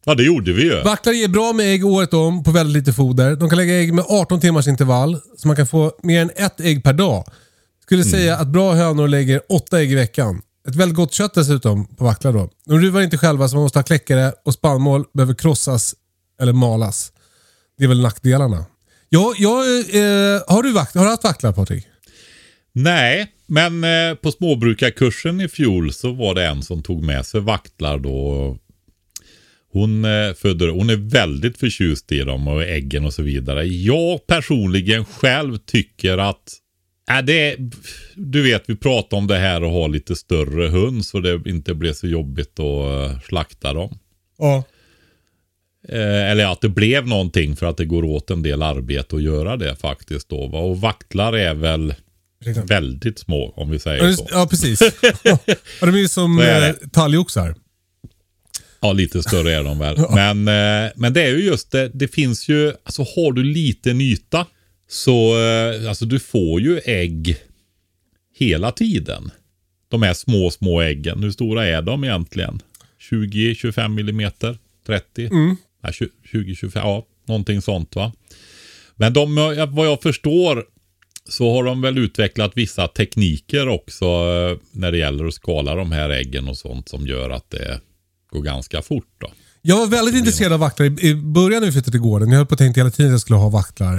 Ja, 0.04 0.14
det 0.14 0.22
gjorde 0.22 0.52
vi 0.52 0.62
ju. 0.62 0.82
Vaktlar 0.82 1.12
ger 1.12 1.28
bra 1.28 1.52
med 1.52 1.66
ägg 1.66 1.86
året 1.86 2.14
om 2.14 2.44
på 2.44 2.50
väldigt 2.50 2.76
lite 2.76 2.92
foder. 2.92 3.36
De 3.36 3.48
kan 3.48 3.58
lägga 3.58 3.74
ägg 3.74 3.94
med 3.94 4.04
18 4.08 4.40
timmars 4.40 4.66
intervall, 4.66 5.20
så 5.36 5.46
man 5.48 5.56
kan 5.56 5.66
få 5.66 5.92
mer 6.02 6.22
än 6.22 6.30
ett 6.36 6.60
ägg 6.60 6.84
per 6.84 6.92
dag. 6.92 7.24
Skulle 7.82 8.04
säga 8.04 8.36
att 8.36 8.48
bra 8.48 8.72
hönor 8.72 9.08
lägger 9.08 9.42
8 9.48 9.80
ägg 9.80 9.92
i 9.92 9.94
veckan. 9.94 10.42
Ett 10.68 10.74
väldigt 10.74 10.96
gott 10.96 11.12
kött 11.12 11.34
dessutom 11.34 11.86
på 11.86 12.04
vaktlar 12.04 12.32
då. 12.32 12.50
De 12.66 12.80
ruvar 12.80 13.00
inte 13.00 13.18
själva 13.18 13.48
så 13.48 13.56
man 13.56 13.62
måste 13.62 13.78
ha 13.78 13.84
kläckare 13.84 14.32
och 14.44 14.54
spannmål 14.54 15.04
behöver 15.14 15.34
krossas 15.34 15.94
eller 16.40 16.52
malas. 16.52 17.12
Det 17.78 17.84
är 17.84 17.88
väl 17.88 18.00
nackdelarna. 18.00 18.64
Ja, 19.08 19.34
jag, 19.38 19.58
eh, 19.78 20.42
har, 20.46 20.62
du 20.62 20.72
vakt, 20.72 20.94
har 20.94 21.04
du 21.04 21.10
haft 21.10 21.24
vaktlar 21.24 21.52
Patrik? 21.52 21.86
Nej, 22.72 23.32
Men 23.52 23.84
eh, 23.84 24.14
på 24.14 24.32
småbrukarkursen 24.32 25.40
i 25.40 25.48
fjol 25.48 25.92
så 25.92 26.12
var 26.12 26.34
det 26.34 26.46
en 26.46 26.62
som 26.62 26.82
tog 26.82 27.04
med 27.04 27.26
sig 27.26 27.40
vaktlar 27.40 27.98
då. 27.98 28.56
Hon, 29.72 30.04
eh, 30.04 30.34
föder, 30.34 30.68
hon 30.68 30.90
är 30.90 30.96
väldigt 30.96 31.58
förtjust 31.58 32.12
i 32.12 32.18
dem 32.18 32.48
och 32.48 32.62
äggen 32.62 33.04
och 33.04 33.14
så 33.14 33.22
vidare. 33.22 33.64
Jag 33.64 34.26
personligen 34.26 35.04
själv 35.04 35.56
tycker 35.56 36.18
att 36.18 36.52
äh, 37.10 37.24
det 37.24 37.56
du 38.14 38.42
vet, 38.42 38.62
vi 38.66 38.76
pratar 38.76 39.16
om 39.16 39.26
det 39.26 39.38
här 39.38 39.64
och 39.64 39.70
ha 39.70 39.86
lite 39.86 40.16
större 40.16 40.68
hund 40.68 41.04
så 41.04 41.20
det 41.20 41.42
inte 41.46 41.74
blir 41.74 41.92
så 41.92 42.06
jobbigt 42.06 42.60
att 42.60 43.10
uh, 43.10 43.20
slakta 43.20 43.72
dem. 43.72 43.98
Ja. 44.38 44.64
Eh, 45.88 46.30
eller 46.30 46.52
att 46.52 46.60
det 46.60 46.68
blev 46.68 47.06
någonting 47.06 47.56
för 47.56 47.66
att 47.66 47.76
det 47.76 47.84
går 47.84 48.04
åt 48.04 48.30
en 48.30 48.42
del 48.42 48.62
arbete 48.62 49.16
att 49.16 49.22
göra 49.22 49.56
det 49.56 49.76
faktiskt 49.76 50.28
då. 50.28 50.46
va. 50.46 50.58
Och 50.58 50.80
vaktlar 50.80 51.32
är 51.32 51.54
väl 51.54 51.94
väldigt 52.64 53.18
små 53.18 53.52
om 53.56 53.70
vi 53.70 53.76
Ja, 53.76 53.80
säger 53.80 54.06
just- 54.06 54.18
så. 54.18 54.26
Ja, 54.30 54.46
precis. 54.50 54.80
ja, 55.22 55.38
de 55.80 55.88
är 55.88 55.98
ju 55.98 56.08
som 56.08 56.38
eh, 56.40 56.72
talgoxar. 56.92 57.54
Ja, 58.80 58.92
lite 58.92 59.22
större 59.22 59.52
är 59.52 59.64
de 59.64 59.78
väl. 59.78 59.96
Men, 60.14 60.48
eh, 60.48 60.90
men 60.96 61.12
det 61.12 61.22
är 61.22 61.28
ju 61.36 61.44
just 61.44 61.70
det, 61.70 61.90
det 61.94 62.08
finns 62.08 62.48
ju, 62.48 62.72
alltså 62.84 63.02
har 63.02 63.32
du 63.32 63.42
liten 63.44 64.00
yta 64.00 64.46
så, 64.88 65.38
eh, 65.38 65.88
alltså 65.88 66.04
du 66.04 66.18
får 66.20 66.60
ju 66.60 66.80
ägg 66.84 67.36
hela 68.38 68.72
tiden. 68.72 69.30
De 69.88 70.02
här 70.02 70.14
små, 70.14 70.50
små 70.50 70.80
äggen. 70.80 71.22
Hur 71.22 71.30
stora 71.30 71.66
är 71.66 71.82
de 71.82 72.04
egentligen? 72.04 72.60
20-25 73.10 73.88
millimeter? 73.88 74.58
30? 74.86 75.26
Mm. 75.26 75.56
Ja, 75.82 75.88
20-25, 76.32 76.70
ja, 76.74 77.06
någonting 77.26 77.62
sånt 77.62 77.96
va. 77.96 78.12
Men 78.96 79.12
de, 79.12 79.38
eh, 79.38 79.66
vad 79.74 79.86
jag 79.86 80.02
förstår 80.02 80.64
så 81.28 81.54
har 81.54 81.64
de 81.64 81.80
väl 81.80 81.98
utvecklat 81.98 82.52
vissa 82.54 82.88
tekniker 82.88 83.68
också 83.68 84.04
eh, 84.04 84.58
när 84.72 84.92
det 84.92 84.98
gäller 84.98 85.24
att 85.24 85.34
skala 85.34 85.74
de 85.74 85.92
här 85.92 86.10
äggen 86.10 86.48
och 86.48 86.56
sånt 86.56 86.88
som 86.88 87.06
gör 87.06 87.30
att 87.30 87.50
det 87.50 87.80
går 88.30 88.42
ganska 88.42 88.82
fort 88.82 89.08
då. 89.18 89.32
Jag 89.62 89.76
var 89.76 89.86
väldigt 89.86 90.14
intresserad 90.14 90.52
av 90.52 90.60
vaktlar 90.60 91.04
i, 91.04 91.14
början 91.14 91.60
när 91.60 91.66
vi 91.66 91.72
flyttade 91.72 91.90
till 91.90 92.00
gården. 92.00 92.28
Jag 92.28 92.36
höll 92.36 92.46
på 92.46 92.54
att 92.54 92.58
tänka 92.58 92.80
hela 92.80 92.90
tiden 92.90 93.10
att 93.10 93.14
jag 93.14 93.20
skulle 93.20 93.38
ha 93.38 93.48
vaktlar. 93.48 93.98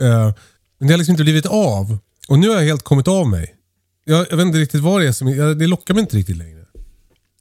Eh, 0.00 0.32
men 0.78 0.88
det 0.88 0.92
har 0.92 0.98
liksom 0.98 1.12
inte 1.12 1.24
blivit 1.24 1.46
av. 1.46 1.98
Och 2.28 2.38
nu 2.38 2.48
har 2.48 2.56
jag 2.56 2.62
helt 2.62 2.82
kommit 2.82 3.08
av 3.08 3.28
mig. 3.28 3.54
Jag, 4.04 4.26
jag 4.30 4.36
vet 4.36 4.46
inte 4.46 4.58
riktigt 4.58 4.80
vad 4.80 5.00
det 5.00 5.08
är 5.08 5.12
som... 5.12 5.28
Jag, 5.28 5.58
det 5.58 5.66
lockar 5.66 5.94
mig 5.94 6.00
inte 6.00 6.16
riktigt 6.16 6.36
längre. 6.36 6.64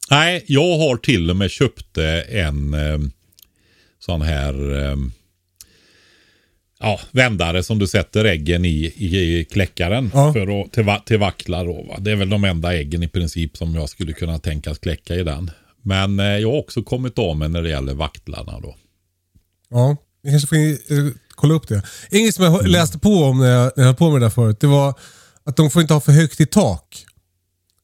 Nej, 0.09 0.43
jag 0.47 0.77
har 0.77 0.97
till 0.97 1.29
och 1.29 1.35
med 1.35 1.51
köpt 1.51 1.97
en 2.29 2.73
eh, 2.73 2.99
sån 3.99 4.21
här 4.21 4.53
ja, 6.83 6.99
vändare 7.11 7.63
som 7.63 7.79
du 7.79 7.87
sätter 7.87 8.25
äggen 8.25 8.65
i, 8.65 8.93
i, 8.95 9.39
i 9.39 9.45
kläckaren 9.45 10.11
Ja. 10.13 10.33
för 10.33 10.61
att, 10.61 10.71
till, 10.73 10.85
till 11.05 11.17
vacklar. 11.19 11.65
Då, 11.65 11.83
va? 11.83 11.95
Det 11.99 12.11
är 12.11 12.15
väl 12.15 12.29
de 12.29 12.43
enda 12.43 12.73
äggen 12.75 13.03
i 13.03 13.07
princip 13.07 13.57
som 13.57 13.75
jag 13.75 13.89
skulle 13.89 14.13
kunna 14.13 14.39
tänkas 14.39 14.77
kläcka 14.79 15.15
i 15.15 15.23
den. 15.23 15.51
Men 15.81 16.19
eh, 16.19 16.25
jag 16.25 16.51
har 16.51 16.57
också 16.59 16.83
kommit 16.83 17.19
av 17.19 17.37
mig 17.37 17.49
när 17.49 17.61
det 17.61 17.69
gäller 17.69 17.93
vaktlarna 17.93 18.59
då. 18.59 18.75
Ja, 19.69 19.97
jag 20.21 20.31
kanske 20.33 20.47
får 20.47 20.57
eh, 20.57 21.11
kolla 21.29 21.53
upp 21.53 21.67
det. 21.67 21.81
Inget 22.11 22.35
som 22.35 22.45
jag 22.45 22.53
Mm. 22.59 22.71
läste 22.71 22.99
på 22.99 23.09
om 23.23 23.39
när 23.39 23.51
jag, 23.51 23.71
när 23.75 23.83
jag 23.83 23.85
höll 23.85 23.95
på 23.95 24.11
med 24.11 24.21
det 24.21 24.25
där 24.25 24.29
förut, 24.29 24.59
det 24.59 24.67
var 24.67 24.93
att 25.43 25.55
de 25.55 25.69
får 25.71 25.81
inte 25.81 25.93
ha 25.93 26.01
för 26.01 26.11
högt 26.11 26.41
i 26.41 26.45
tak. 26.45 27.05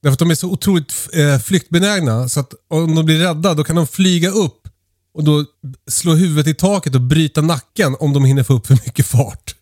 Därför 0.03 0.13
att 0.13 0.19
de 0.19 0.31
är 0.31 0.35
så 0.35 0.47
otroligt 0.51 0.93
eh, 1.13 1.39
flyktbenägna 1.39 2.29
så 2.29 2.39
att 2.39 2.53
om 2.67 2.95
de 2.95 3.05
blir 3.05 3.19
rädda 3.19 3.53
då 3.53 3.63
kan 3.63 3.75
de 3.75 3.87
flyga 3.87 4.29
upp 4.29 4.68
och 5.13 5.23
då 5.23 5.45
slå 5.87 6.13
huvudet 6.13 6.47
i 6.47 6.53
taket 6.53 6.95
och 6.95 7.01
bryta 7.01 7.41
nacken 7.41 7.95
om 7.99 8.13
de 8.13 8.25
hinner 8.25 8.43
få 8.43 8.53
upp 8.53 8.67
för 8.67 8.73
mycket 8.73 9.05
fart. 9.05 9.55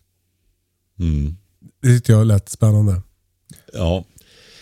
Mm. 1.00 1.36
Det 1.82 1.88
tyckte 1.88 2.12
jag 2.12 2.26
lät 2.26 2.48
spännande. 2.48 3.02
Ja, 3.72 4.04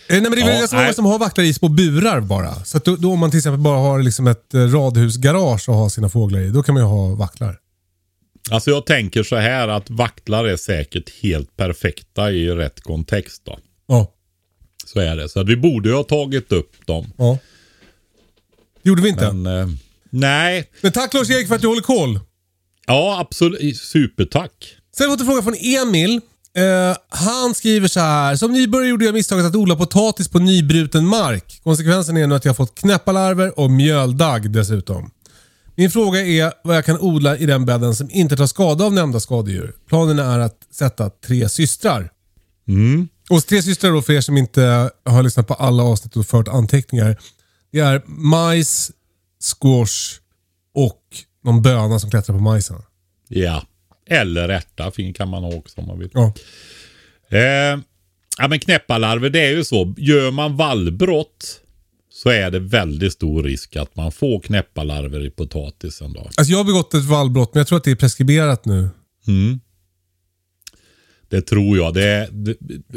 Eh, 0.09 0.13
Nej, 0.13 0.23
men 0.23 0.33
det 0.33 0.41
är 0.41 0.45
väl 0.47 0.55
Ja, 0.55 0.59
ganska 0.61 0.77
många 0.77 0.93
som 0.93 1.05
har 1.05 1.19
vaktlar 1.19 1.45
i 1.45 1.55
små 1.55 1.69
burar 1.69 2.21
bara. 2.21 2.65
Så 2.65 2.77
att 2.77 2.85
då, 2.85 2.97
då 2.97 3.13
om 3.13 3.19
man 3.19 3.31
till 3.31 3.39
exempel 3.39 3.61
bara 3.61 3.79
har 3.79 4.03
liksom 4.03 4.27
ett 4.27 4.55
eh, 4.55 4.61
radhusgarage 4.61 5.69
och 5.69 5.75
har 5.75 5.89
sina 5.89 6.09
fåglar 6.09 6.41
i, 6.41 6.49
då 6.51 6.63
kan 6.63 6.75
man 6.75 6.83
ju 6.83 6.87
ha 6.89 7.15
vaktlar. 7.15 7.59
alltså 8.51 8.71
jag 8.71 8.87
tänker 8.87 9.23
så 9.23 9.37
här 9.37 9.69
att 9.69 9.91
vaktlar 9.91 10.45
är 10.45 10.57
säkert 10.57 11.11
helt 11.23 11.57
perfekta 11.57 12.33
i 12.33 12.49
rätt 12.51 12.81
kontext 12.81 13.43
då. 13.45 13.59
Ja. 13.87 14.13
Så 14.87 15.01
är 15.01 15.17
det. 15.17 15.29
Så 15.29 15.41
att 15.41 15.49
vi 15.49 15.57
borde 15.57 15.89
ju 15.89 15.95
ha 15.95 16.03
tagit 16.03 16.53
upp 16.53 16.87
dem. 16.87 17.13
ja. 17.17 17.39
Det 18.83 18.89
gjorde 18.89 19.03
vi 19.03 19.09
inte. 19.09 19.33
Men, 19.33 19.61
eh, 19.61 19.77
nej, 20.21 20.71
tack 20.95 21.15
Lars-Erik 21.15 21.49
för 21.49 21.55
att 21.55 21.61
du 21.61 21.67
håller 21.69 21.83
koll. 21.83 22.21
ja 22.87 23.19
absolut. 23.21 23.77
Supertack. 23.77 24.53
Sen 24.97 25.11
har 25.11 25.17
vi 25.17 25.19
fått 25.19 25.21
en 25.21 25.27
fråga 25.27 25.43
från 25.43 25.55
Emil. 25.55 26.21
Eh, 26.57 26.97
han 27.09 27.55
skriver 27.55 27.89
så 27.89 28.01
här. 28.01 28.37
Som 28.37 28.53
nybörjare 28.53 28.89
gjorde 28.89 29.05
jag 29.05 29.15
misstaget 29.15 29.47
att 29.47 29.57
odla 29.57 29.77
potatis 29.77 30.29
på 30.29 30.39
nybruten 30.39 31.07
mark. 31.07 31.61
Konsekvensen 31.63 32.17
är 32.17 32.27
nu 32.27 32.35
att 32.35 32.45
jag 32.45 32.51
har 32.51 32.55
fått 32.55 32.75
knäppalarver 32.79 33.59
och 33.59 33.71
mjöldagg 33.71 34.51
dessutom. 34.51 35.11
Min 35.75 35.91
fråga 35.91 36.21
är 36.21 36.53
vad 36.65 36.77
jag 36.77 36.85
kan 36.85 37.01
odla 37.01 37.37
i 37.37 37.47
den 37.47 37.67
bädden 37.67 37.95
som 37.95 38.11
inte 38.11 38.37
tar 38.37 38.47
skada 38.47 38.85
av 38.85 38.93
nämnda 38.93 39.21
skadedjur. 39.21 39.75
Planen 39.89 40.19
är 40.19 40.39
att 40.39 40.59
sätta 40.73 41.11
tre 41.11 41.49
systrar. 41.49 42.11
Och 43.31 43.47
tre 43.47 43.63
systrar 43.63 43.91
då 43.93 44.03
för 44.03 44.13
er 44.13 44.21
som 44.21 44.37
inte 44.37 44.91
har 45.05 45.23
lyssnat 45.23 45.47
på 45.47 45.55
alla 45.55 45.83
avsnitt 45.83 46.17
och 46.17 46.27
fört 46.27 46.49
anteckningar. 46.49 47.17
Det 47.73 47.81
är 47.81 48.03
majs, 48.07 48.91
squash 49.41 50.21
och 50.75 51.03
någon 51.45 51.63
böna 51.63 51.99
som 51.99 52.11
klättrar 52.11 52.37
på 52.37 52.43
majsen. 52.43 52.83
Ja. 53.29 53.67
Eller 54.09 54.49
ärta 54.49 54.93
kan 55.15 55.29
man 55.29 55.45
ha 55.45 55.55
också 55.55 55.81
om 55.81 55.87
man 55.87 55.99
vill. 55.99 56.11
Ja. 56.13 56.33
Eh, 57.31 57.79
ja 58.39 58.49
men 58.49 58.59
knäppalarver 58.59 59.31
det 59.31 59.47
är 59.47 59.51
ju 59.51 59.65
så. 59.65 59.95
Gör 59.97 60.31
man 60.31 60.57
vallbrott 60.57 61.61
så 62.13 62.29
är 62.29 62.51
det 62.51 62.59
väldigt 62.59 63.13
stor 63.13 63.43
risk 63.43 63.77
att 63.77 63.97
man 63.97 64.13
får 64.13 64.41
knäppalarver 64.41 65.27
i 65.27 65.31
potatisen 65.31 66.13
då. 66.13 66.21
Alltså 66.21 66.53
jag 66.53 66.59
har 66.59 66.65
begått 66.65 66.95
ett 66.95 67.05
vallbrott 67.05 67.55
men 67.55 67.61
jag 67.61 67.67
tror 67.67 67.79
att 67.79 67.85
det 67.85 67.91
är 67.91 67.97
preskriberat 67.97 68.65
nu. 68.65 68.89
Det 71.29 71.43
tror 71.43 71.77
jag. 71.77 71.95
Det 71.95 72.05
är 72.05 72.23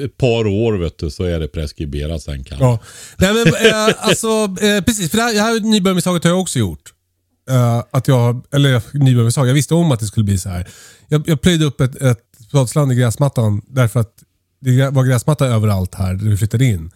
ett 0.05 0.17
par 0.17 0.47
år 0.47 0.73
vet 0.73 0.97
du 0.97 1.11
så 1.11 1.23
är 1.23 1.39
det 1.39 1.47
preskriberat 1.47 2.21
sen 2.21 2.43
kanske. 2.43 2.65
Ja. 2.65 2.79
Nej 3.17 3.33
men 3.33 3.47
eh, 3.47 3.95
alltså 3.99 4.27
eh, 4.61 4.83
precis, 4.83 5.11
för 5.11 5.17
det 5.17 5.23
här, 5.23 5.33
det 5.33 5.41
här 5.41 5.59
nybörjarmisstaget 5.59 6.23
har 6.23 6.31
jag 6.31 6.39
också 6.39 6.59
gjort. 6.59 6.93
Eh, 7.49 7.83
att 7.91 8.07
jag, 8.07 8.45
eller 8.53 8.81
nybörjarmisstag, 8.93 9.47
jag 9.47 9.53
visste 9.53 9.73
om 9.73 9.91
att 9.91 9.99
det 9.99 10.05
skulle 10.05 10.23
bli 10.23 10.37
så 10.37 10.49
här. 10.49 10.67
Jag, 11.07 11.29
jag 11.29 11.41
plöjde 11.41 11.65
upp 11.65 11.81
ett, 11.81 11.95
ett 11.95 12.19
potatisland 12.51 12.91
i 12.91 12.95
gräsmattan 12.95 13.61
därför 13.67 13.99
att 13.99 14.13
det 14.61 14.89
var 14.89 15.03
gräsmatta 15.03 15.47
överallt 15.47 15.95
här 15.95 16.13
där 16.13 16.29
vi 16.29 16.37
flyttade 16.37 16.65
in. 16.65 16.91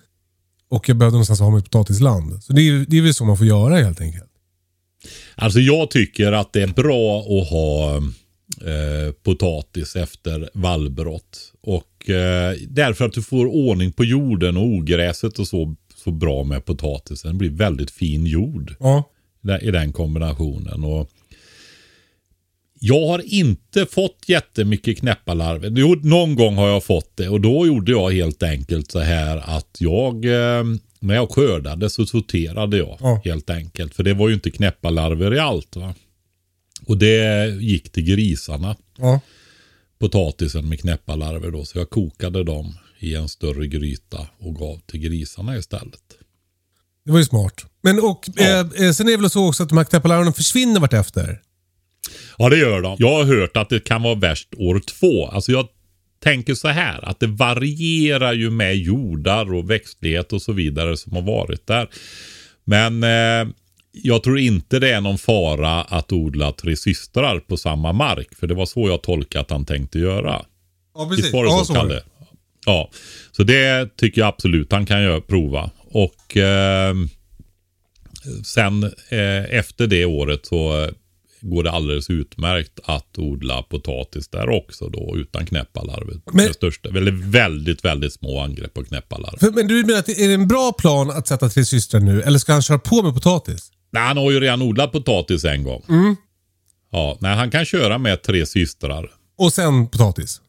Och 0.69 0.89
jag 0.89 0.97
behövde 0.97 1.13
någonstans 1.13 1.39
ha 1.39 1.49
mitt 1.49 1.65
potatisland. 1.65 2.43
Så 2.43 2.53
det 2.53 2.61
är, 2.61 2.85
det 2.87 2.97
är 2.97 3.01
väl 3.01 3.13
så 3.13 3.25
man 3.25 3.37
får 3.37 3.47
göra 3.47 3.75
helt 3.75 4.01
enkelt. 4.01 4.29
Alltså 5.35 5.59
jag 5.59 5.91
tycker 5.91 6.31
att 6.31 6.53
det 6.53 6.61
är 6.61 6.67
bra 6.67 7.19
att 7.19 7.49
ha 7.49 8.01
eh, 8.63 9.11
potatis 9.23 9.95
efter 9.95 10.49
vallbrott. 10.53 11.53
Och 11.61 12.09
eh, 12.09 12.53
därför 12.67 13.05
att 13.05 13.13
du 13.13 13.21
får 13.21 13.45
ordning 13.45 13.91
på 13.91 14.03
jorden 14.05 14.57
och 14.57 14.63
ogräset 14.65 15.39
och 15.39 15.47
så, 15.47 15.75
så 15.95 16.11
bra 16.11 16.43
med 16.43 16.65
potatisen. 16.65 17.31
Det 17.31 17.37
blir 17.37 17.49
väldigt 17.49 17.91
fin 17.91 18.25
jord 18.25 18.75
Ja. 18.79 19.09
i 19.61 19.71
den 19.71 19.93
kombinationen. 19.93 20.83
Och 20.83 21.09
jag 22.79 23.07
har 23.07 23.33
inte 23.33 23.85
fått 23.85 24.17
jättemycket 24.27 24.97
knäppalarver. 24.99 25.73
Jo, 25.75 25.95
någon 26.03 26.35
gång 26.35 26.55
har 26.55 26.67
jag 26.67 26.83
fått 26.83 27.11
det 27.17 27.29
och 27.29 27.41
då 27.41 27.67
gjorde 27.67 27.91
jag 27.91 28.11
helt 28.11 28.43
enkelt 28.43 28.91
så 28.91 28.99
här 28.99 29.37
att 29.57 29.77
jag 29.79 30.25
eh, 30.25 30.63
när 30.99 31.15
jag 31.15 31.31
skördade 31.31 31.89
så 31.89 32.05
sorterade 32.05 32.77
jag 32.77 32.97
Ja. 32.99 33.21
helt 33.25 33.49
enkelt. 33.49 33.95
För 33.95 34.03
det 34.03 34.13
var 34.13 34.27
ju 34.27 34.33
inte 34.33 34.51
knäppalarver 34.51 35.33
i 35.33 35.39
allt. 35.39 35.75
va. 35.75 35.93
Och 36.87 36.97
det 36.97 37.47
gick 37.59 37.91
till 37.91 38.03
grisarna. 38.03 38.75
ja. 38.97 39.19
Potatisen 39.99 40.69
med 40.69 40.79
knäppalarver 40.79 41.51
då. 41.51 41.65
Så 41.65 41.77
jag 41.77 41.89
kokade 41.89 42.43
dem 42.43 42.73
i 42.99 43.15
en 43.15 43.29
större 43.29 43.67
gryta 43.67 44.27
och 44.39 44.55
gav 44.55 44.79
till 44.85 44.99
grisarna 44.99 45.57
istället. 45.57 46.01
Det 47.05 47.11
var 47.11 47.19
ju 47.19 47.25
smart. 47.25 47.65
Men 47.81 47.99
och, 47.99 48.25
Ja. 48.35 48.43
eh, 48.43 48.59
eh, 48.85 48.91
sen 48.91 49.07
är 49.07 49.11
det 49.11 49.17
väl 49.17 49.29
så 49.29 49.47
också 49.47 49.63
att 49.63 49.69
de 49.69 49.77
här 49.77 49.85
knäppalarverna 49.85 50.33
försvinner 50.33 50.79
vartefter. 50.79 51.41
Ja, 52.37 52.49
det 52.49 52.57
gör 52.57 52.81
de. 52.81 52.95
Jag 52.99 53.15
har 53.15 53.23
hört 53.23 53.57
att 53.57 53.69
det 53.69 53.79
kan 53.83 54.01
vara 54.01 54.15
värst 54.15 54.47
år 54.57 54.79
två. 54.79 55.27
Alltså 55.27 55.51
jag 55.51 55.67
tänker 56.23 56.53
så 56.55 56.67
här 56.67 57.09
att 57.09 57.19
det 57.19 57.27
varierar 57.27 58.33
ju 58.33 58.49
med 58.49 58.77
jordar 58.77 59.53
och 59.53 59.69
växtlighet 59.69 60.33
och 60.33 60.41
så 60.41 60.51
vidare 60.51 60.97
som 60.97 61.13
har 61.13 61.21
varit 61.21 61.67
där. 61.67 61.89
Men 62.63 63.03
eh, 63.03 63.53
jag 63.95 64.23
tror 64.23 64.39
inte 64.39 64.79
det 64.79 64.89
är 64.93 65.01
någon 65.01 65.17
fara 65.17 65.81
att 65.81 66.11
odla 66.11 66.51
tre 66.51 66.75
systrar 66.75 67.39
på 67.39 67.57
samma 67.57 67.93
mark. 67.93 68.35
För 68.35 68.47
det 68.47 68.53
var 68.53 68.65
så 68.65 68.87
jag 68.87 69.01
tolkade 69.03 69.41
att 69.41 69.49
han 69.51 69.65
tänkte 69.65 69.99
göra. 69.99 70.45
Ja, 70.95 71.05
Visst 71.05 71.33
var 71.33 71.43
det 71.59 71.65
så, 71.65 71.73
Kalle? 71.73 72.01
Ja, 72.65 72.89
så 73.31 73.43
det 73.43 73.97
tycker 73.97 74.21
jag 74.21 74.27
absolut 74.27 74.71
han 74.71 74.85
kan 74.85 75.01
göra, 75.03 75.21
prova. 75.21 75.69
Och 75.91 76.37
eh, 76.37 76.93
sen 78.43 78.83
eh, 79.09 79.43
efter 79.57 79.87
det 79.87 80.05
året 80.05 80.45
så 80.45 80.83
eh, 80.83 80.89
går 81.41 81.63
det 81.63 81.71
alldeles 81.71 82.09
utmärkt 82.09 82.79
att 82.83 83.17
odla 83.19 83.63
potatis 83.63 84.27
där 84.27 84.49
också 84.49 84.89
då 84.89 85.13
utan 85.17 85.45
knäppalarvet. 85.45 86.17
Men- 86.33 86.47
Det 86.47 86.53
största, 86.53 86.89
väldigt, 86.89 87.25
väldigt, 87.25 87.85
väldigt 87.85 88.13
små 88.13 88.39
angrepp 88.41 88.73
på 88.73 88.83
knäppalarv. 88.83 89.53
Men 89.55 89.67
du 89.67 89.83
menar 89.85 89.99
att 89.99 90.05
det 90.05 90.21
är 90.25 90.33
en 90.33 90.47
bra 90.47 90.73
plan 90.73 91.09
att 91.11 91.27
sätta 91.27 91.49
tre 91.49 91.65
systrar 91.65 91.99
nu? 91.99 92.21
Eller 92.21 92.39
ska 92.39 92.53
han 92.53 92.61
köra 92.61 92.79
på 92.79 93.01
med 93.03 93.13
potatis? 93.13 93.69
Nej, 93.93 94.03
han 94.03 94.17
har 94.17 94.31
ju 94.31 94.39
redan 94.39 94.61
odlat 94.61 94.91
potatis 94.91 95.45
en 95.45 95.63
gång. 95.63 95.81
Mm. 95.89 96.15
Ja, 96.91 97.17
nej, 97.21 97.35
han 97.35 97.51
kan 97.51 97.65
köra 97.65 97.97
med 97.97 98.21
tre 98.21 98.45
systrar. 98.45 99.09
Och 99.37 99.53
sen 99.53 99.87
potatis? 99.87 100.41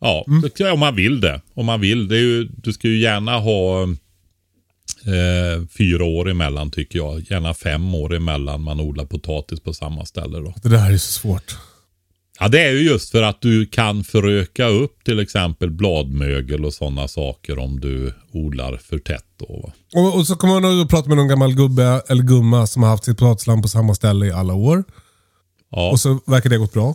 Ja, 0.00 0.24
Mm. 0.28 0.72
om 0.72 0.80
man 0.80 0.96
vill 0.96 1.20
det. 1.20 1.40
Om 1.54 1.66
man 1.66 1.80
vill. 1.80 2.08
Det 2.08 2.18
ju, 2.18 2.44
du 2.44 2.72
ska 2.72 2.88
ju 2.88 2.98
gärna 2.98 3.38
ha 3.38 3.82
eh, 3.82 5.66
fyra 5.78 6.04
år 6.04 6.30
emellan 6.30 6.70
tycker 6.70 6.98
jag. 6.98 7.30
Gärna 7.30 7.54
fem 7.54 7.94
år 7.94 8.14
emellan 8.14 8.62
man 8.62 8.80
odlar 8.80 9.04
potatis 9.04 9.60
på 9.60 9.72
samma 9.74 10.04
ställe 10.04 10.38
då. 10.38 10.54
Det 10.62 10.68
där 10.68 10.90
är 10.92 10.98
så 10.98 11.12
svårt. 11.12 11.56
Ja, 12.42 12.48
det 12.48 12.60
är 12.60 12.70
ju 12.70 12.80
just 12.80 13.10
för 13.10 13.22
att 13.22 13.40
du 13.40 13.66
kan 13.66 14.04
föröka 14.04 14.66
upp 14.66 15.04
till 15.04 15.20
exempel 15.20 15.70
bladmögel 15.70 16.64
och 16.64 16.74
sådana 16.74 17.08
saker 17.08 17.58
om 17.58 17.80
du 17.80 18.14
odlar 18.32 18.76
för 18.76 18.98
tätt 18.98 19.26
då. 19.36 19.72
Och, 19.94 20.16
och 20.16 20.26
så 20.26 20.36
kommer 20.36 20.60
man 20.60 20.80
och 20.80 20.90
prata 20.90 21.08
med 21.08 21.16
någon 21.16 21.28
gammal 21.28 21.54
gubbe 21.54 22.02
eller 22.08 22.22
gumma 22.22 22.66
som 22.66 22.82
har 22.82 22.90
haft 22.90 23.04
sitt 23.04 23.18
potatisland 23.18 23.62
på 23.62 23.68
samma 23.68 23.94
ställe 23.94 24.26
i 24.26 24.32
alla 24.32 24.54
år. 24.54 24.84
Ja. 25.70 25.90
Och 25.90 26.00
så 26.00 26.20
verkar 26.26 26.50
det 26.50 26.56
gått 26.58 26.72
bra. 26.72 26.94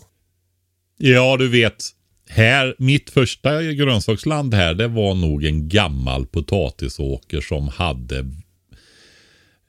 Ja, 0.97 1.37
du 1.37 1.47
vet. 1.47 1.85
Här, 2.29 2.75
mitt 2.79 3.09
första 3.09 3.63
grönsaksland 3.63 4.53
här, 4.53 4.73
det 4.73 4.87
var 4.87 5.15
nog 5.15 5.45
en 5.45 5.69
gammal 5.69 6.25
potatisåker 6.25 7.41
som 7.41 7.67
hade 7.67 8.19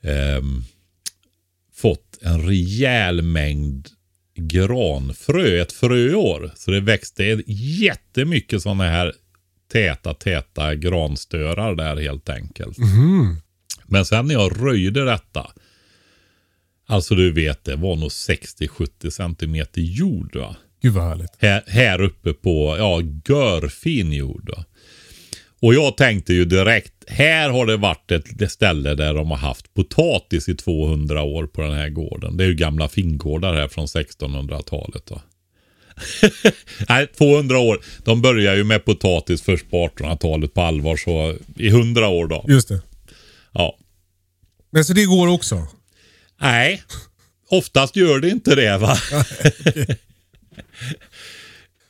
ehm, 0.03 0.65
fått 1.75 2.19
en 2.23 2.43
rejäl 2.43 3.23
mängd 3.23 3.89
granfrö, 4.39 5.63
ett 5.63 5.73
fröår. 5.73 6.51
Så 6.57 6.71
det 6.71 6.81
växte 6.81 7.43
jättemycket 7.47 8.63
sådana 8.63 8.85
här 8.85 9.13
täta, 9.73 10.15
täta 10.15 10.75
granstörar 10.75 11.75
där 11.75 11.97
helt 11.97 12.29
enkelt. 12.29 12.79
Men 13.87 14.05
sen 14.05 14.27
när 14.27 14.35
jag 14.35 14.67
röjde 14.67 15.05
detta, 15.05 15.51
alltså 16.87 17.15
du 17.15 17.33
vet 17.33 17.65
det 17.65 17.77
var 17.77 17.97
nog 17.97 18.09
60-70 18.09 19.11
centimeter 19.11 19.81
jord 19.81 20.37
va. 20.37 20.57
Gud 20.83 20.93
vad 20.93 21.05
härligt. 21.05 21.31
Här, 21.39 21.63
här 21.67 22.01
uppe 22.01 22.33
på, 22.33 22.77
ja, 22.79 23.01
görfin 23.29 24.13
jord. 24.13 24.51
va. 24.57 24.65
Och 25.61 25.75
jag 25.75 25.97
tänkte 25.97 26.35
ju 26.35 26.45
direkt, 26.45 26.93
här 27.07 27.51
har 27.51 27.67
det 27.67 27.77
varit 27.77 28.11
ett 28.11 28.53
ställe 28.53 28.95
där 28.95 29.15
de 29.15 29.31
har 29.31 29.39
haft 29.39 29.75
potatis 29.75 30.49
i 30.49 30.55
200 30.55 31.23
år 31.23 31.47
på 31.47 31.61
den 31.63 31.73
här 31.73 31.89
gården. 31.89 32.37
Det 32.37 32.45
är 32.45 32.49
ju 32.49 32.55
gamla 32.55 32.89
fingårdar 32.89 33.55
här 33.55 33.69
från 33.69 33.87
1600-talet. 33.87 35.11
va. 35.11 35.23
Nej, 36.89 37.07
200 37.07 37.59
år. 37.59 37.81
De 38.05 38.23
börjar 38.23 38.57
ju 38.57 38.65
med 38.65 38.85
potatis 38.85 39.43
först 39.43 39.71
på 39.71 39.89
1800-talet 39.89 40.55
på 40.55 40.63
allvar, 40.63 40.97
så 40.97 41.37
i 41.57 41.69
100 41.69 42.09
år 42.09 42.27
då. 42.27 42.45
Just 42.49 42.69
det. 42.69 42.81
Ja. 43.53 43.77
Men 44.71 44.85
så 44.85 44.93
det 44.93 45.05
går 45.05 45.29
också? 45.29 45.67
Nej, 46.41 46.83
oftast 47.51 47.97
gör 47.97 48.19
det 48.19 48.29
inte 48.29 48.55
det 48.55 48.79
va. 48.79 48.97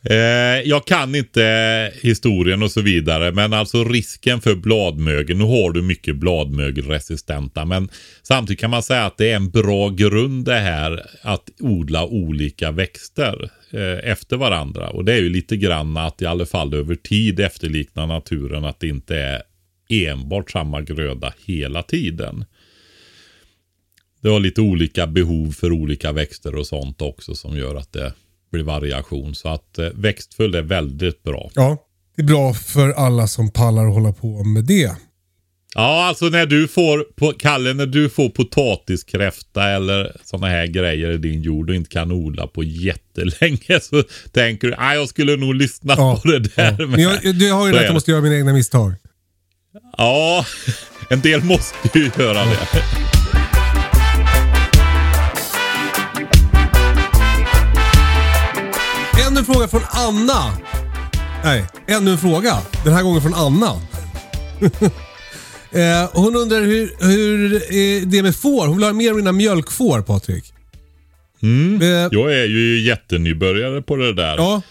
Eh, 0.02 0.16
jag 0.64 0.86
kan 0.86 1.14
inte 1.14 1.92
historien 2.02 2.62
och 2.62 2.70
så 2.70 2.80
vidare, 2.80 3.32
men 3.32 3.52
alltså 3.52 3.84
risken 3.84 4.40
för 4.40 4.54
bladmögel, 4.54 5.36
nu 5.36 5.44
har 5.44 5.72
du 5.72 5.82
mycket 5.82 6.16
bladmögelresistenta, 6.16 7.64
men 7.64 7.88
samtidigt 8.22 8.60
kan 8.60 8.70
man 8.70 8.82
säga 8.82 9.06
att 9.06 9.16
det 9.16 9.30
är 9.30 9.36
en 9.36 9.50
bra 9.50 9.88
grund 9.88 10.44
det 10.44 10.58
här 10.58 11.06
att 11.22 11.50
odla 11.60 12.06
olika 12.06 12.70
växter 12.70 13.50
eh, 13.70 14.10
efter 14.10 14.36
varandra. 14.36 14.90
Och 14.90 15.04
det 15.04 15.12
är 15.12 15.20
ju 15.20 15.28
lite 15.28 15.56
grann 15.56 15.96
att 15.96 16.22
i 16.22 16.26
alla 16.26 16.46
fall 16.46 16.74
över 16.74 16.94
tid 16.94 17.40
efterlikna 17.40 18.06
naturen, 18.06 18.64
att 18.64 18.80
det 18.80 18.88
inte 18.88 19.16
är 19.16 19.42
enbart 19.88 20.50
samma 20.50 20.82
gröda 20.82 21.32
hela 21.46 21.82
tiden. 21.82 22.44
Det 24.20 24.28
har 24.28 24.40
lite 24.40 24.60
olika 24.60 25.06
behov 25.06 25.52
för 25.52 25.72
olika 25.72 26.12
växter 26.12 26.54
och 26.54 26.66
sånt 26.66 27.02
också 27.02 27.34
som 27.34 27.56
gör 27.56 27.74
att 27.74 27.92
det 27.92 28.12
blir 28.50 28.62
variation. 28.64 29.34
Så 29.34 29.48
att 29.48 29.78
eh, 29.78 29.86
växtföljd 29.94 30.54
är 30.54 30.62
väldigt 30.62 31.22
bra. 31.22 31.50
Ja. 31.54 31.76
Det 32.16 32.22
är 32.22 32.26
bra 32.26 32.54
för 32.54 32.90
alla 32.92 33.26
som 33.26 33.50
pallar 33.50 33.86
att 33.86 33.94
hålla 33.94 34.12
på 34.12 34.44
med 34.44 34.64
det. 34.64 34.92
Ja, 35.74 36.04
alltså 36.08 36.24
när 36.24 36.46
du 36.46 36.68
får, 36.68 37.04
på, 37.16 37.32
Kalle, 37.38 37.74
när 37.74 37.86
du 37.86 38.10
får 38.10 38.28
potatiskräfta 38.28 39.68
eller 39.68 40.16
sådana 40.24 40.46
här 40.46 40.66
grejer 40.66 41.10
i 41.10 41.18
din 41.18 41.42
jord 41.42 41.70
och 41.70 41.76
inte 41.76 41.90
kan 41.90 42.12
odla 42.12 42.46
på 42.46 42.62
jättelänge 42.64 43.80
så 43.82 44.02
tänker 44.32 44.68
du, 44.68 44.74
nej 44.78 44.96
jag 44.98 45.08
skulle 45.08 45.36
nog 45.36 45.54
lyssna 45.54 45.94
Ja, 45.96 46.20
på 46.22 46.28
det 46.28 46.38
där. 46.38 46.50
ja. 46.56 46.86
med." 46.86 46.88
Men 46.88 47.00
jag, 47.00 47.36
du 47.38 47.52
har 47.52 47.66
ju 47.66 47.72
rätt, 47.72 47.84
jag 47.84 47.94
måste 47.94 48.10
göra 48.10 48.22
mina 48.22 48.36
egna 48.36 48.52
misstag. 48.52 48.94
Ja, 49.96 50.46
en 51.10 51.20
del 51.20 51.44
måste 51.44 51.98
ju 51.98 52.10
göra 52.18 52.44
det. 52.44 53.17
Ännu 59.28 59.38
en 59.38 59.44
fråga 59.44 59.68
från 59.68 59.82
Anna. 59.90 60.58
Nej, 61.44 61.64
ännu 61.86 62.10
en 62.10 62.18
fråga. 62.18 62.58
Den 62.84 62.94
här 62.94 63.02
gången 63.02 63.22
från 63.22 63.34
Anna. 63.34 63.66
eh, 65.72 66.10
hon 66.12 66.36
undrar 66.36 66.60
hur, 66.60 66.92
hur 67.00 67.54
är 67.72 68.06
det 68.06 68.22
med 68.22 68.36
får? 68.36 68.66
Hon 68.66 68.76
vill 68.76 68.86
ha 68.86 68.92
mer 68.92 69.10
om 69.10 69.16
dina 69.18 69.32
mjölkfår, 69.32 70.02
Patrik. 70.02 70.52
Mm. 71.42 71.82
Eh, 71.82 72.08
Jag 72.12 72.32
är 72.34 72.44
ju 72.44 72.80
jättenybörjare 72.80 73.82
på 73.82 73.96
det 73.96 74.12
där. 74.12 74.36
ja. 74.36 74.62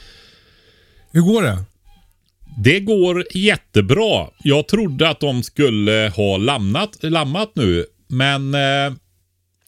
Hur 1.12 1.22
går 1.22 1.42
det? 1.42 1.58
Det 2.64 2.80
går 2.80 3.26
jättebra. 3.34 4.28
Jag 4.44 4.68
trodde 4.68 5.10
att 5.10 5.20
de 5.20 5.44
skulle 5.44 6.12
ha 6.16 6.38
lamnat, 6.38 6.98
lammat 7.02 7.52
nu. 7.56 7.86
Men 8.08 8.54
eh, 8.54 8.94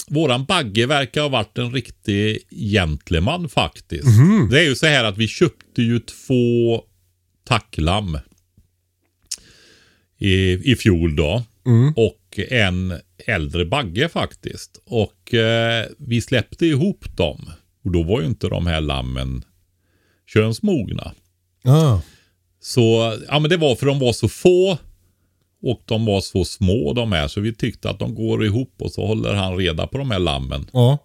våran 0.10 0.46
Bagge 0.46 0.86
verkar 0.86 1.22
ha 1.22 1.30
varit 1.30 1.58
en 1.58 1.72
riktig 1.72 2.40
gentleman 2.50 3.50
faktiskt. 3.50 4.08
Det 4.52 4.60
är 4.60 4.64
ju 4.64 4.76
så 4.76 4.86
här 4.86 5.04
att 5.04 5.18
vi 5.18 5.28
köpte 5.28 5.82
ju 5.82 6.00
två 6.00 6.84
tacklam 7.44 8.18
i, 10.18 10.72
i 10.72 10.76
fjol 10.76 11.16
då. 11.16 11.44
Och 11.96 12.40
en 12.50 12.94
äldre 13.28 13.66
bagge 13.66 14.10
faktiskt. 14.10 14.82
Och 14.86 15.34
eh, 15.34 15.86
vi 15.98 16.22
släppte 16.22 16.66
ihop 16.66 17.18
dem. 17.18 17.50
Och 17.84 17.92
då 17.92 18.04
var 18.04 18.22
ju 18.22 18.28
inte 18.28 18.48
de 18.48 18.68
här 18.68 18.82
lammen 18.82 19.46
könsmogna. 20.34 21.14
Ah. 21.64 22.00
Så 22.62 23.18
ja, 23.28 23.40
men 23.40 23.50
det 23.50 23.58
var 23.58 23.76
för 23.76 23.86
de 23.86 24.00
var 24.00 24.14
så 24.14 24.30
få 24.30 24.78
och 25.62 25.82
de 25.86 26.06
var 26.06 26.22
så 26.22 26.46
små 26.46 26.94
de 26.94 27.12
här 27.12 27.28
så 27.28 27.42
vi 27.42 27.54
tyckte 27.54 27.90
att 27.90 28.00
de 28.00 28.16
går 28.16 28.46
ihop 28.46 28.74
och 28.80 28.92
så 28.92 29.06
håller 29.06 29.34
han 29.34 29.58
reda 29.58 29.88
på 29.88 29.98
de 29.98 30.12
här 30.12 30.20
lammen. 30.20 30.70
Ja. 30.74 30.98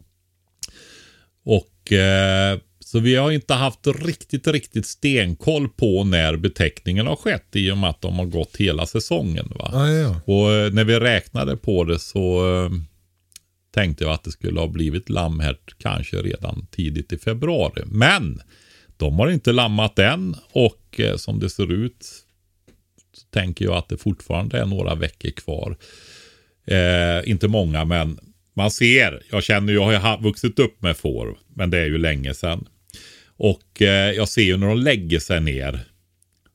Och 1.44 1.92
eh, 1.92 2.58
så 2.80 2.98
vi 2.98 3.16
har 3.16 3.30
inte 3.30 3.54
haft 3.54 3.86
riktigt, 3.86 4.46
riktigt 4.46 4.86
stenkoll 4.86 5.68
på 5.68 6.04
när 6.04 6.36
betäckningen 6.36 7.06
har 7.06 7.16
skett 7.16 7.56
i 7.56 7.70
och 7.70 7.78
med 7.78 7.90
att 7.90 8.00
de 8.00 8.18
har 8.18 8.26
gått 8.26 8.56
hela 8.56 8.86
säsongen. 8.86 9.52
Va? 9.54 9.70
Ja, 9.72 9.88
ja. 9.88 10.20
Och 10.24 10.52
eh, 10.52 10.72
när 10.72 10.84
vi 10.84 11.00
räknade 11.00 11.56
på 11.56 11.84
det 11.84 11.98
så 11.98 12.54
eh, 12.64 12.70
tänkte 13.74 14.04
jag 14.04 14.12
att 14.12 14.24
det 14.24 14.30
skulle 14.30 14.60
ha 14.60 14.68
blivit 14.68 15.08
lamm 15.08 15.40
här 15.40 15.56
kanske 15.78 16.16
redan 16.16 16.66
tidigt 16.70 17.12
i 17.12 17.18
februari. 17.18 17.82
Men 17.86 18.40
de 18.96 19.18
har 19.18 19.28
inte 19.28 19.52
lammat 19.52 19.98
än 19.98 20.36
och 20.52 21.00
eh, 21.00 21.16
som 21.16 21.38
det 21.40 21.50
ser 21.50 21.72
ut 21.72 22.23
tänker 23.34 23.64
jag 23.64 23.74
att 23.74 23.88
det 23.88 23.96
fortfarande 23.96 24.58
är 24.58 24.66
några 24.66 24.94
veckor 24.94 25.30
kvar. 25.30 25.76
Eh, 26.66 27.30
inte 27.30 27.48
många 27.48 27.84
men 27.84 28.18
man 28.56 28.70
ser, 28.70 29.22
jag 29.30 29.42
känner 29.42 29.72
ju, 29.72 29.78
jag 29.78 30.00
har 30.00 30.22
vuxit 30.22 30.58
upp 30.58 30.82
med 30.82 30.96
får, 30.96 31.38
men 31.54 31.70
det 31.70 31.78
är 31.78 31.86
ju 31.86 31.98
länge 31.98 32.34
sedan. 32.34 32.68
Och 33.36 33.82
eh, 33.82 34.12
jag 34.12 34.28
ser 34.28 34.42
ju 34.42 34.56
när 34.56 34.66
de 34.66 34.78
lägger 34.78 35.18
sig 35.18 35.40
ner 35.40 35.80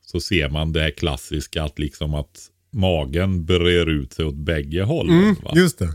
så 0.05 0.19
ser 0.19 0.49
man 0.49 0.73
det 0.73 0.81
här 0.81 0.91
klassiska 0.91 1.63
att 1.63 1.79
liksom 1.79 2.13
att 2.13 2.49
magen 2.71 3.45
brer 3.45 3.89
ut 3.89 4.13
sig 4.13 4.25
åt 4.25 4.35
bägge 4.35 4.83
hållen. 4.83 5.19
Mm, 5.19 5.35
va? 5.43 5.51
just 5.55 5.79
det. 5.79 5.89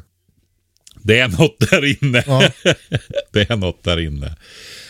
Det 1.03 1.19
är 1.19 1.29
något 1.29 1.71
där 1.71 2.05
inne. 2.05 2.25
Ja. 2.27 2.51
det 3.33 3.51
är 3.51 3.57
något 3.57 3.83
där 3.83 4.01
inne. 4.01 4.37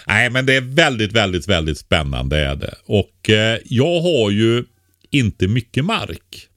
Nej, 0.07 0.31
men 0.31 0.47
det 0.47 0.55
är 0.55 0.61
väldigt, 0.61 1.13
väldigt, 1.13 1.49
väldigt 1.49 1.79
spännande 1.79 2.39
är 2.39 2.57
det. 2.57 2.75
Och 2.85 3.31
eh, 3.31 3.59
jag 3.65 4.01
har 4.01 4.31
ju 4.31 4.65
inte 5.15 5.49
mycket 5.49 5.85
mark. 5.85 6.49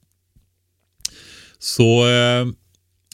Så 1.58 2.08
eh, 2.08 2.46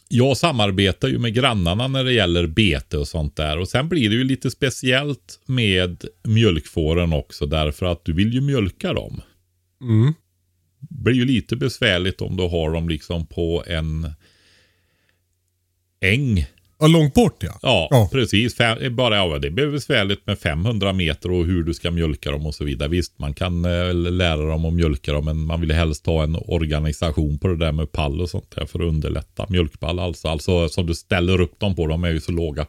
jag 0.08 0.36
samarbetar 0.36 1.08
ju 1.08 1.18
med 1.18 1.34
grannarna 1.34 1.88
när 1.88 2.04
det 2.04 2.12
gäller 2.12 2.46
bete 2.46 2.98
och 2.98 3.08
sånt 3.08 3.36
där. 3.36 3.58
Och 3.58 3.68
sen 3.68 3.88
blir 3.88 4.10
det 4.10 4.16
ju 4.16 4.24
lite 4.24 4.50
speciellt 4.50 5.40
med 5.46 6.04
mjölkfåren 6.22 7.12
också 7.12 7.46
därför 7.46 7.86
att 7.86 8.04
du 8.04 8.12
vill 8.12 8.34
ju 8.34 8.40
mjölka 8.40 8.92
dem. 8.92 9.20
Mm. 9.80 10.14
Blir 10.78 11.14
ju 11.14 11.24
lite 11.24 11.56
besvärligt 11.56 12.20
om 12.20 12.36
du 12.36 12.42
har 12.42 12.70
dem 12.70 12.88
liksom 12.88 13.26
på 13.26 13.64
en 13.66 14.12
äng 16.00 16.46
Ja, 16.84 16.88
långt 16.88 17.14
bort 17.14 17.36
ja. 17.42 17.58
Ja, 17.62 17.88
Ja. 17.90 18.08
precis. 18.12 18.54
Fem, 18.56 18.96
bara, 18.96 19.16
ja, 19.16 19.38
det 19.38 19.50
blir 19.50 19.66
besvärligt 19.66 20.26
med 20.26 20.38
500 20.38 20.92
meter 20.92 21.30
och 21.30 21.44
hur 21.46 21.62
du 21.62 21.74
ska 21.74 21.90
mjölka 21.90 22.30
dem 22.30 22.46
och 22.46 22.54
så 22.54 22.64
vidare. 22.64 22.88
Visst, 22.88 23.18
man 23.18 23.34
kan 23.34 23.64
eh, 23.64 23.94
lära 23.94 24.46
dem 24.46 24.64
att 24.64 24.72
mjölka 24.74 25.12
dem, 25.12 25.24
men 25.24 25.38
man 25.46 25.60
vill 25.60 25.72
helst 25.72 26.06
ha 26.06 26.22
en 26.22 26.36
organisation 26.36 27.38
på 27.38 27.48
det 27.48 27.56
där 27.56 27.72
med 27.72 27.92
pall 27.92 28.20
och 28.20 28.30
sånt 28.30 28.50
där 28.56 28.66
för 28.66 28.78
att 28.78 28.88
underlätta. 28.88 29.46
Mjölkpall 29.48 29.98
alltså, 29.98 30.28
alltså 30.28 30.68
som 30.68 30.86
du 30.86 30.94
ställer 30.94 31.40
upp 31.40 31.60
dem 31.60 31.74
på, 31.76 31.86
de 31.86 32.04
är 32.04 32.10
ju 32.10 32.20
så 32.20 32.32
låga. 32.32 32.66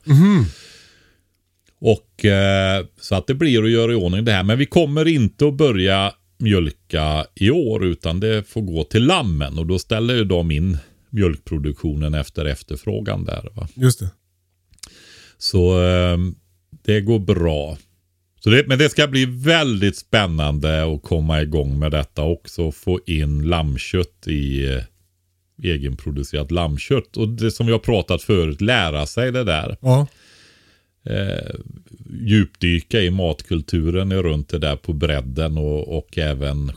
Och 1.81 2.25
eh, 2.25 2.85
så 3.01 3.15
att 3.15 3.27
det 3.27 3.33
blir 3.33 3.63
att 3.63 3.69
göra 3.71 3.91
i 3.91 3.95
ordning 3.95 4.25
det 4.25 4.31
här. 4.31 4.43
Men 4.43 4.57
vi 4.57 4.65
kommer 4.65 5.07
inte 5.07 5.47
att 5.47 5.53
börja 5.53 6.11
mjölka 6.37 7.25
i 7.35 7.51
år 7.51 7.85
utan 7.85 8.19
det 8.19 8.49
får 8.49 8.61
gå 8.61 8.83
till 8.83 9.05
lammen 9.05 9.59
och 9.59 9.65
då 9.65 9.79
ställer 9.79 10.13
ju 10.15 10.23
de 10.23 10.51
in 10.51 10.77
mjölkproduktionen 11.15 12.13
efter 12.13 12.45
efterfrågan 12.45 13.25
där. 13.25 13.49
Va? 13.53 13.67
Just 13.73 13.99
det. 13.99 14.09
Så 15.37 15.83
eh, 15.83 16.17
det 16.85 17.01
går 17.01 17.19
bra. 17.19 17.77
Så 18.39 18.49
det, 18.49 18.67
men 18.67 18.79
det 18.79 18.89
ska 18.89 19.07
bli 19.07 19.25
väldigt 19.25 19.97
spännande 19.97 20.93
att 20.93 21.03
komma 21.03 21.41
igång 21.41 21.79
med 21.79 21.91
detta 21.91 22.23
också. 22.23 22.71
Få 22.71 22.99
in 23.05 23.43
lammkött 23.43 24.27
i 24.27 24.73
eh, 24.73 24.83
egenproducerat 25.63 26.51
lammkött. 26.51 27.17
Och 27.17 27.29
det 27.29 27.51
som 27.51 27.65
vi 27.65 27.71
har 27.71 27.79
pratat 27.79 28.21
förut, 28.21 28.61
lära 28.61 29.05
sig 29.05 29.31
det 29.31 29.43
där. 29.43 29.77
Ja. 29.81 30.07
Eh, 31.05 31.55
djupdyka 32.09 33.01
i 33.01 33.09
matkulturen 33.09 34.13
runt 34.13 34.49
det 34.49 34.59
där 34.59 34.75
på 34.75 34.93
bredden 34.93 35.57
och, 35.57 35.97
och 35.97 36.17
även 36.17 36.71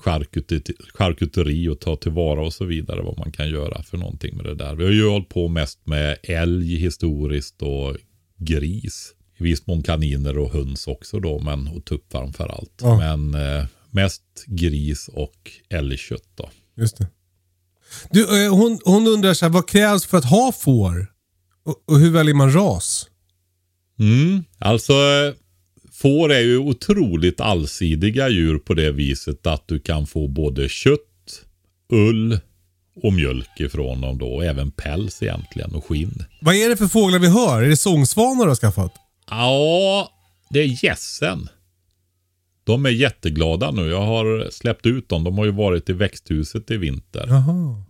charkuteri, 0.94 1.68
och 1.68 1.80
ta 1.80 1.96
tillvara 1.96 2.40
och 2.40 2.52
så 2.52 2.64
vidare. 2.64 3.02
Vad 3.02 3.18
man 3.18 3.32
kan 3.32 3.50
göra 3.50 3.82
för 3.82 3.98
någonting 3.98 4.36
med 4.36 4.44
det 4.44 4.54
där. 4.54 4.74
Vi 4.74 4.84
har 4.84 4.90
ju 4.90 5.08
hållit 5.08 5.28
på 5.28 5.48
mest 5.48 5.80
med 5.84 6.18
älg 6.22 6.76
historiskt 6.76 7.62
och 7.62 7.96
gris. 8.36 9.14
I 9.38 9.42
viss 9.42 9.66
mån 9.66 9.82
kaniner 9.82 10.38
och 10.38 10.52
höns 10.52 10.86
också 10.86 11.20
då, 11.20 11.38
men 11.38 11.68
och 11.68 11.84
tupp 11.84 12.04
framför 12.12 12.48
allt. 12.48 12.80
Ja. 12.82 12.98
Men 12.98 13.34
eh, 13.34 13.64
mest 13.90 14.22
gris 14.46 15.08
och 15.12 15.50
älgkött 15.68 16.28
då. 16.34 16.50
Just 16.76 16.98
det. 16.98 17.06
Du, 18.10 18.44
eh, 18.44 18.54
hon, 18.54 18.78
hon 18.84 19.06
undrar 19.06 19.34
så 19.34 19.44
här, 19.44 19.52
vad 19.52 19.68
krävs 19.68 20.06
för 20.06 20.18
att 20.18 20.24
ha 20.24 20.52
får? 20.52 21.12
Och, 21.64 21.82
och 21.86 21.98
hur 21.98 22.10
väljer 22.10 22.34
man 22.34 22.52
ras? 22.52 23.06
Mm. 23.98 24.44
Alltså, 24.58 24.92
får 25.92 26.32
är 26.32 26.40
ju 26.40 26.58
otroligt 26.58 27.40
allsidiga 27.40 28.28
djur 28.28 28.58
på 28.58 28.74
det 28.74 28.92
viset 28.92 29.46
att 29.46 29.68
du 29.68 29.78
kan 29.78 30.06
få 30.06 30.28
både 30.28 30.68
kött, 30.68 30.98
ull 31.92 32.38
och 33.02 33.12
mjölk 33.12 33.60
ifrån 33.60 34.00
dem 34.00 34.18
då. 34.18 34.28
Och 34.28 34.44
även 34.44 34.70
päls 34.70 35.22
egentligen 35.22 35.74
och 35.74 35.84
skinn. 35.84 36.24
Vad 36.40 36.54
är 36.54 36.68
det 36.68 36.76
för 36.76 36.86
fåglar 36.86 37.18
vi 37.18 37.28
hör? 37.28 37.62
Är 37.62 37.68
det 37.68 37.76
sångsvanor 37.76 38.44
du 38.44 38.50
har 38.50 38.56
skaffat? 38.56 38.94
Ja, 39.30 40.12
det 40.50 40.60
är 40.60 40.84
gässen. 40.84 41.48
De 42.64 42.86
är 42.86 42.90
jätteglada 42.90 43.70
nu. 43.70 43.88
Jag 43.88 44.02
har 44.02 44.50
släppt 44.50 44.86
ut 44.86 45.08
dem. 45.08 45.24
De 45.24 45.38
har 45.38 45.44
ju 45.44 45.50
varit 45.50 45.88
i 45.88 45.92
växthuset 45.92 46.70
i 46.70 46.76
vinter. 46.76 47.24
Jaha. 47.28 47.82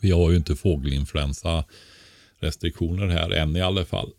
Vi 0.00 0.10
har 0.10 0.30
ju 0.30 0.36
inte 0.36 0.56
fågelinfluensa 0.56 1.64
restriktioner 2.38 3.06
här 3.06 3.30
än 3.30 3.56
i 3.56 3.60
alla 3.60 3.84
fall. 3.84 4.10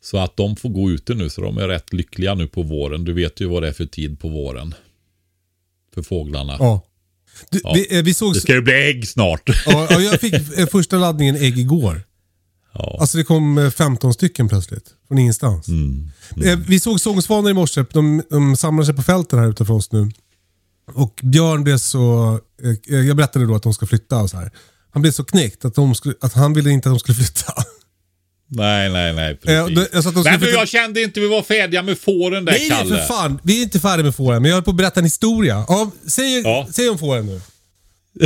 Så 0.00 0.18
att 0.18 0.36
de 0.36 0.56
får 0.56 0.68
gå 0.68 0.90
ute 0.90 1.14
nu 1.14 1.30
så 1.30 1.40
de 1.40 1.58
är 1.58 1.68
rätt 1.68 1.92
lyckliga 1.92 2.34
nu 2.34 2.46
på 2.48 2.62
våren. 2.62 3.04
Du 3.04 3.12
vet 3.12 3.40
ju 3.40 3.46
vad 3.48 3.62
det 3.62 3.68
är 3.68 3.72
för 3.72 3.86
tid 3.86 4.20
på 4.20 4.28
våren. 4.28 4.74
För 5.94 6.02
fåglarna. 6.02 6.56
Ja. 6.58 6.84
Du, 7.50 7.60
Ja. 7.64 7.72
vi, 7.74 7.98
eh, 7.98 8.02
vi 8.04 8.14
såg... 8.14 8.34
Det 8.34 8.40
ska 8.40 8.52
ju 8.54 8.60
bli 8.62 8.72
ägg 8.72 9.08
snart. 9.08 9.50
Ja, 9.66 9.86
ja, 9.90 10.00
jag 10.00 10.20
fick 10.20 10.34
eh, 10.58 10.66
första 10.66 10.98
laddningen 10.98 11.36
ägg 11.36 11.58
igår. 11.58 12.02
Ja. 12.72 12.96
Alltså 13.00 13.18
det 13.18 13.24
kom 13.24 13.58
eh, 13.58 13.70
15 13.70 14.14
stycken 14.14 14.48
plötsligt. 14.48 14.84
Från 15.08 15.18
ingenstans. 15.18 15.68
Mm. 15.68 16.08
Eh, 16.44 16.58
Vi 16.68 16.80
såg 16.80 17.00
sångsvanor 17.00 17.50
i 17.50 17.54
morse. 17.54 17.84
De, 17.92 18.22
de 18.30 18.56
samlar 18.56 18.84
sig 18.84 18.94
på 18.96 19.02
fälten 19.02 19.38
här 19.38 19.48
utanför 19.48 19.74
oss 19.74 19.92
nu. 19.92 20.10
Och 20.94 21.20
Björn 21.22 21.64
blev 21.64 21.78
så... 21.78 22.32
eh, 22.88 22.96
Jag 22.98 23.16
berättade 23.16 23.46
då 23.46 23.54
att 23.54 23.62
de 23.62 23.74
ska 23.74 23.86
flytta 23.86 24.18
och 24.22 24.30
så 24.30 24.36
här. 24.36 24.50
Han 24.90 25.02
blev 25.02 25.12
så 25.12 25.24
knäckt 25.24 25.64
att, 25.64 25.96
skulle, 25.96 26.14
att 26.20 26.32
han 26.32 26.52
ville 26.52 26.70
inte 26.70 26.88
att 26.88 26.94
de 26.94 26.98
skulle 27.00 27.14
flytta. 27.14 27.52
Nej, 28.50 28.90
nej, 28.90 29.12
nej. 29.14 29.30
Eh, 29.30 29.36
Precis. 29.66 29.74
då- 29.76 29.86
jag 30.14 30.24
Nej, 30.24 30.38
men 30.40 30.48
jag 30.50 30.68
kände 30.68 31.02
inte 31.02 31.20
vi 31.20 31.26
var 31.28 31.42
färdiga 31.42 31.82
med 31.82 31.98
fåren 31.98 32.44
där, 32.44 32.52
Nej, 32.52 32.68
nej, 32.68 32.78
Kalle. 32.78 32.96
för 32.98 33.06
fan. 33.06 33.40
Vi 33.44 33.58
är 33.58 33.62
inte 33.62 33.80
färdiga 33.80 34.04
med 34.04 34.14
fåren, 34.14 34.42
men 34.42 34.48
jag 34.48 34.56
höll 34.56 34.64
på 34.64 34.70
att 34.70 34.76
berätta 34.76 35.00
en 35.00 35.04
historia. 35.06 35.64
Ja, 35.68 35.90
säg, 36.06 36.40
Ja. 36.40 36.68
säg 36.70 36.88
om 36.88 36.98
fåren 36.98 37.26
nu. 37.26 37.40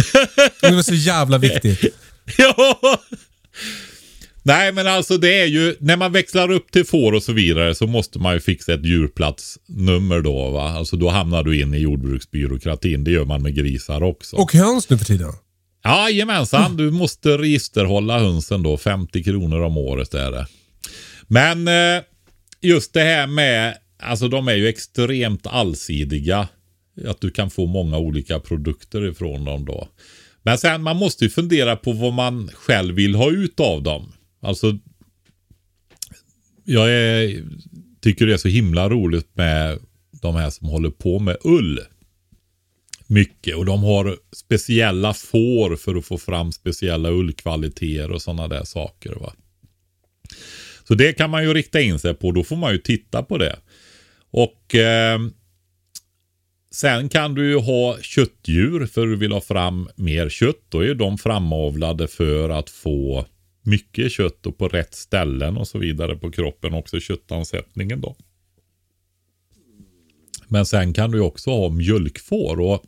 Det 0.61 0.71
var 0.75 0.83
så 0.83 0.95
jävla 0.95 1.39
viktigt. 1.39 1.81
Ja. 2.39 2.79
Nej 4.43 4.73
men 4.73 4.87
alltså 4.87 5.19
det 5.19 5.41
är 5.41 5.47
ju, 5.47 5.77
när 5.81 5.97
man 5.97 6.13
växlar 6.13 6.51
upp 6.51 6.71
till 6.73 6.85
får 6.87 7.13
och 7.13 7.23
så 7.23 7.33
vidare 7.33 7.75
så 7.75 7.87
måste 7.87 8.19
man 8.19 8.35
ju 8.35 8.41
fixa 8.41 8.75
ett 8.75 8.85
djurplatsnummer 8.87 10.21
då 10.21 10.51
va. 10.51 10.69
Alltså 10.71 10.97
då 10.97 11.09
hamnar 11.09 11.43
du 11.43 11.61
in 11.61 11.75
i 11.75 11.79
jordbruksbyråkratin. 11.79 13.05
Det 13.05 13.11
gör 13.11 13.25
man 13.25 13.43
med 13.43 13.55
grisar 13.55 14.03
också. 14.03 14.37
Och 14.37 14.53
höns 14.53 14.91
nu 14.91 14.99
för 14.99 15.05
tiden. 15.05 15.33
Jajamensan, 15.85 16.77
du 16.77 16.91
måste 16.91 17.39
registerhålla 17.39 18.19
hönsen 18.19 18.63
då. 18.63 18.77
50 18.77 19.23
kronor 19.23 19.61
om 19.61 19.77
året 19.77 20.15
är 20.15 20.31
det. 20.33 20.47
Men 21.27 21.69
eh, 21.69 22.03
just 22.61 22.93
det 22.93 23.01
här 23.01 23.27
med, 23.27 23.79
alltså 24.03 24.29
de 24.29 24.49
är 24.49 24.55
ju 24.55 24.69
extremt 24.69 25.47
allsidiga. 25.47 26.49
Att 27.07 27.21
du 27.21 27.31
kan 27.31 27.51
få 27.51 27.67
många 27.67 27.99
olika 27.99 28.41
produkter 28.41 29.07
ifrån 29.09 29.45
dem 29.45 29.65
då. 29.65 29.89
Men 30.43 30.59
sen 30.59 30.83
man 30.83 30.97
måste 30.97 31.25
ju 31.25 31.31
fundera 31.31 31.77
på 31.77 31.93
vad 31.93 32.13
man 32.13 32.51
själv 32.55 32.95
vill 32.95 33.15
ha 33.15 33.31
ut 33.31 33.61
av 33.61 33.83
dem. 33.83 34.13
Alltså 34.43 34.79
jag 36.65 36.91
är, 36.93 37.45
tycker 38.01 38.27
det 38.27 38.33
är 38.33 38.39
så 38.39 38.49
himla 38.49 38.89
roligt 38.89 39.37
med 39.37 39.79
de 40.23 40.37
här 40.37 40.51
som 40.51 40.69
håller 40.69 40.91
på 40.91 41.19
med 41.19 41.37
ull. 41.45 41.81
Mycket 43.13 43.57
och 43.57 43.65
de 43.65 43.83
har 43.83 44.17
speciella 44.33 45.15
får 45.15 45.77
för 45.77 45.95
att 45.95 46.05
få 46.05 46.19
fram 46.19 46.53
speciella 46.53 47.11
ullkvaliteter 47.11 48.11
och 48.11 48.23
sådana 48.23 48.49
där 48.49 48.65
saker. 48.65 49.15
Va? 49.15 49.33
Så 50.85 50.95
det 50.95 51.13
kan 51.13 51.31
man 51.31 51.45
ju 51.45 51.55
rikta 51.55 51.81
in 51.81 51.99
sig 51.99 52.15
på. 52.15 52.33
Då 52.33 52.45
får 52.45 52.57
man 52.57 52.73
ju 52.73 52.79
titta 52.79 53.23
på 53.23 53.39
det. 53.39 53.59
Och 54.31 54.75
eh, 54.75 55.21
sen 56.71 57.09
kan 57.09 57.35
du 57.35 57.51
ju 57.51 57.59
ha 57.59 57.99
köttdjur 58.01 58.87
för 58.87 59.07
du 59.07 59.17
vill 59.17 59.33
ha 59.33 59.41
fram 59.41 59.89
mer 59.97 60.29
kött. 60.29 60.63
Då 60.69 60.81
är 60.81 60.85
ju 60.85 60.95
de 60.95 61.19
framavlade 61.19 62.09
för 62.09 62.49
att 62.49 62.71
få 62.71 63.27
mycket 63.63 64.13
kött 64.13 64.47
och 64.47 64.59
på 64.59 64.69
rätt 64.69 64.95
ställen 64.95 65.57
och 65.57 65.69
så 65.69 65.79
vidare 65.79 66.17
på 66.17 66.31
kroppen. 66.31 66.75
Också 66.75 67.01
köttansättningen 67.01 68.01
då. 68.01 68.17
Men 70.49 70.67
sen 70.67 70.93
kan 70.93 71.11
du 71.11 71.19
ju 71.19 71.25
också 71.25 71.51
ha 71.51 71.69
mjölkfår. 71.69 72.61
Och 72.61 72.85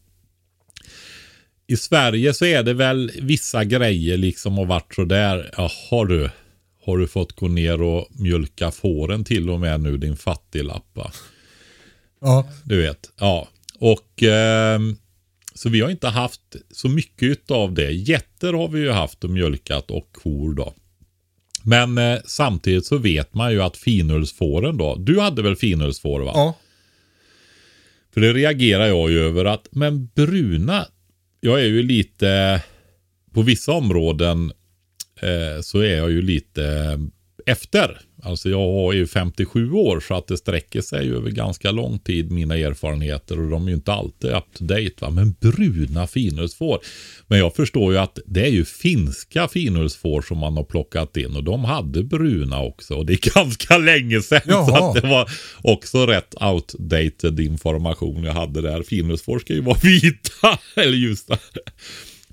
i 1.66 1.76
Sverige 1.76 2.34
så 2.34 2.44
är 2.44 2.62
det 2.62 2.74
väl 2.74 3.12
vissa 3.22 3.64
grejer 3.64 4.16
liksom 4.16 4.58
har 4.58 4.64
varit 4.64 4.94
sådär. 4.94 5.50
Jaha 5.56 6.04
du. 6.04 6.30
Har 6.84 6.98
du 6.98 7.06
fått 7.06 7.32
gå 7.32 7.48
ner 7.48 7.82
och 7.82 8.08
mjölka 8.10 8.70
fåren 8.70 9.24
till 9.24 9.50
och 9.50 9.60
med 9.60 9.80
nu 9.80 9.96
din 9.96 10.16
fattiglappa? 10.16 11.12
Ja. 12.20 12.48
Du 12.64 12.82
vet. 12.82 13.10
Ja. 13.20 13.48
Och 13.78 14.22
ehm, 14.22 14.96
så 15.54 15.68
vi 15.68 15.80
har 15.80 15.90
inte 15.90 16.08
haft 16.08 16.56
så 16.70 16.88
mycket 16.88 17.50
av 17.50 17.74
det. 17.74 17.92
Getter 17.92 18.52
har 18.52 18.68
vi 18.68 18.80
ju 18.80 18.90
haft 18.90 19.24
och 19.24 19.30
mjölkat 19.30 19.90
och 19.90 20.12
kor 20.12 20.54
då. 20.54 20.74
Men 21.62 21.98
eh, 21.98 22.18
samtidigt 22.26 22.86
så 22.86 22.98
vet 22.98 23.34
man 23.34 23.52
ju 23.52 23.62
att 23.62 23.76
finullsfåren 23.76 24.76
då. 24.76 24.94
Du 24.94 25.20
hade 25.20 25.42
väl 25.42 25.56
finullsfår 25.56 26.20
va? 26.20 26.32
ja. 26.34 26.58
För 28.14 28.20
det 28.20 28.32
reagerar 28.32 28.86
jag 28.86 29.10
ju 29.10 29.20
över 29.20 29.44
att, 29.44 29.68
men 29.70 30.06
bruna, 30.14 30.86
jag 31.45 31.61
är 31.61 31.64
ju 31.66 31.82
lite, 31.82 32.62
på 33.32 33.42
vissa 33.42 33.72
områden 33.72 34.53
eh, 35.20 35.61
så 35.62 35.78
är 35.78 35.97
jag 35.97 36.11
ju 36.11 36.22
lite 36.22 36.99
efter. 37.47 38.01
Alltså 38.25 38.49
jag 38.49 38.95
är 38.95 38.99
ju 38.99 39.07
57 39.07 39.72
år 39.72 40.01
så 40.01 40.14
att 40.14 40.27
det 40.27 40.37
sträcker 40.37 40.81
sig 40.81 41.11
över 41.12 41.31
ganska 41.31 41.70
lång 41.70 41.99
tid 41.99 42.33
mina 42.33 42.57
erfarenheter 42.57 43.41
och 43.41 43.51
de 43.51 43.64
är 43.64 43.68
ju 43.68 43.75
inte 43.75 43.93
alltid 43.93 44.31
up 44.31 44.45
to 44.59 44.64
date 44.64 44.93
va. 45.01 45.11
Men 45.11 45.33
bruna 45.41 46.07
finullsfår. 46.07 46.79
Men 47.27 47.39
jag 47.39 47.55
förstår 47.55 47.93
ju 47.93 47.99
att 47.99 48.18
det 48.27 48.41
är 48.47 48.51
ju 48.51 48.64
finska 48.64 49.49
finullsfår 49.49 50.22
som 50.22 50.39
man 50.39 50.57
har 50.57 50.64
plockat 50.64 51.16
in 51.16 51.37
och 51.37 51.45
de 51.45 51.64
hade 51.64 52.03
bruna 52.03 52.62
också 52.62 52.95
och 52.95 53.07
det 53.07 53.12
är 53.12 53.35
ganska 53.35 53.79
länge 53.79 54.20
sedan. 54.20 54.41
Så 54.45 54.51
Jaha. 54.51 54.89
att 54.91 55.03
det 55.03 55.09
var 55.09 55.31
också 55.62 56.07
rätt 56.07 56.35
outdated 56.43 57.41
information 57.41 58.25
jag 58.25 58.33
hade 58.33 58.61
där. 58.61 58.83
Finullsfår 58.83 59.39
ska 59.39 59.53
ju 59.53 59.61
vara 59.61 59.79
vita 59.83 60.59
eller 60.77 60.97
ljusa. 60.97 61.39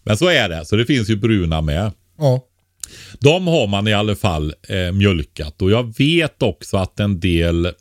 Men 0.04 0.18
så 0.18 0.28
är 0.28 0.50
det, 0.50 0.66
så 0.66 0.76
det 0.76 0.86
finns 0.86 1.10
ju 1.10 1.16
bruna 1.16 1.62
med. 1.62 1.92
ja. 2.18 2.48
De 3.20 3.48
har 3.48 3.68
man 3.68 3.88
i 3.88 3.94
alla 3.94 4.16
fall 4.16 4.54
eh, 4.68 4.92
mjölkat 4.92 5.62
och 5.62 5.72
jag 5.72 5.98
vet 5.98 6.42
också 6.44 6.78
att 6.78 7.00
en 7.00 7.20
del 7.20 7.74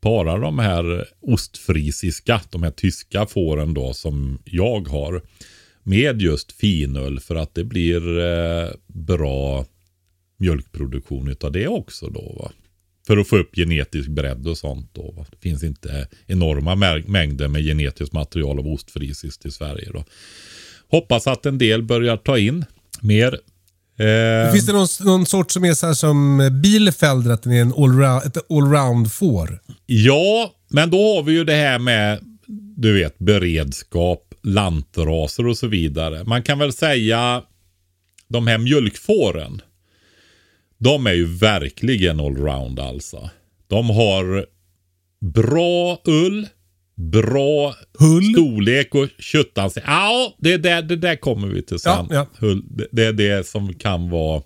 bara 0.00 0.38
de 0.38 0.58
här 0.58 1.08
ostfrisiska, 1.20 2.40
de 2.50 2.62
här 2.62 2.70
tyska 2.70 3.26
fåren 3.26 3.74
då 3.74 3.94
som 3.94 4.38
jag 4.44 4.88
har 4.88 5.22
med 5.82 6.22
just 6.22 6.52
finull 6.52 7.20
för 7.20 7.34
att 7.34 7.54
det 7.54 7.64
blir 7.64 8.18
eh, 8.18 8.70
bra 8.86 9.66
mjölkproduktion 10.38 11.28
utav 11.28 11.52
det 11.52 11.68
också 11.68 12.08
då. 12.08 12.36
Va? 12.38 12.52
För 13.06 13.16
att 13.16 13.28
få 13.28 13.36
upp 13.36 13.54
genetisk 13.56 14.08
bredd 14.08 14.48
och 14.48 14.58
sånt 14.58 14.90
då. 14.92 15.10
Va? 15.10 15.26
Det 15.30 15.36
finns 15.36 15.64
inte 15.64 16.08
enorma 16.26 17.02
mängder 17.06 17.48
med 17.48 17.62
genetiskt 17.62 18.12
material 18.12 18.58
av 18.58 18.68
ostfrisiskt 18.68 19.46
i 19.46 19.50
Sverige 19.50 19.90
då. 19.92 20.04
Hoppas 20.88 21.26
att 21.26 21.46
en 21.46 21.58
del 21.58 21.82
börjar 21.82 22.16
ta 22.16 22.38
in 22.38 22.64
mer. 23.00 23.38
Eh, 24.00 24.52
Finns 24.52 24.66
det 24.66 24.72
någon, 24.72 24.88
någon 25.00 25.26
sort 25.26 25.50
som 25.50 25.64
är 25.64 25.74
så 25.74 25.86
här 25.86 25.94
som 25.94 26.50
Bielefeld, 26.62 27.30
att 27.30 27.42
den 27.42 27.52
är 27.52 27.60
en 27.60 27.72
allround, 27.72 28.22
ett 28.26 28.50
allround-får? 28.50 29.60
Ja, 29.86 30.54
men 30.68 30.90
då 30.90 31.16
har 31.16 31.22
vi 31.22 31.32
ju 31.32 31.44
det 31.44 31.54
här 31.54 31.78
med 31.78 32.20
du 32.76 32.92
vet 32.92 33.18
beredskap, 33.18 34.34
lantraser 34.42 35.46
och 35.46 35.56
så 35.56 35.66
vidare. 35.66 36.24
Man 36.24 36.42
kan 36.42 36.58
väl 36.58 36.72
säga 36.72 37.42
de 38.28 38.46
här 38.46 38.58
mjölkfåren. 38.58 39.62
De 40.78 41.06
är 41.06 41.12
ju 41.12 41.26
verkligen 41.36 42.20
allround 42.20 42.80
alltså. 42.80 43.30
De 43.68 43.90
har 43.90 44.46
bra 45.20 46.00
ull, 46.04 46.46
bra 47.00 47.74
Hull? 47.98 48.24
storlek 48.24 48.94
och 48.94 49.08
köttanse. 49.18 49.82
Ja, 49.86 50.34
det, 50.38 50.52
är 50.52 50.58
där, 50.58 50.82
det 50.82 50.96
där 50.96 51.16
kommer 51.16 51.48
vi 51.48 51.62
till 51.62 51.78
sen. 51.78 52.06
Ja, 52.10 52.14
ja. 52.14 52.26
Hull, 52.38 52.64
det, 52.70 52.88
det 52.92 53.04
är 53.04 53.12
det 53.12 53.46
som 53.46 53.74
kan 53.74 54.10
vara 54.10 54.42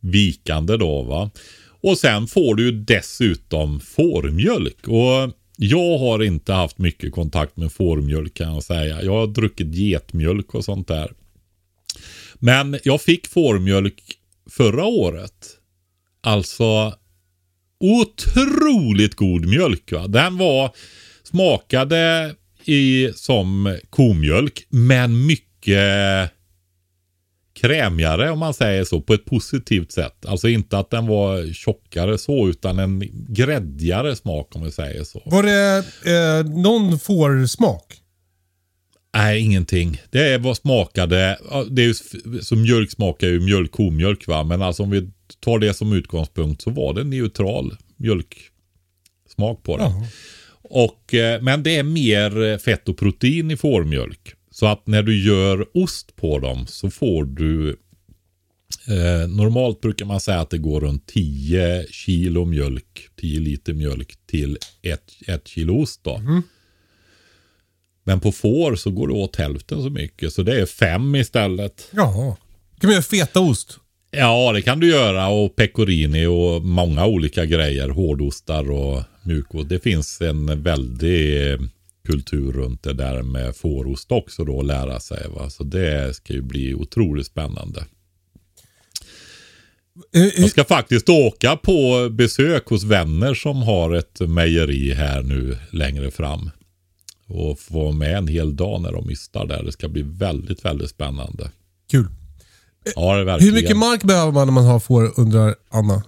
vikande 0.00 0.76
då 0.76 1.02
va. 1.02 1.30
Och 1.82 1.98
sen 1.98 2.26
får 2.26 2.54
du 2.54 2.72
dessutom 2.72 3.80
fårmjölk. 3.80 4.88
Och 4.88 5.32
jag 5.56 5.98
har 5.98 6.22
inte 6.22 6.52
haft 6.52 6.78
mycket 6.78 7.12
kontakt 7.12 7.56
med 7.56 7.72
fårmjölk 7.72 8.34
kan 8.34 8.54
jag 8.54 8.62
säga. 8.62 9.02
Jag 9.02 9.12
har 9.12 9.26
druckit 9.26 9.74
getmjölk 9.74 10.54
och 10.54 10.64
sånt 10.64 10.88
där. 10.88 11.12
Men 12.34 12.78
jag 12.84 13.00
fick 13.02 13.26
fårmjölk 13.26 14.02
förra 14.50 14.84
året. 14.84 15.46
Alltså 16.20 16.94
otroligt 17.80 19.14
god 19.14 19.46
mjölk. 19.46 19.92
Va? 19.92 20.06
Den 20.06 20.38
var 20.38 20.70
smakade 21.32 22.34
i, 22.64 23.12
som 23.14 23.78
komjölk 23.90 24.66
men 24.68 25.26
mycket 25.26 26.30
krämigare 27.54 28.30
om 28.30 28.38
man 28.38 28.54
säger 28.54 28.84
så 28.84 29.00
på 29.00 29.14
ett 29.14 29.24
positivt 29.24 29.92
sätt. 29.92 30.26
Alltså 30.26 30.48
inte 30.48 30.78
att 30.78 30.90
den 30.90 31.06
var 31.06 31.52
tjockare 31.52 32.18
så 32.18 32.48
utan 32.48 32.78
en 32.78 33.02
gräddigare 33.28 34.16
smak 34.16 34.56
om 34.56 34.62
vi 34.62 34.72
säger 34.72 35.04
så. 35.04 35.22
Var 35.26 35.42
det 35.42 35.84
eh, 36.12 36.62
någon 36.62 36.98
fårsmak? 36.98 37.98
Nej, 39.16 39.40
ingenting. 39.40 40.00
Det 40.10 40.38
vad 40.38 40.56
smakade. 40.56 41.38
Det 41.70 41.82
är 41.82 41.86
ju, 41.86 41.94
så 42.42 42.56
mjölk 42.56 42.90
smakar 42.90 43.26
ju 43.26 43.40
mjölk, 43.40 43.72
komjölk 43.72 44.26
va. 44.26 44.44
Men 44.44 44.62
alltså 44.62 44.82
om 44.82 44.90
vi 44.90 45.10
tar 45.40 45.58
det 45.58 45.74
som 45.74 45.92
utgångspunkt 45.92 46.62
så 46.62 46.70
var 46.70 46.94
det 46.94 47.04
neutral 47.04 47.76
mjölksmak 47.96 49.62
på 49.62 49.76
den. 49.76 49.90
Ja. 49.90 50.06
Och, 50.74 51.14
eh, 51.14 51.42
men 51.42 51.62
det 51.62 51.76
är 51.76 51.82
mer 51.82 52.42
eh, 52.42 52.58
fett 52.58 52.88
och 52.88 52.98
protein 52.98 53.50
i 53.50 53.56
fårmjölk. 53.56 54.34
Så 54.50 54.66
att 54.66 54.86
när 54.86 55.02
du 55.02 55.24
gör 55.24 55.68
ost 55.74 56.16
på 56.16 56.38
dem 56.38 56.66
så 56.66 56.90
får 56.90 57.24
du 57.24 57.70
eh, 58.88 59.28
Normalt 59.28 59.80
brukar 59.80 60.04
man 60.06 60.20
säga 60.20 60.40
att 60.40 60.50
det 60.50 60.58
går 60.58 60.80
runt 60.80 61.06
10 61.06 61.86
kilo 61.90 62.44
mjölk, 62.44 63.08
10 63.20 63.40
liter 63.40 63.72
mjölk 63.72 64.14
till 64.26 64.58
ett, 64.82 65.12
ett 65.26 65.48
kilo 65.48 65.82
ost 65.82 66.00
då. 66.04 66.20
Men 68.04 68.20
på 68.20 68.32
får 68.32 68.76
så 68.76 68.90
går 68.90 69.08
det 69.08 69.14
åt 69.14 69.36
hälften 69.36 69.82
så 69.82 69.90
mycket. 69.90 70.32
Så 70.32 70.42
det 70.42 70.60
är 70.60 70.66
fem 70.66 71.14
istället. 71.14 71.88
Ja. 71.90 72.36
kan 72.80 72.88
man 72.88 72.92
göra 72.92 73.02
fetaost? 73.02 73.78
Ja, 74.16 74.52
det 74.52 74.62
kan 74.62 74.80
du 74.80 74.88
göra. 74.88 75.28
Och 75.28 75.56
pecorini 75.56 76.26
och 76.26 76.62
många 76.62 77.06
olika 77.06 77.44
grejer. 77.44 77.88
Hårdostar 77.88 78.70
och 78.70 79.02
mjukost. 79.22 79.68
Det 79.68 79.78
finns 79.82 80.20
en 80.20 80.62
väldig 80.62 81.58
kultur 82.06 82.52
runt 82.52 82.82
det 82.82 82.92
där 82.92 83.22
med 83.22 83.56
fårost 83.56 84.12
också 84.12 84.44
då 84.44 84.60
att 84.60 84.66
lära 84.66 85.00
sig. 85.00 85.26
Va? 85.28 85.50
Så 85.50 85.64
det 85.64 86.16
ska 86.16 86.32
ju 86.32 86.42
bli 86.42 86.74
otroligt 86.74 87.26
spännande. 87.26 87.84
Jag 90.12 90.50
ska 90.50 90.64
faktiskt 90.64 91.08
åka 91.08 91.56
på 91.56 92.08
besök 92.10 92.66
hos 92.66 92.84
vänner 92.84 93.34
som 93.34 93.62
har 93.62 93.94
ett 93.94 94.20
mejeri 94.20 94.94
här 94.94 95.22
nu 95.22 95.58
längre 95.70 96.10
fram. 96.10 96.50
Och 97.26 97.60
få 97.60 97.74
vara 97.74 97.92
med 97.92 98.16
en 98.16 98.28
hel 98.28 98.56
dag 98.56 98.80
när 98.80 98.92
de 98.92 99.10
ystar 99.10 99.46
där. 99.46 99.62
Det 99.62 99.72
ska 99.72 99.88
bli 99.88 100.02
väldigt, 100.02 100.64
väldigt 100.64 100.90
spännande. 100.90 101.50
Kul. 101.90 102.06
Ja, 102.94 103.16
det 103.16 103.24
verkligen. 103.24 103.54
Hur 103.54 103.62
mycket 103.62 103.76
mark 103.76 104.02
behöver 104.02 104.32
man 104.32 104.46
när 104.46 104.52
man 104.52 104.64
har 104.64 104.80
får, 104.80 105.20
undrar 105.20 105.54
Anna? 105.70 106.02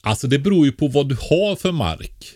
Alltså 0.00 0.26
det 0.26 0.38
beror 0.38 0.66
ju 0.66 0.72
på 0.72 0.88
vad 0.88 1.08
du 1.08 1.14
har 1.14 1.56
för 1.56 1.72
mark. 1.72 2.26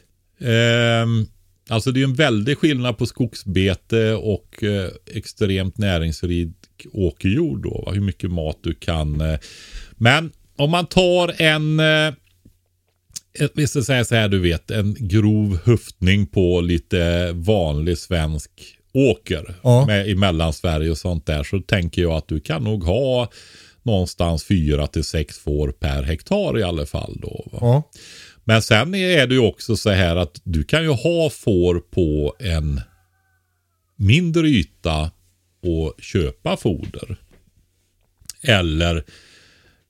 Ehm, 0.40 1.26
alltså 1.68 1.92
det 1.92 2.00
är 2.00 2.04
en 2.04 2.14
väldig 2.14 2.58
skillnad 2.58 2.98
på 2.98 3.06
skogsbete 3.06 4.12
och 4.12 4.64
eh, 4.64 4.90
extremt 5.14 5.78
näringsrik 5.78 6.56
åkerjord 6.92 7.62
då. 7.62 7.82
Va? 7.86 7.92
Hur 7.92 8.00
mycket 8.00 8.30
mat 8.30 8.58
du 8.62 8.74
kan. 8.74 9.20
Eh. 9.20 9.38
Men 9.92 10.32
om 10.56 10.70
man 10.70 10.86
tar 10.86 11.42
en, 11.42 11.80
eh, 11.80 12.14
ett, 13.40 13.52
vi 13.54 13.66
ska 13.66 13.82
säga 13.82 14.04
så 14.04 14.14
här 14.14 14.28
du 14.28 14.38
vet, 14.38 14.70
en 14.70 14.96
grov 14.98 15.58
höftning 15.64 16.26
på 16.26 16.60
lite 16.60 17.32
vanlig 17.32 17.98
svensk 17.98 18.50
åker 18.94 19.54
Ja. 19.62 19.86
med, 19.86 20.08
i 20.08 20.14
Mellansverige 20.14 20.90
och 20.90 20.98
sånt 20.98 21.26
där 21.26 21.42
så 21.42 21.60
tänker 21.60 22.02
jag 22.02 22.12
att 22.12 22.28
du 22.28 22.40
kan 22.40 22.64
nog 22.64 22.84
ha 22.84 23.30
någonstans 23.82 24.44
fyra 24.44 24.86
till 24.86 25.04
sex 25.04 25.38
får 25.38 25.72
per 25.72 26.02
hektar 26.02 26.58
i 26.58 26.62
alla 26.62 26.86
fall 26.86 27.18
då. 27.22 27.46
Ja. 27.60 27.90
Men 28.44 28.62
sen 28.62 28.94
är 28.94 29.26
det 29.26 29.34
ju 29.34 29.40
också 29.40 29.76
så 29.76 29.90
här 29.90 30.16
att 30.16 30.40
du 30.44 30.64
kan 30.64 30.82
ju 30.82 30.90
ha 30.90 31.30
får 31.30 31.80
på 31.80 32.34
en 32.38 32.80
mindre 33.96 34.48
yta 34.48 35.10
och 35.62 35.94
köpa 35.98 36.56
foder. 36.56 37.16
Eller 38.42 39.04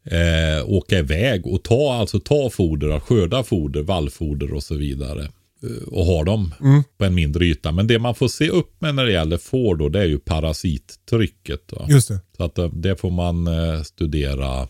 eh, 0.05 0.68
åka 0.68 0.98
iväg 0.98 1.46
och 1.46 1.64
ta, 1.64 1.94
alltså 1.94 2.20
ta 2.20 2.50
foder, 2.50 3.00
skörda 3.00 3.42
foder, 3.42 3.82
vallfoder 3.82 4.53
och 4.53 4.62
så 4.62 4.74
vidare. 4.74 5.28
Eh, 5.62 5.88
Och 5.88 6.04
ha 6.04 6.24
dem 6.24 6.54
på 6.98 7.04
en 7.04 7.14
mindre 7.14 7.44
yta. 7.44 7.72
Men 7.72 7.86
det 7.86 7.98
man 7.98 8.14
får 8.14 8.28
se 8.28 8.48
upp 8.48 8.80
med 8.80 8.94
när 8.94 9.04
det 9.04 9.12
gäller 9.12 9.38
får 9.38 9.76
då, 9.76 9.88
det 9.88 10.00
är 10.00 10.04
ju 10.06 10.18
parasittrycket. 10.18 11.72
Va? 11.72 11.86
Just 11.88 12.08
det. 12.08 12.20
Så 12.36 12.44
att 12.44 12.58
eh, 12.58 12.68
det 12.68 12.96
får 13.00 13.10
man 13.10 13.46
eh, 13.46 13.82
studera 13.82 14.68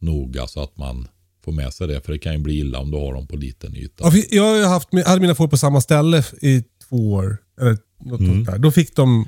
noga 0.00 0.46
så 0.46 0.62
att 0.62 0.76
man 0.76 1.08
får 1.44 1.52
med 1.52 1.72
sig 1.74 1.86
det. 1.88 2.00
För 2.00 2.12
det 2.12 2.18
kan 2.18 2.32
ju 2.32 2.38
bli 2.38 2.58
illa 2.58 2.78
om 2.78 2.90
du 2.90 2.96
har 2.98 3.12
dem 3.14 3.26
på 3.26 3.36
liten 3.36 3.76
yta. 3.76 4.04
Ja, 4.04 4.22
jag 4.30 4.62
har 4.64 4.68
haft, 4.68 4.88
hade 5.06 5.20
mina 5.20 5.34
får 5.34 5.48
på 5.48 5.56
samma 5.56 5.80
ställe 5.80 6.24
i 6.40 6.64
två 6.88 7.12
år. 7.12 7.36
Eller 7.60 7.78
något 8.04 8.20
Mm. 8.20 8.44
där. 8.44 8.58
Då 8.58 8.70
fick 8.70 8.96
de 8.96 9.26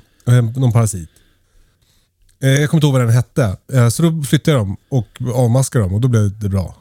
någon 0.57 0.71
parasit. 0.71 1.09
Jag 2.39 2.69
kommer 2.69 2.77
inte 2.77 2.85
ihåg 2.87 2.93
vad 2.93 3.01
den 3.01 3.09
hette. 3.09 3.57
Så 3.91 4.03
då 4.03 4.21
flyttade 4.23 4.57
jag 4.57 4.65
dem 4.67 4.77
och 4.89 5.07
avmaskade 5.33 5.85
dem 5.85 5.93
och 5.93 6.01
då 6.01 6.07
blev 6.07 6.39
det 6.39 6.49
bra. 6.49 6.75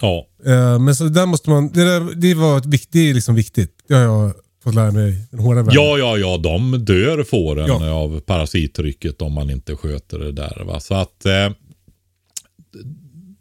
Ja, 0.00 0.26
Eh, 0.46 0.78
men 0.78 0.94
så 0.96 1.04
där 1.04 1.26
måste 1.26 1.50
man, 1.50 1.68
det, 1.72 1.84
där, 1.84 2.14
det, 2.14 2.34
var 2.34 2.58
ett 2.58 2.66
vikt, 2.66 2.88
det 2.92 3.10
är 3.10 3.14
liksom 3.14 3.34
viktigt. 3.34 3.70
Det 3.88 3.94
har 3.94 4.02
jag 4.02 4.32
fått 4.64 4.74
lära 4.74 4.90
mig 4.90 5.26
den 5.30 5.40
hårda 5.40 5.62
vägen. 5.62 5.74
ja, 5.74 5.98
ja, 5.98 6.16
ja, 6.18 6.36
de 6.36 6.84
dör 6.84 7.24
fåren 7.24 7.66
Ja. 7.68 7.90
av 7.92 8.20
parasittrycket 8.20 9.22
om 9.22 9.32
man 9.32 9.50
inte 9.50 9.76
sköter 9.76 10.18
det 10.18 10.32
där. 10.32 10.64
Va? 10.66 10.80
Så 10.80 10.94
att 10.94 11.26
eh, 11.26 11.50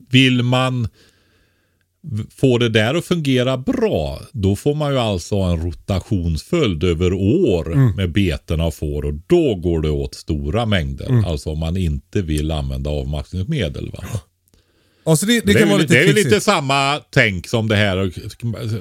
vill 0.10 0.44
man 0.44 0.88
få 2.32 2.58
det 2.58 2.70
där 2.70 2.96
att 2.96 3.06
fungera 3.06 3.58
bra, 3.58 4.20
då 4.32 4.56
får 4.56 4.76
man 4.76 4.92
ju 4.92 4.98
alltså 5.00 5.36
en 5.36 5.62
rotationsföljd 5.62 6.84
över 6.84 7.14
år 7.14 7.74
Mm. 7.74 7.96
med 7.96 8.12
beten 8.12 8.62
av 8.62 8.72
får 8.72 9.06
och 9.06 9.14
då 9.28 9.56
går 9.56 9.82
det 9.82 9.90
åt 9.90 10.16
stora 10.16 10.66
mängder. 10.66 11.10
Mm. 11.10 11.26
Alltså 11.26 11.50
om 11.50 11.60
man 11.60 11.78
inte 11.78 12.22
vill 12.22 12.52
använda 12.52 12.90
avmaskningsmedel. 12.90 13.92
Va? 13.92 14.00
Ja, 14.14 14.20
så 15.18 15.26
det, 15.26 15.40
det, 15.40 15.46
Det, 15.46 15.54
kan 15.54 15.62
är, 15.62 15.72
vara 15.72 15.78
lite 15.78 15.94
det 15.94 16.10
är 16.10 16.14
lite 16.14 16.42
samma 16.42 17.02
tänk 17.10 17.48
som 17.48 17.68
det 17.68 17.76
här. 17.76 18.12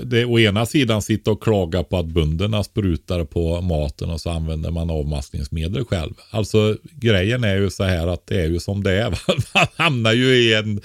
Det, 0.04 0.24
å 0.24 0.38
ena 0.38 0.66
sidan 0.66 1.02
sitta 1.02 1.30
och 1.30 1.42
klaga 1.42 1.82
på 1.82 1.98
att 1.98 2.06
bönderna 2.06 2.64
sprutar 2.64 3.24
på 3.24 3.60
maten 3.60 4.10
och 4.10 4.20
så 4.20 4.30
använder 4.30 4.70
man 4.70 4.90
avmaskningsmedel 4.90 5.84
själv. 5.84 6.14
Alltså 6.30 6.76
grejen 7.00 7.44
är 7.44 7.56
ju 7.56 7.70
så 7.70 7.84
här 7.84 8.06
att 8.06 8.26
det 8.26 8.40
är 8.40 8.46
ju 8.46 8.60
som 8.60 8.82
det 8.82 8.92
är. 8.92 9.10
Man 9.54 9.66
hamnar 9.76 10.12
ju 10.12 10.36
i 10.36 10.54
en 10.54 10.80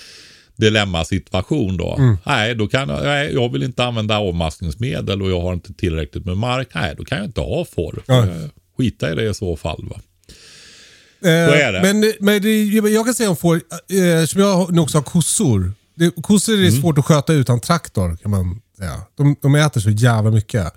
dilemmasituation 0.56 1.78
då. 1.78 1.96
Mm. 1.96 2.18
Nej, 2.26 2.56
då 2.56 2.68
kan 2.68 2.90
jag, 2.90 3.04
nej, 3.04 3.34
jag 3.34 3.52
vill 3.52 3.64
inte 3.64 3.84
använda 3.84 4.18
avmaskningsmedel 4.18 5.22
och 5.22 5.32
jag 5.32 5.42
har 5.42 5.54
inte 5.54 5.74
tillräckligt 5.74 6.26
med 6.26 6.38
mark. 6.38 6.68
Nej, 6.76 6.96
då 6.98 7.06
kan 7.06 7.18
jag 7.18 7.28
inte 7.28 7.42
ha 7.42 7.66
får. 7.66 8.04
Ja. 8.06 8.28
Skita 8.78 9.12
i 9.12 9.16
det 9.16 9.30
i 9.30 9.34
så 9.34 9.56
fall. 9.56 9.86
Va? 9.90 10.02
Eh, 11.22 11.32
är 11.32 11.72
det. 11.74 11.82
Men, 11.82 12.14
men 12.20 12.42
det, 12.42 12.64
jag 12.90 13.06
kan 13.06 13.14
säga 13.14 13.30
om 13.30 13.36
får, 13.36 13.56
eh, 13.56 14.26
som 14.26 14.42
jag 14.42 14.72
nu 14.74 14.82
också 14.82 14.98
har 14.98 15.04
kossor. 15.04 15.74
Det, 15.96 16.12
kossor 16.22 16.54
är 16.54 16.58
Mm. 16.68 16.82
svårt 16.82 16.98
att 16.98 17.06
sköta 17.06 17.34
utan 17.34 17.60
traktor 17.60 18.16
kan 18.16 18.32
man 18.32 18.62
säga. 18.78 19.02
De, 19.16 19.36
de 19.42 19.56
äter 19.56 19.82
så 19.82 19.90
jävla 19.90 20.32
mycket. 20.32 20.74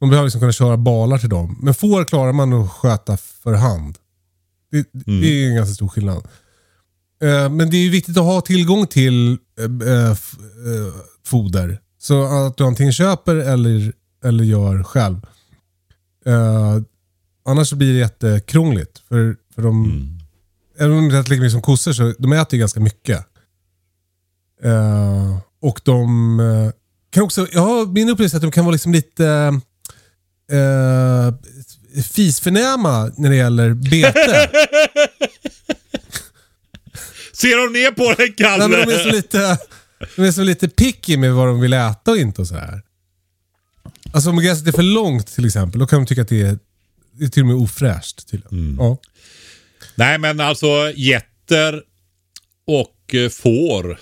Man 0.00 0.10
behöver 0.10 0.26
liksom 0.26 0.40
kunna 0.40 0.52
köra 0.52 0.76
balar 0.76 1.18
till 1.18 1.28
dem. 1.28 1.58
Men 1.62 1.74
får 1.74 2.04
klarar 2.04 2.32
man 2.32 2.52
att 2.52 2.70
sköta 2.72 3.16
för 3.16 3.54
hand. 3.54 3.96
Det, 4.70 4.76
Mm. 5.06 5.20
det 5.20 5.28
är 5.44 5.48
en 5.48 5.56
ganska 5.56 5.74
stor 5.74 5.88
skillnad. 5.88 6.24
Eh, 7.22 7.48
men 7.50 7.70
det 7.70 7.76
är 7.76 7.90
viktigt 7.90 8.16
att 8.16 8.24
ha 8.24 8.40
tillgång 8.40 8.86
till 8.86 9.38
foder. 11.26 11.80
Så 11.98 12.24
att 12.46 12.56
du 12.56 12.64
antingen 12.64 12.92
köper 12.92 13.36
eller, 13.36 13.92
eller 14.24 14.44
gör 14.44 14.82
själv. 14.82 15.16
Annars 17.48 17.68
så 17.68 17.76
blir 17.76 17.92
det 17.92 17.98
jättekrångligt. 17.98 18.98
För, 19.08 19.36
för 19.56 19.62
de, 19.62 20.18
även 20.78 20.98
om 20.98 21.08
de 21.08 21.16
lika 21.16 21.34
mycket 21.34 21.52
som 21.52 21.62
kossor 21.62 21.92
så 21.92 22.14
de 22.18 22.32
äter 22.32 22.54
ju 22.54 22.60
ganska 22.60 22.80
mycket. 22.80 23.26
Eh, 24.62 25.38
och 25.62 25.80
de 25.84 26.40
eh, 26.40 26.70
kan 27.10 27.22
också, 27.22 27.46
jag 27.52 27.60
har 27.60 27.86
min 27.86 28.08
upplevelse 28.08 28.36
att 28.36 28.42
de 28.42 28.50
kan 28.50 28.64
vara 28.64 28.72
liksom 28.72 28.92
lite 28.92 29.26
eh, 30.52 31.34
fisförnäma 32.02 33.12
när 33.16 33.30
det 33.30 33.36
gäller 33.36 33.74
bete. 33.74 34.12
Ser 37.32 37.56
de 37.56 37.72
ner 37.72 37.90
på 37.90 38.14
den 38.18 38.32
Kalle? 38.32 38.68
Nej, 38.68 38.86
de 38.86 38.92
är 38.92 38.98
så 38.98 39.10
lite, 39.10 39.58
de 40.16 40.22
är 40.22 40.32
så 40.32 40.42
lite 40.42 40.68
picky 40.68 41.16
med 41.16 41.34
vad 41.34 41.46
de 41.46 41.60
vill 41.60 41.72
äta 41.72 42.10
och 42.10 42.16
inte 42.16 42.40
och 42.40 42.48
sådär. 42.48 42.82
Alltså 44.12 44.30
om 44.30 44.36
gräset 44.36 44.68
är 44.68 44.72
för 44.72 44.82
långt 44.82 45.26
till 45.26 45.46
exempel, 45.46 45.80
då 45.80 45.86
kan 45.86 45.98
de 46.00 46.06
tycka 46.06 46.22
att 46.22 46.28
det 46.28 46.42
är, 46.42 46.58
det 47.12 47.24
är 47.24 47.28
till 47.28 47.42
och 47.42 47.46
med 47.46 47.56
ofräscht. 47.56 48.30
Tydligen. 48.30 48.76
Ja. 48.78 48.98
Nej 49.96 50.18
men 50.18 50.40
alltså 50.40 50.92
getter 50.96 51.82
och 52.66 53.14
eh, 53.14 53.28
får 53.28 53.98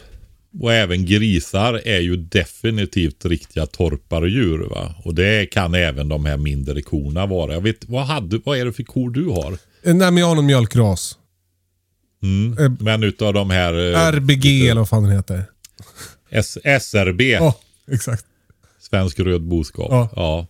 och 0.61 0.73
även 0.73 1.07
grisar 1.07 1.75
är 1.85 2.01
ju 2.01 2.17
definitivt 2.17 3.25
riktiga 3.25 3.67
torpardjur. 3.67 4.59
Va? 4.59 4.95
Och 5.05 5.15
det 5.15 5.47
kan 5.47 5.75
även 5.75 6.09
de 6.09 6.25
här 6.25 6.37
mindre 6.37 6.83
korna 6.83 7.27
vara. 7.27 7.53
Jag 7.53 7.61
vet, 7.61 7.89
vad, 7.89 8.07
hade, 8.07 8.41
vad 8.45 8.59
är 8.59 8.65
det 8.65 8.73
för 8.73 8.83
kor 8.83 9.11
du 9.11 9.27
har? 9.29 9.53
Eh, 9.53 9.59
Nej 9.95 10.11
men 10.11 10.17
jag 10.17 10.27
har 10.27 10.35
någon 10.35 10.47
mjölkras. 10.47 11.19
Eh, 12.59 12.71
Men 12.81 13.03
utav 13.03 13.33
de 13.35 13.51
här 13.51 13.93
eh, 13.93 13.99
RBG 14.01 14.69
eller 14.69 14.81
vad 14.81 14.89
fan 14.89 15.03
den 15.03 15.13
heter. 15.13 15.45
S- 16.31 16.59
SRB, 16.81 17.21
Ja, 17.33 17.59
exakt. 17.91 18.25
Svensk 18.81 19.19
Röd 19.21 19.43
Boskap. 19.43 19.87
Ja. 19.91 20.11
Ja. 20.17 20.47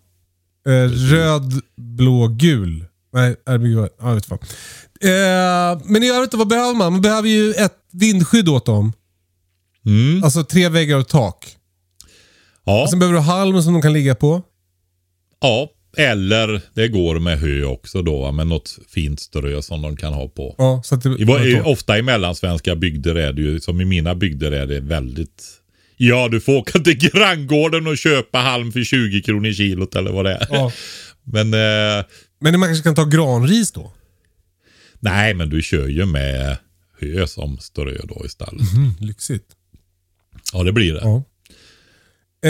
Eh, 0.72 0.90
röd, 0.90 1.60
blå, 1.76 2.28
gul. 2.28 2.84
Nej, 3.14 3.36
var- 3.46 3.90
Ja, 4.00 4.08
jag 4.08 4.14
vet 4.14 4.26
fan. 4.26 4.38
Eh, 5.00 5.82
men 5.84 6.02
i 6.02 6.10
övrigt, 6.10 6.34
vad 6.34 6.48
behöver 6.48 6.74
man? 6.74 6.92
Man 6.92 7.02
behöver 7.02 7.28
ju 7.28 7.50
ett 7.52 7.74
vindskydd 7.92 8.48
åt 8.48 8.66
dem. 8.66 8.92
Mm. 9.86 10.24
Alltså 10.24 10.44
tre 10.44 10.68
väggar 10.68 10.96
och 10.98 11.08
tak. 11.08 11.46
Ja. 12.64 12.86
Sen 12.90 12.98
behöver 12.98 13.18
du 13.18 13.24
halm 13.24 13.62
som 13.62 13.72
de 13.72 13.82
kan 13.82 13.92
ligga 13.92 14.14
på. 14.14 14.42
ja, 15.40 15.70
eller 15.96 16.60
det 16.74 16.88
går 16.88 17.18
med 17.18 17.38
hö 17.38 17.64
också 17.64 18.02
då, 18.02 18.32
med 18.32 18.46
något 18.46 18.78
fint 18.88 19.20
strö 19.20 19.62
som 19.62 19.82
de 19.82 19.96
kan 19.96 20.12
ha 20.12 20.28
på. 20.28 20.54
Ja, 20.58 20.80
så 20.84 20.94
att 20.94 21.02
det, 21.02 21.08
I, 21.10 21.50
i, 21.52 21.60
ofta 21.64 21.98
i 21.98 22.02
mellansvenska 22.02 22.76
bygder 22.76 23.14
är 23.14 23.32
det 23.32 23.42
ju, 23.42 23.60
som 23.60 23.80
i 23.80 23.84
mina 23.84 24.14
bygder 24.14 24.52
är 24.52 24.66
det 24.66 24.80
väldigt... 24.80 25.44
Ja, 25.96 26.28
du 26.28 26.40
får 26.40 26.56
åka 26.56 26.78
till 26.78 26.96
granngården 27.10 27.86
och 27.86 27.98
köpa 27.98 28.38
halm 28.38 28.72
för 28.72 28.84
20 28.84 29.22
kronor 29.22 29.52
kilot 29.52 29.94
eller 29.94 30.12
vad 30.12 30.24
det 30.24 30.32
är. 30.34 30.46
Ja. 30.50 30.72
Men 31.24 31.54
eh, 31.54 32.04
Men 32.44 32.60
man 32.60 32.68
kanske 32.68 32.82
kan 32.82 32.94
ta 32.94 33.04
granris 33.04 33.72
då? 33.72 33.92
nej, 35.00 35.34
men 35.34 35.50
du 35.50 35.62
kör 35.62 35.88
ju 35.88 36.06
med 36.06 36.56
hö 37.00 37.26
som 37.26 37.58
strö 37.58 37.98
då 38.04 38.26
istället. 38.26 38.72
Mm, 38.72 38.90
lyxigt. 39.00 39.44
Ja, 40.52 40.62
det 40.62 40.72
blir 40.72 40.92
det. 40.92 41.00
Ja. 41.00 41.22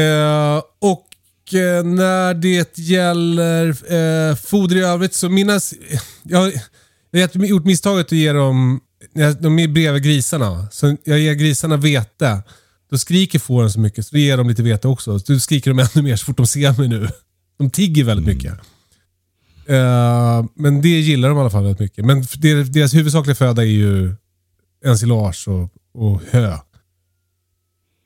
Eh, 0.01 0.63
och 0.79 1.55
eh, 1.55 1.85
när 1.85 2.35
det 2.35 2.79
gäller 2.79 3.69
eh, 3.69 4.37
foder 4.37 4.77
i 4.77 4.81
övrigt 4.81 5.15
så 5.15 5.29
minnas... 5.29 5.75
Jag, 6.23 6.53
jag 7.11 7.29
har 7.35 7.45
gjort 7.45 7.65
misstaget 7.65 8.07
att 8.07 8.13
ge 8.13 8.33
dem... 8.33 8.81
De 9.41 9.59
är 9.59 9.69
bredvid 9.69 10.03
grisarna. 10.03 10.69
Så 10.73 10.97
jag 11.05 11.19
ger 11.19 11.35
grisarna 11.35 11.77
vete. 11.77 12.43
Då 12.91 12.99
skriker 12.99 13.39
fåren 13.39 13.71
så 13.71 13.81
mycket 13.81 14.07
så 14.07 14.15
då 14.15 14.19
ger 14.19 14.37
dem 14.37 14.49
lite 14.49 14.63
vete 14.63 14.89
också. 14.89 15.19
Så 15.19 15.33
då 15.33 15.41
skriker 15.41 15.71
de 15.71 15.79
ännu 15.79 16.03
mer 16.03 16.17
så 16.17 16.25
fort 16.25 16.37
de 16.37 16.47
ser 16.47 16.79
mig 16.79 16.89
nu. 16.89 17.09
De 17.59 17.71
tigger 17.71 18.05
väldigt 18.05 18.27
mycket. 18.27 18.55
Eh, 19.67 20.45
men 20.55 20.81
det 20.83 20.89
gillar 20.89 21.29
de 21.29 21.39
i 21.39 21.41
alla 21.41 21.51
fall 21.51 21.63
väldigt 21.63 21.81
mycket. 21.81 22.05
Men 22.05 22.25
deras, 22.39 22.69
deras 22.69 22.95
huvudsakliga 22.95 23.35
föda 23.35 23.63
är 23.63 23.67
ju 23.67 24.15
ensilage 24.85 25.49
och, 25.49 25.71
och 25.95 26.21
hö. 26.31 26.59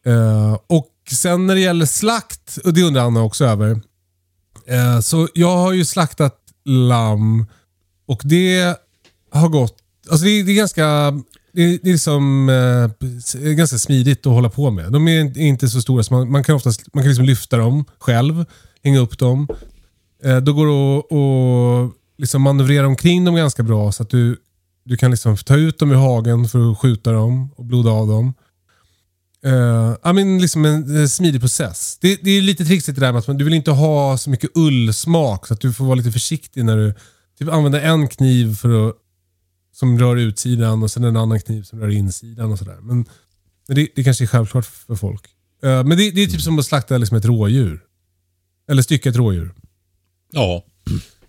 Uh, 0.07 0.53
och 0.67 0.89
sen 1.11 1.47
när 1.47 1.55
det 1.55 1.61
gäller 1.61 1.87
slakt, 1.87 2.57
och 2.65 2.75
det 2.75 2.83
undrar 2.83 3.03
Anna 3.03 3.23
också 3.23 3.45
över. 3.45 3.71
Uh, 4.71 5.01
så 5.03 5.29
jag 5.35 5.57
har 5.57 5.73
ju 5.73 5.85
slaktat 5.85 6.37
lamm 6.65 7.47
och 8.07 8.21
det 8.25 8.77
har 9.33 9.49
gått... 9.49 9.77
Alltså 10.11 10.25
det, 10.25 10.31
är- 10.31 10.45
det 10.45 10.53
är 10.53 10.57
ganska... 10.57 10.85
Det 11.53 11.63
är, 11.63 11.79
det 11.83 11.89
är 11.89 11.93
liksom, 11.93 12.49
eh, 12.49 13.41
ganska 13.51 13.79
smidigt 13.79 14.27
att 14.27 14.33
hålla 14.33 14.51
på 14.51 14.71
med. 14.71 14.93
De 14.93 15.09
är 15.09 15.21
inte- 15.21 15.41
inte 15.41 15.69
så 15.69 15.81
stora 15.83 16.03
så 16.03 16.15
man, 16.15 16.31
man 16.31 16.45
kan 16.45 16.55
oftast 16.55 16.95
man 16.95 17.03
kan 17.05 17.09
liksom 17.09 17.25
lyfta 17.25 17.57
dem 17.57 17.85
själv, 17.99 18.45
hänga 18.85 18.99
upp 18.99 19.19
dem. 19.19 19.49
Eh, 20.25 20.37
då 20.37 20.53
går 20.53 20.67
det 20.67 20.99
att, 20.99 21.93
liksom 22.19 22.43
manövrera 22.43 22.87
omkring 22.87 23.25
dem 23.25 23.35
ganska 23.35 23.63
bra 23.63 23.93
så 23.93 24.03
att 24.03 24.11
du, 24.11 24.37
du 24.85 24.97
kan 24.97 25.11
liksom 25.11 25.37
ta 25.37 25.57
ut 25.57 25.79
dem 25.79 25.91
ur 25.91 25.97
hagen 25.97 26.49
för 26.49 26.71
att 26.71 26.79
skjuta 26.79 27.13
dem 27.13 27.51
och 27.57 27.65
bloda 27.65 27.91
av 27.91 28.09
dem. 28.09 28.35
Eh, 29.45 29.53
uh, 29.53 29.97
I 30.11 30.13
mean, 30.13 30.39
liksom 30.39 30.65
en, 30.65 30.97
en 30.97 31.09
smidig 31.09 31.41
process. 31.41 31.99
Det, 32.01 32.19
det 32.23 32.31
är 32.31 32.43
lite 32.43 32.65
trixigt 32.65 32.99
det 32.99 33.07
där 33.07 33.13
med 33.13 33.19
att 33.19 33.39
du 33.39 33.45
vill 33.45 33.55
inte 33.55 33.71
ha 33.71 34.19
så 34.19 34.31
mycket 34.31 34.51
ullsmak 34.55 35.47
så 35.47 35.55
att 35.55 35.61
du 35.61 35.73
får 35.73 35.85
vara 35.85 35.95
lite 35.95 36.13
försiktig 36.13 36.65
när 36.65 36.77
du 36.77 36.95
typ, 37.39 37.49
använder 37.49 37.81
en 37.81 38.09
kniv 38.09 38.57
för 38.57 38.89
att, 38.89 38.95
som 39.73 39.99
rör 39.99 40.17
utsidan 40.17 40.83
och 40.83 40.91
sen 40.91 41.05
en 41.05 41.17
annan 41.17 41.41
kniv 41.41 41.63
som 41.63 41.81
rör 41.81 41.89
insidan 41.89 42.53
och 42.53 42.59
sådär. 42.59 42.79
Men, 42.81 42.97
men 43.69 43.77
det, 43.77 43.89
det 43.97 44.05
kanske 44.05 44.25
är 44.25 44.27
självklart 44.27 44.67
för 44.67 44.95
folk. 44.95 45.27
Uh, 45.65 45.71
men 45.71 45.89
det, 45.99 46.11
det 46.11 46.23
är 46.23 46.27
typ 46.27 46.43
som 46.43 46.59
att 46.59 46.67
slakta 46.67 46.99
liksom 46.99 47.17
ett 47.17 47.25
rådjur. 47.25 47.81
Eller 48.71 48.83
stycka 48.83 49.09
ett 49.09 49.17
rådjur. 49.17 49.55
Ja. 50.33 50.65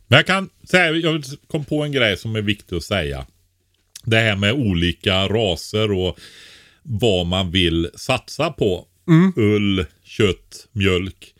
Men 0.07 0.17
jag 0.17 0.27
kan 0.27 0.49
säga, 0.69 0.91
jag 0.91 1.23
kom 1.47 1.65
på 1.65 1.83
en 1.83 1.91
grej 1.91 2.17
som 2.17 2.35
är 2.35 2.41
viktig 2.41 2.75
att 2.75 2.83
säga. 2.83 3.25
Det 4.03 4.17
här 4.17 4.35
med 4.35 4.53
olika 4.53 5.27
raser 5.27 5.91
och 5.91 6.19
vad 6.83 7.25
man 7.25 7.51
vill 7.51 7.89
satsa 7.95 8.49
på. 8.49 8.85
Ull, 9.35 9.85
kött, 10.03 10.67
mjölk. 10.71 11.33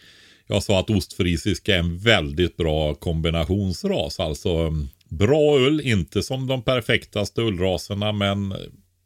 Jag 0.47 0.64
sa 0.64 0.80
att 0.80 0.89
ostfrisisk 0.89 1.70
är 1.70 1.78
en 1.78 1.97
väldigt 1.97 2.57
bra 2.57 2.95
kombinationsras. 2.95 4.20
Alltså 4.20 4.49
mm, 4.49 4.88
bra 5.10 5.57
ull, 5.57 5.82
inte 5.82 6.24
som 6.24 6.47
de 6.47 6.62
perfektaste 6.62 7.41
ullraserna 7.41 8.12
men 8.12 8.55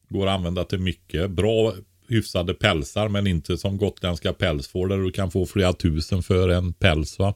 går 0.10 0.28
att 0.28 0.36
använda 0.36 0.64
till 0.64 0.80
mycket. 0.80 1.32
Bra 1.32 1.74
hyfsade 2.08 2.54
pälsar 2.54 3.08
men 3.10 3.28
inte 3.28 3.58
som 3.58 3.78
gotländska 3.78 4.34
pälsfår 4.34 4.88
där 4.88 4.98
du 4.98 5.12
kan 5.12 5.32
få 5.32 5.46
flera 5.46 5.74
tusen 5.74 6.24
för 6.24 6.50
en 6.50 6.74
päls. 6.74 7.20
Va? 7.20 7.34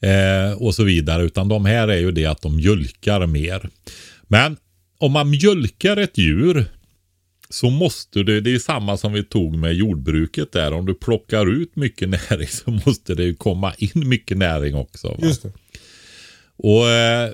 Eh, 0.00 0.62
och 0.62 0.74
så 0.74 0.84
vidare. 0.84 1.22
Utan 1.22 1.48
de 1.48 1.64
här 1.64 1.88
är 1.88 1.98
ju 1.98 2.10
det 2.10 2.26
att 2.26 2.42
de 2.42 2.56
mjölkar 2.56 3.26
mer. 3.26 3.70
Men 4.22 4.56
om 4.98 5.12
man 5.12 5.30
mjölkar 5.30 5.96
ett 5.96 6.18
djur 6.18 6.64
så 7.50 7.70
måste 7.70 8.22
det, 8.22 8.40
det 8.40 8.54
är 8.54 8.58
samma 8.58 8.96
som 8.96 9.12
vi 9.12 9.24
tog 9.24 9.56
med 9.56 9.74
jordbruket 9.74 10.52
där. 10.52 10.72
Om 10.72 10.86
du 10.86 10.94
plockar 10.94 11.46
ut 11.46 11.76
mycket 11.76 12.08
näring 12.30 12.48
så 12.48 12.70
måste 12.70 13.14
det 13.14 13.24
ju 13.24 13.34
komma 13.34 13.74
in 13.78 14.08
mycket 14.08 14.38
näring 14.38 14.74
också. 14.74 15.08
Va? 15.08 15.16
det. 15.42 15.52
Och 16.56 16.88
eh, 16.88 17.30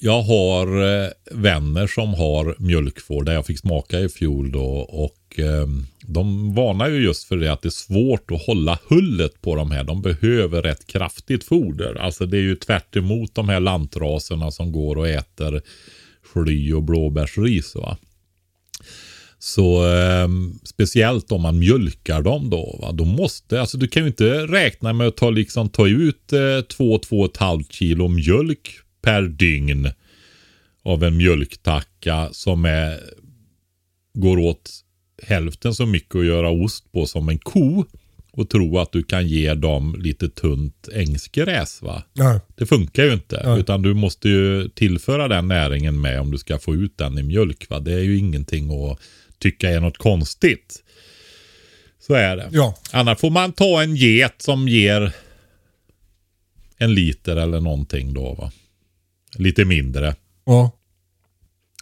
jag 0.00 0.22
har 0.22 0.66
eh, 0.82 1.10
vänner 1.30 1.86
som 1.86 2.14
har 2.14 2.56
mjölkfår 2.58 3.24
där 3.24 3.32
jag 3.32 3.46
fick 3.46 3.58
smaka 3.58 4.00
i 4.00 4.08
fjol 4.08 4.52
då 4.52 4.64
och 4.78 5.15
eh, 5.38 5.66
de 6.00 6.54
varnar 6.54 6.88
ju 6.88 7.04
just 7.04 7.24
för 7.24 7.36
det 7.36 7.52
att 7.52 7.62
det 7.62 7.68
är 7.68 7.70
svårt 7.70 8.30
att 8.30 8.46
hålla 8.46 8.78
hullet 8.88 9.42
på 9.42 9.56
de 9.56 9.70
här. 9.70 9.84
De 9.84 10.02
behöver 10.02 10.62
rätt 10.62 10.86
kraftigt 10.86 11.44
foder. 11.44 11.94
Alltså 11.94 12.26
det 12.26 12.36
är 12.36 12.42
ju 12.42 12.56
tvärt 12.56 12.96
emot 12.96 13.34
de 13.34 13.48
här 13.48 13.60
lantraserna 13.60 14.50
som 14.50 14.72
går 14.72 14.98
och 14.98 15.08
äter 15.08 15.62
Fly 16.32 16.72
och 16.72 16.82
blåbärsris. 16.82 17.74
Va? 17.74 17.96
Så 19.38 19.86
eh, 19.86 20.28
speciellt 20.64 21.32
om 21.32 21.42
man 21.42 21.58
mjölkar 21.58 22.22
dem 22.22 22.50
då. 22.50 22.78
Va? 22.82 22.92
Då 22.92 23.04
måste, 23.04 23.60
alltså 23.60 23.78
du 23.78 23.88
kan 23.88 24.02
ju 24.02 24.08
inte 24.08 24.46
räkna 24.46 24.92
med 24.92 25.06
att 25.06 25.16
ta, 25.16 25.30
liksom, 25.30 25.68
ta 25.68 25.88
ut 25.88 26.32
eh, 26.32 26.36
2-2,5 26.38 27.64
kilo 27.70 28.08
mjölk 28.08 28.70
per 29.02 29.22
dygn. 29.22 29.90
Av 30.82 31.04
en 31.04 31.16
mjölktacka 31.16 32.28
som 32.32 32.64
är, 32.64 33.00
går 34.14 34.38
åt 34.38 34.70
hälften 35.22 35.74
så 35.74 35.86
mycket 35.86 36.14
att 36.16 36.26
göra 36.26 36.50
ost 36.50 36.92
på 36.92 37.06
som 37.06 37.28
en 37.28 37.38
ko. 37.38 37.84
Och 38.32 38.50
tro 38.50 38.78
att 38.78 38.92
du 38.92 39.02
kan 39.02 39.28
ge 39.28 39.54
dem 39.54 39.96
lite 39.98 40.28
tunt 40.28 40.88
ängsgräs 40.92 41.82
va. 41.82 42.02
Ja. 42.12 42.40
Det 42.56 42.66
funkar 42.66 43.04
ju 43.04 43.12
inte. 43.12 43.40
Ja. 43.44 43.58
Utan 43.58 43.82
du 43.82 43.94
måste 43.94 44.28
ju 44.28 44.68
tillföra 44.68 45.28
den 45.28 45.48
näringen 45.48 46.00
med 46.00 46.20
om 46.20 46.30
du 46.30 46.38
ska 46.38 46.58
få 46.58 46.74
ut 46.74 46.98
den 46.98 47.18
i 47.18 47.22
mjölk. 47.22 47.70
Va? 47.70 47.80
Det 47.80 47.92
är 47.92 48.00
ju 48.00 48.18
ingenting 48.18 48.90
att 48.90 48.98
tycka 49.38 49.70
är 49.70 49.80
något 49.80 49.98
konstigt. 49.98 50.82
Så 51.98 52.14
är 52.14 52.36
det. 52.36 52.48
Ja. 52.52 52.76
Annars 52.92 53.18
får 53.18 53.30
man 53.30 53.52
ta 53.52 53.82
en 53.82 53.96
get 53.96 54.34
som 54.42 54.68
ger 54.68 55.12
en 56.76 56.94
liter 56.94 57.36
eller 57.36 57.60
någonting 57.60 58.14
då. 58.14 58.34
Va? 58.34 58.52
Lite 59.36 59.64
mindre. 59.64 60.14
Ja. 60.44 60.70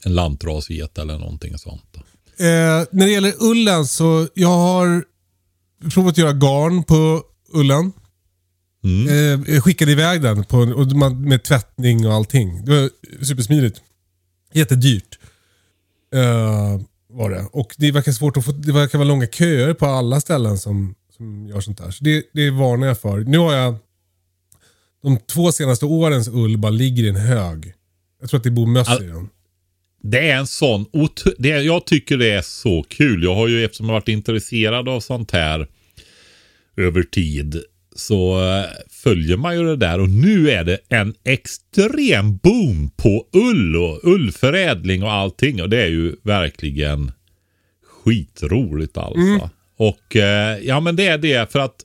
en 0.04 0.14
lantrasget 0.14 0.98
eller 0.98 1.18
någonting 1.18 1.58
sånt. 1.58 1.96
Eh, 2.38 2.86
när 2.90 3.06
det 3.06 3.12
gäller 3.12 3.34
ullen 3.38 3.86
så 3.86 4.28
jag 4.34 4.48
har 4.48 5.04
provat 5.90 6.12
att 6.12 6.18
göra 6.18 6.32
garn 6.32 6.82
på 6.84 7.22
ullen. 7.52 7.92
Mm. 8.84 9.08
Eh, 9.08 9.54
jag 9.54 9.64
skickade 9.64 9.92
iväg 9.92 10.22
den 10.22 10.44
på, 10.44 10.58
och 10.58 10.92
man, 10.92 11.22
med 11.22 11.42
tvättning 11.42 12.06
och 12.06 12.14
allting. 12.14 12.64
Det 12.64 12.80
var 12.80 12.90
supersmidigt. 13.24 13.80
Jättedyrt. 14.52 15.18
Eh, 16.14 16.80
var 17.08 17.30
det. 17.30 17.46
Och 17.52 17.74
det 17.78 17.92
verkar 17.92 18.12
svårt 18.12 18.36
att 18.36 18.44
få, 18.44 18.52
det 18.52 18.72
verkar 18.72 18.98
vara 18.98 19.08
långa 19.08 19.26
köer 19.26 19.74
på 19.74 19.86
alla 19.86 20.20
ställen 20.20 20.58
som, 20.58 20.94
som 21.16 21.48
gör 21.48 21.60
sånt 21.60 21.78
där. 21.78 21.90
Så 21.90 22.04
det, 22.04 22.24
det 22.32 22.50
varnar 22.50 22.86
jag 22.86 22.98
för. 22.98 23.20
Nu 23.20 23.38
har 23.38 23.54
jag 23.54 23.76
de 25.02 25.18
två 25.18 25.52
senaste 25.52 25.86
årens 25.86 26.28
ull 26.28 26.58
bara 26.58 26.70
ligger 26.70 27.04
i 27.04 27.08
en 27.08 27.16
hög. 27.16 27.74
Jag 28.20 28.30
tror 28.30 28.38
att 28.38 28.44
det 28.44 28.50
bor 28.50 28.66
möss 28.66 29.00
i 29.00 29.06
den. 29.06 29.28
Det 30.06 30.30
är 30.30 30.36
en 30.36 30.46
sån, 30.46 30.86
det 31.38 31.50
är, 31.50 31.60
jag 31.60 31.86
tycker 31.86 32.16
det 32.16 32.30
är 32.30 32.42
så 32.42 32.82
kul. 32.82 33.22
Jag 33.22 33.34
har 33.34 33.48
ju 33.48 33.64
eftersom 33.64 33.86
jag 33.86 33.92
varit 33.92 34.08
intresserad 34.08 34.88
av 34.88 35.00
sånt 35.00 35.30
här 35.30 35.66
över 36.76 37.02
tid 37.02 37.62
så 37.96 38.50
eh, 38.50 38.64
följer 38.90 39.36
man 39.36 39.56
ju 39.56 39.64
det 39.64 39.76
där 39.76 40.00
och 40.00 40.08
nu 40.08 40.50
är 40.50 40.64
det 40.64 40.78
en 40.88 41.14
extrem 41.24 42.36
boom 42.36 42.90
på 42.96 43.26
ull 43.32 43.76
och 43.76 44.00
ullförädling 44.04 45.02
och 45.02 45.12
allting 45.12 45.62
och 45.62 45.70
det 45.70 45.82
är 45.82 45.88
ju 45.88 46.16
verkligen 46.22 47.12
skitroligt 47.86 48.96
alltså. 48.96 49.50
Och 49.76 50.16
eh, 50.16 50.58
ja 50.58 50.80
men 50.80 50.96
det 50.96 51.06
är 51.06 51.18
det 51.18 51.52
för 51.52 51.58
att 51.58 51.76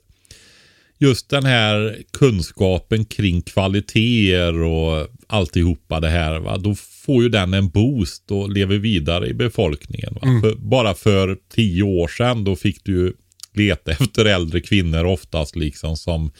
just 1.00 1.28
den 1.28 1.44
här 1.44 1.98
kunskapen 2.12 3.04
kring 3.04 3.42
kvaliteter 3.42 4.62
och 4.62 5.08
alltihopa 5.26 6.00
det 6.00 6.08
här. 6.08 6.40
Va? 6.40 6.58
Då 6.58 6.74
får 6.74 7.22
ju 7.22 7.28
den 7.28 7.54
en 7.54 7.68
boost 7.68 8.30
och 8.30 8.50
lever 8.50 8.78
vidare 8.78 9.28
i 9.28 9.34
befolkningen. 9.34 10.14
Va? 10.14 10.40
För, 10.42 10.54
bara 10.54 10.94
för 10.94 11.38
tio 11.54 11.82
år 11.82 12.08
sedan 12.08 12.44
då 12.44 12.56
fick 12.56 12.84
du 12.84 12.92
ju 12.92 13.12
leta 13.54 13.90
efter 14.00 14.24
äldre 14.24 14.60
kvinnor 14.60 15.04
oftast 15.04 15.56
liksom 15.56 15.96
som 15.96 16.30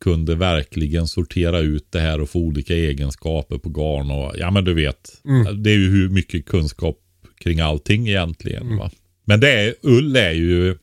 kunde 0.00 0.34
verkligen 0.34 1.08
sortera 1.08 1.60
ut 1.60 1.86
det 1.92 2.00
här 2.00 2.20
och 2.20 2.30
få 2.30 2.38
olika 2.38 2.74
egenskaper 2.74 3.58
på 3.58 3.68
garn 3.68 4.10
och 4.10 4.34
ja 4.38 4.50
men 4.50 4.64
du 4.64 4.74
vet. 4.74 5.22
Det 5.62 5.70
är 5.70 5.78
ju 5.78 5.90
hur 5.90 6.08
mycket 6.08 6.46
kunskap 6.46 6.98
kring 7.38 7.60
allting 7.60 8.08
egentligen. 8.08 8.76
Va? 8.76 8.90
Men 9.24 9.40
det 9.40 9.50
är, 9.50 9.74
ull 9.82 10.16
är 10.16 10.32
ju 10.32 10.76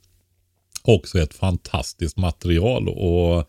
också 0.84 1.20
ett 1.20 1.34
fantastiskt 1.34 2.18
material 2.18 2.90
att 2.90 3.48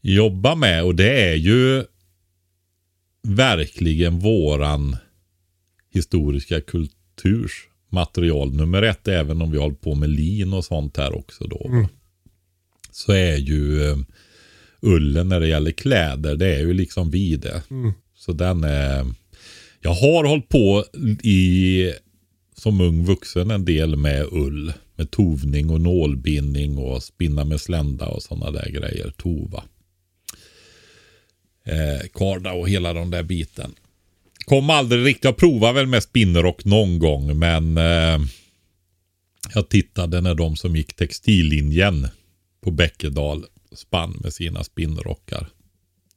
jobba 0.00 0.54
med 0.54 0.84
och 0.84 0.94
det 0.94 1.30
är 1.30 1.34
ju 1.34 1.84
verkligen 3.22 4.18
våran 4.18 4.96
historiska 5.90 6.60
kulturs 6.60 7.68
material 7.88 8.54
nummer 8.54 8.82
ett, 8.82 9.08
även 9.08 9.42
om 9.42 9.50
vi 9.50 9.58
håller 9.58 9.76
på 9.76 9.94
med 9.94 10.10
lin 10.10 10.52
och 10.52 10.64
sånt 10.64 10.96
här 10.96 11.14
också 11.18 11.44
då. 11.46 11.70
Så 12.90 13.12
är 13.12 13.36
ju 13.36 13.90
eh, 13.90 13.96
ullen 14.80 15.28
när 15.28 15.40
det 15.40 15.48
gäller 15.48 15.70
kläder, 15.70 16.36
det 16.36 16.54
är 16.54 16.60
ju 16.60 16.72
liksom 16.72 17.10
vi 17.10 17.36
det. 17.36 17.62
Så 18.16 18.32
den 18.32 18.64
är... 18.64 19.06
Jag 19.80 19.94
har 19.94 20.24
hållit 20.24 20.48
på 20.48 20.84
i 21.22 21.92
som 22.56 22.80
ung 22.80 23.04
vuxen 23.04 23.50
en 23.50 23.64
del 23.64 23.96
med 23.96 24.26
ull. 24.32 24.72
Med 24.96 25.10
tovning 25.10 25.70
och 25.70 25.80
nålbindning 25.80 26.78
och 26.78 27.02
spinna 27.02 27.44
med 27.44 27.60
slända 27.60 28.06
och 28.06 28.22
sådana 28.22 28.50
där 28.50 28.70
grejer. 28.70 29.12
Tova. 29.16 29.64
Eh, 31.66 32.08
karda 32.14 32.52
och 32.52 32.68
hela 32.68 32.92
den 32.92 33.10
där 33.10 33.22
biten. 33.22 33.74
Kom 34.44 34.70
aldrig 34.70 35.06
riktigt, 35.06 35.24
jag 35.24 35.36
provade 35.36 35.72
väl 35.72 35.86
med 35.86 36.02
spinnrock 36.02 36.64
någon 36.64 36.98
gång 36.98 37.38
men 37.38 37.78
eh, 37.78 38.18
jag 39.54 39.68
tittade 39.68 40.20
när 40.20 40.34
de 40.34 40.56
som 40.56 40.76
gick 40.76 40.96
textillinjen 40.96 42.08
på 42.60 42.70
Bäckedal 42.70 43.44
spann 43.72 44.20
med 44.22 44.32
sina 44.32 44.64
spinnrockar. 44.64 45.48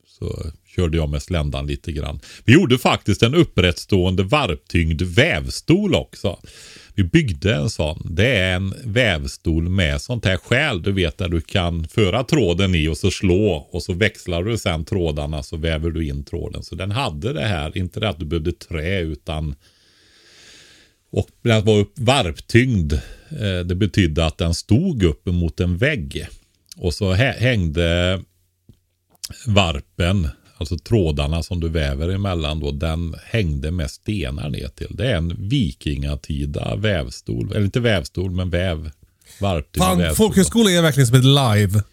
Så 0.07 0.51
körde 0.65 0.97
jag 0.97 1.09
med 1.09 1.23
sländan 1.23 1.67
lite 1.67 1.91
grann. 1.91 2.19
Vi 2.45 2.53
gjorde 2.53 2.78
faktiskt 2.78 3.23
en 3.23 3.36
upprättstående 3.36 4.23
varptyngd 4.23 5.01
vävstol 5.01 5.95
också. 5.95 6.39
Vi 6.98 7.04
byggde 7.04 7.56
en 7.56 7.70
sån. 7.70 8.08
Det 8.10 8.28
är 8.28 8.56
en 8.56 8.74
vävstol 8.84 9.70
med 9.70 10.02
sånt 10.02 10.26
här 10.26 10.38
skäl. 10.38 10.82
Du 10.82 10.91
vet 10.91 11.18
där 11.18 11.30
du 11.30 11.41
kan 11.41 11.88
föra 11.88 12.24
tråden 12.24 12.76
i 12.76 12.88
och 12.88 12.98
så 12.98 13.12
slå 13.12 13.68
och 13.72 13.84
så 13.84 13.93
växlar 13.93 14.43
du 14.43 14.58
sen 14.58 14.86
trådarna 14.86 15.43
så 15.43 15.58
väver 15.58 15.91
du 15.91 16.08
in 16.08 16.24
tråden. 16.24 16.64
Så 16.64 16.76
den 16.76 16.91
hade 16.91 17.34
det 17.34 17.45
här. 17.45 17.78
Inte 17.78 18.00
det 18.00 18.10
att 18.10 18.20
du 18.20 18.26
behövde 18.26 18.52
trä 18.52 19.00
utan 19.00 19.56
och 21.12 21.30
den 21.41 21.66
var 21.66 21.78
upp 21.78 22.00
varptyngd. 22.00 22.93
Eh, 23.30 23.60
det 23.66 23.76
betydde 23.76 24.26
att 24.26 24.38
den 24.38 24.54
stod 24.54 25.04
upp 25.04 25.26
mot 25.26 25.60
en 25.60 25.78
vägg. 25.78 26.28
Och 26.78 26.93
så 26.93 27.14
hängde 27.14 28.22
varpen, 29.48 30.28
alltså 30.58 30.78
trådarna 30.78 31.43
som 31.43 31.60
du 31.60 31.70
väver 31.70 32.10
emellan 32.10 32.60
då, 32.60 32.72
den 32.72 33.16
hängde 33.26 33.72
med 33.72 33.91
stenar 33.91 34.49
ner 34.49 34.68
till. 34.68 34.88
Det 34.89 35.12
är 35.12 35.16
en 35.16 35.49
vikingatida 35.49 36.76
vävstol, 36.76 37.51
eller 37.51 37.66
inte 37.66 37.80
vävstol 37.80 38.32
men 38.32 38.49
väv. 38.49 38.91
Varptyngd 39.41 39.84
Fan, 39.84 40.16
folkhögskola 40.16 40.72
är 40.72 40.82
verkligen 40.82 41.08
som 41.08 41.18
ett 41.18 41.26
live. 41.26 41.84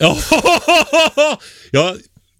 Ja, 0.00 0.18
ja, 1.70 1.96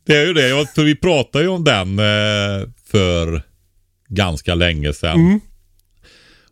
det 0.07 0.17
är 0.17 0.27
ju 0.27 0.33
det. 0.33 0.49
Jag, 0.49 0.71
för 0.75 0.85
vi 0.85 0.97
pratade 0.97 1.45
ju 1.45 1.51
om 1.51 1.65
den 1.65 1.99
eh, 1.99 2.69
för 2.87 3.43
ganska 4.09 4.55
länge 4.55 4.93
sedan. 4.93 5.41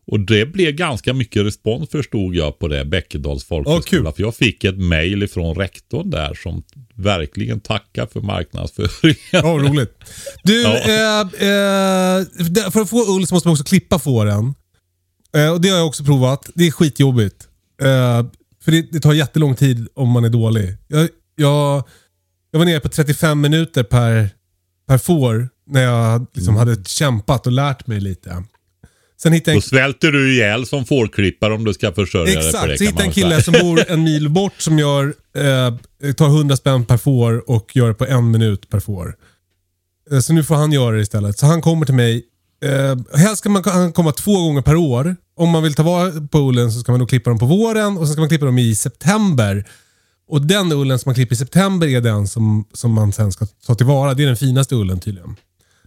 Och 0.06 0.20
det 0.20 0.46
blev 0.46 0.72
ganska 0.72 1.14
mycket 1.14 1.46
respons 1.46 1.90
förstod 1.90 2.34
jag 2.34 2.58
på 2.58 2.68
det, 2.68 2.84
Bäckedals 2.84 3.44
folkhögskola. 3.44 4.10
kul. 4.10 4.12
för 4.16 4.22
jag 4.22 4.34
fick 4.34 4.64
ett 4.64 4.78
mail 4.78 5.22
ifrån 5.22 5.54
rektorn 5.54 6.10
där 6.10 6.34
som 6.34 6.62
verkligen 6.96 7.60
tackar 7.60 8.06
för 8.06 8.20
marknadsföringen. 8.20 9.16
Ja, 9.32 9.40
roligt. 9.42 9.94
Du, 10.42 10.62
Ja. 10.62 10.76
eh, 10.76 11.20
eh, 11.20 12.70
för 12.70 12.80
att 12.80 12.90
få 12.90 13.16
ull 13.16 13.26
så 13.26 13.34
måste 13.34 13.48
man 13.48 13.52
också 13.52 13.64
klippa 13.64 13.98
fåren. 13.98 14.54
Eh, 15.36 15.52
och 15.52 15.60
det 15.60 15.68
har 15.68 15.76
jag 15.78 15.86
också 15.86 16.04
provat. 16.04 16.50
Det 16.54 16.66
är 16.66 16.70
skitjobbigt. 16.70 17.48
Eh, 17.82 18.26
för 18.64 18.72
det, 18.72 18.92
det 18.92 19.00
tar 19.00 19.12
jättelång 19.12 19.54
tid 19.54 19.88
om 19.94 20.08
man 20.08 20.24
är 20.24 20.28
dålig. 20.28 20.76
Jag, 20.88 21.08
jag, 21.36 21.84
jag 22.50 22.58
var 22.58 22.66
nere 22.66 22.80
på 22.80 22.88
35 22.88 23.40
minuter 23.40 23.82
per, 23.82 24.30
per 24.88 24.98
får 24.98 25.48
när 25.66 25.82
jag 25.82 26.26
liksom 26.34 26.56
hade 26.56 26.84
kämpat 26.84 27.46
och 27.46 27.52
lärt 27.52 27.86
mig 27.86 28.00
lite. 28.00 28.44
Sen 29.22 29.32
hittade 29.32 29.54
jag 29.54 29.62
Då 29.62 29.66
svälter 29.66 30.12
du 30.12 30.34
ihjäl 30.34 30.66
som 30.66 30.84
fårklippare 30.84 31.54
om 31.54 31.64
du 31.64 31.74
ska 31.74 31.92
försörja 31.92 32.24
dig 32.24 32.34
på 32.34 32.40
det. 32.40 32.48
Exakt, 32.48 32.78
så 32.78 32.84
hittade 32.84 33.04
en 33.04 33.12
kille 33.12 33.42
som 33.42 33.54
bor 33.60 33.90
en 33.90 34.02
mil 34.02 34.28
bort 34.28 34.60
som 34.60 34.78
gör, 34.78 35.14
eh, 35.36 36.12
tar 36.12 36.26
100 36.26 36.56
spänn 36.56 36.84
per 36.84 36.96
får 36.96 37.50
och 37.50 37.76
gör 37.76 37.88
det 37.88 37.94
på 37.94 38.06
en 38.06 38.30
minut 38.30 38.68
per 38.68 38.80
får. 38.80 39.16
Eh, 40.10 40.20
så 40.20 40.32
nu 40.32 40.44
får 40.44 40.54
han 40.54 40.72
göra 40.72 40.96
det 40.96 41.02
istället. 41.02 41.38
Så 41.38 41.46
han 41.46 41.62
kommer 41.62 41.86
till 41.86 41.94
mig. 41.94 42.24
Eh, 42.64 43.18
helst 43.18 43.38
ska 43.38 43.48
man 43.48 43.62
han 43.66 43.92
komma 43.92 44.12
två 44.12 44.32
gånger 44.32 44.62
per 44.62 44.76
år. 44.76 45.16
Om 45.36 45.50
man 45.50 45.62
vill 45.62 45.74
ta 45.74 45.82
vara 45.82 46.10
på 46.30 46.38
ullen 46.38 46.72
så 46.72 46.80
ska 46.80 46.92
man 46.92 47.00
då 47.00 47.06
klippa 47.06 47.30
dem 47.30 47.38
på 47.38 47.46
våren 47.46 47.98
och 47.98 48.06
sen 48.06 48.12
ska 48.12 48.20
man 48.20 48.28
klippa 48.28 48.46
dem 48.46 48.58
i 48.58 48.74
september. 48.74 49.64
Och 50.28 50.42
den 50.42 50.72
ullen 50.72 50.98
som 50.98 51.08
man 51.08 51.14
klipper 51.14 51.34
i 51.34 51.38
september 51.38 51.86
är 51.86 52.00
den 52.00 52.28
som, 52.28 52.64
som 52.72 52.92
man 52.92 53.12
sen 53.12 53.32
ska 53.32 53.46
ta 53.66 53.74
tillvara. 53.74 54.14
Det 54.14 54.22
är 54.22 54.26
den 54.26 54.36
finaste 54.36 54.74
ullen 54.74 55.00
tydligen. 55.00 55.36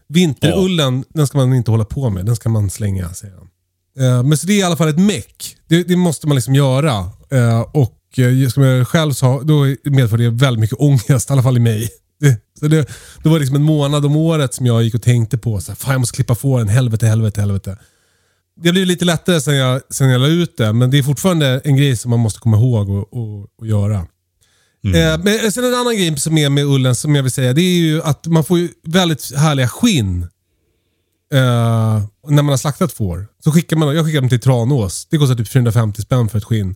Vinterullen, 0.10 1.04
den 1.10 1.28
ska 1.28 1.38
man 1.38 1.54
inte 1.54 1.72
hålla 1.72 1.86
på 1.86 2.10
med. 2.10 2.26
Den 2.26 2.36
ska 2.36 2.50
man 2.50 2.70
slänga, 2.70 3.14
säger 3.14 3.36
han. 3.36 3.48
Eh, 4.00 4.24
Men 4.24 4.38
så 4.38 4.48
det 4.48 4.54
är 4.54 4.58
i 4.60 4.64
alla 4.64 4.78
fall 4.78 4.88
ett 4.88 5.00
meck. 5.00 5.58
Det, 5.68 5.84
det 5.84 5.96
måste 5.96 6.28
man 6.28 6.36
liksom 6.36 6.56
göra. 6.56 6.98
Eh, 7.32 7.62
och 7.62 8.20
eh, 8.20 8.50
ska 8.50 8.60
man 8.60 8.70
göra 8.70 8.80
det 8.80 8.86
själv 8.86 9.12
så 9.14 9.42
då 9.42 9.76
medför 9.84 10.18
det 10.18 10.30
väldigt 10.30 10.60
mycket 10.60 10.80
ångest, 10.80 11.30
i 11.30 11.34
alla 11.34 11.44
fall 11.44 11.58
i 11.58 11.60
mig. 11.60 11.90
Det, 12.20 12.42
så 12.60 12.68
det, 12.68 12.90
det 13.24 13.30
var 13.30 13.40
liksom 13.40 13.56
en 13.56 13.64
månad 13.64 14.06
om 14.06 14.16
året 14.16 14.54
som 14.54 14.66
jag 14.66 14.84
gick 14.84 14.96
och 14.96 15.02
tänkte 15.02 15.38
på 15.38 15.62
så 15.62 15.72
här, 15.72 15.76
fan 15.76 15.92
jag 15.92 16.00
måste 16.02 16.16
klippa 16.16 16.36
fåren, 16.36 16.68
helvete, 16.68 17.08
helvete, 17.08 17.42
helvete. 17.42 17.78
Det 18.62 18.72
blir 18.72 18.86
lite 18.86 19.06
lättare 19.06 19.42
sen 19.42 19.56
jag, 19.56 19.82
sen 19.90 20.10
jag 20.10 20.22
la 20.22 20.28
ut 20.28 20.58
det, 20.58 20.74
men 20.74 20.92
det 20.92 20.98
är 20.98 21.04
fortfarande 21.04 21.62
en 21.64 21.76
grej 21.76 21.96
som 21.98 22.10
man 22.10 22.20
måste 22.20 22.40
komma 22.40 22.58
ihåg 22.58 22.90
och, 22.90 23.14
och, 23.14 23.48
och 23.60 23.68
göra. 23.68 24.08
Eh, 24.94 25.24
men 25.24 25.52
sen 25.52 25.64
en 25.66 25.76
annan 25.76 25.96
grej 25.96 26.18
som 26.18 26.38
är 26.38 26.50
med 26.50 26.66
ullen 26.66 26.96
som 26.96 27.16
jag 27.16 27.24
vill 27.24 27.32
säga, 27.32 27.54
det 27.54 27.62
är 27.62 27.78
ju 27.78 28.02
att 28.02 28.28
man 28.28 28.44
får 28.44 28.60
ju 28.60 28.70
väldigt 28.84 29.36
härliga 29.36 29.68
skinn 29.68 30.22
eh, 31.34 32.04
när 32.28 32.44
man 32.44 32.46
har 32.46 32.58
slaktat 32.58 32.94
får. 32.94 33.28
Så 33.44 33.52
skickar 33.52 33.78
man, 33.78 33.96
jag 33.96 34.06
skickar 34.06 34.22
dem 34.22 34.30
till 34.30 34.40
Tranås. 34.40 35.08
Det 35.10 35.18
kostar 35.18 35.36
typ 35.36 35.48
450 35.48 36.02
spänn 36.02 36.30
för 36.30 36.38
ett 36.38 36.44
skinn. 36.44 36.76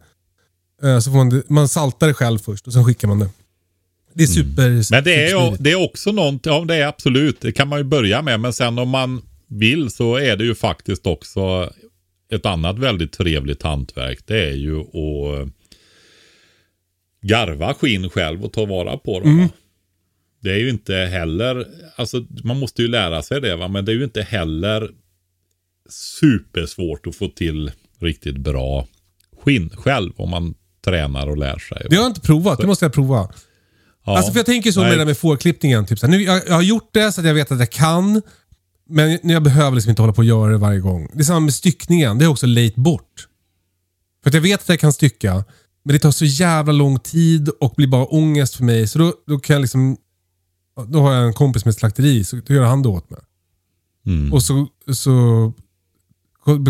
Eh, 0.84 1.00
så 1.00 1.12
får 1.12 1.18
man, 1.18 1.44
man 1.48 1.68
saltar 1.68 2.08
det 2.08 2.14
själv 2.14 2.40
först 2.40 2.68
och 2.68 2.74
sen 2.74 2.86
skickar 2.86 3.08
man 3.08 3.20
det. 3.20 3.30
Det 4.14 4.24
är 4.24 4.28
super 4.28 4.68
Mm. 4.68 4.84
Men 4.92 5.04
det 5.04 5.26
är, 5.26 5.52
ju, 5.52 5.58
det 5.60 5.72
är 5.72 5.84
också 5.84 6.12
något, 6.12 6.46
ja 6.46 6.66
det 6.68 6.76
är 6.76 6.88
absolut, 6.88 7.42
det 7.42 7.52
kan 7.52 7.68
man 7.68 7.80
ju 7.80 7.84
börja 7.84 8.22
med. 8.22 8.40
Men 8.40 8.54
sen 8.54 8.80
om 8.80 8.90
man 8.90 9.22
vill 9.48 9.90
så 9.90 10.16
är 10.16 10.38
det 10.38 10.44
ju 10.44 10.56
faktiskt 10.56 11.08
också 11.08 11.74
ett 12.32 12.46
annat 12.46 12.80
väldigt 12.80 13.12
trevligt 13.12 13.64
hantverk. 13.64 14.20
Det 14.26 14.50
är 14.50 14.54
ju 14.54 14.80
att 14.80 15.50
garva 17.22 17.74
skinn 17.74 18.10
själv 18.10 18.44
och 18.44 18.54
ta 18.54 18.66
vara 18.66 18.98
på 18.98 19.20
dem. 19.20 19.38
va? 19.38 19.50
det 20.40 20.52
är 20.52 20.58
ju 20.58 20.70
inte 20.70 20.96
heller, 20.96 21.68
alltså 21.96 22.26
man 22.44 22.60
måste 22.60 22.82
ju 22.82 22.88
lära 22.88 23.22
sig 23.22 23.42
det 23.42 23.56
va, 23.56 23.68
men 23.68 23.86
det 23.86 23.92
är 23.92 23.96
ju 23.96 24.04
inte 24.04 24.22
heller 24.22 24.92
supersvårt 25.90 27.08
att 27.08 27.16
få 27.16 27.28
till 27.28 27.72
riktigt 28.00 28.38
bra 28.38 28.88
skinn 29.44 29.70
själv 29.70 30.14
om 30.16 30.30
man 30.30 30.56
tränar 30.86 31.28
och 31.30 31.38
lär 31.38 31.58
sig. 31.58 31.88
Det 31.90 31.96
har 31.96 32.04
jag 32.04 32.10
inte 32.10 32.22
provat. 32.22 32.60
Det 32.60 32.68
måste 32.68 32.86
jag 32.86 32.94
prova. 32.94 33.30
Ja. 34.06 34.18
Alltså 34.18 34.32
för 34.32 34.40
jag 34.40 34.46
tänker 34.46 34.72
så 34.72 34.80
Nej. 34.80 34.90
med 34.90 34.98
det 34.98 35.02
där 35.02 35.06
med 35.06 35.18
fårklippningen. 35.18 35.86
Typ 35.86 36.00
så 36.00 36.08
här, 36.08 36.12
nu, 36.12 36.24
jag, 36.24 36.42
jag 36.48 36.54
har 36.54 36.62
gjort 36.62 36.90
det 36.92 37.12
så 37.12 37.22
att 37.22 37.28
jag 37.28 37.34
vet 37.34 37.52
att 37.52 37.60
jag 37.60 37.70
kan. 37.70 38.22
Men 38.90 39.20
jag 39.24 39.44
behöver 39.44 39.76
liksom 39.76 39.90
inte 39.90 40.02
hålla 40.02 40.14
på 40.14 40.20
och 40.20 40.26
göra 40.26 40.52
det 40.52 40.58
varje 40.58 40.80
gång. 40.80 41.10
Det 41.14 41.20
är 41.20 41.24
samma 41.24 41.40
med 41.40 41.54
styckningen. 41.54 42.18
Det 42.18 42.26
är 42.26 42.30
också 42.30 42.48
late 42.48 42.80
bort. 42.80 43.28
För 44.24 44.30
att 44.30 44.34
jag 44.34 44.42
vet 44.42 44.62
att 44.62 44.70
jag 44.70 44.80
kan 44.80 44.94
stycka. 44.94 45.44
Men 45.90 45.94
det 45.94 46.00
tar 46.00 46.12
så 46.12 46.26
jävla 46.26 46.74
lång 46.74 47.00
tid 47.00 47.50
och 47.50 47.74
blir 47.78 47.88
bara 47.88 48.06
ångest 48.06 48.56
för 48.56 48.64
mig. 48.64 48.88
Så 48.88 49.00
då, 49.00 49.14
då 49.28 49.40
kan 49.40 49.54
jag 49.54 49.62
liksom... 49.62 49.98
Då 50.88 51.00
har 51.00 51.14
jag 51.14 51.28
en 51.28 51.34
kompis 51.34 51.66
med 51.66 51.72
ett 51.72 51.78
slakteri, 51.78 52.24
så 52.24 52.36
då 52.36 52.54
gör 52.54 52.64
han 52.64 52.82
det 52.82 52.90
åt 52.90 53.10
mig. 53.10 53.20
Mm. 54.06 54.34
Och 54.34 54.44
så, 54.44 54.68
så 54.94 55.54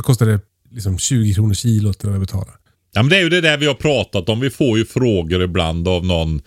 kostar 0.03 0.25
det 0.25 0.39
liksom 0.71 0.97
20 0.97 1.33
kronor 1.33 1.53
kilot 1.53 2.03
eller 2.03 2.11
vad 2.11 2.15
jag 2.15 2.27
betalar. 2.27 2.55
Ja, 2.93 3.03
men 3.03 3.09
det 3.09 3.17
är 3.17 3.21
ju 3.21 3.29
det 3.29 3.41
där 3.41 3.57
vi 3.57 3.65
har 3.65 3.73
pratat 3.73 4.29
om. 4.29 4.39
Vi 4.39 4.49
får 4.49 4.77
ju 4.77 4.85
frågor 4.85 5.43
ibland 5.43 5.87
av 5.87 6.05
någon 6.05 6.41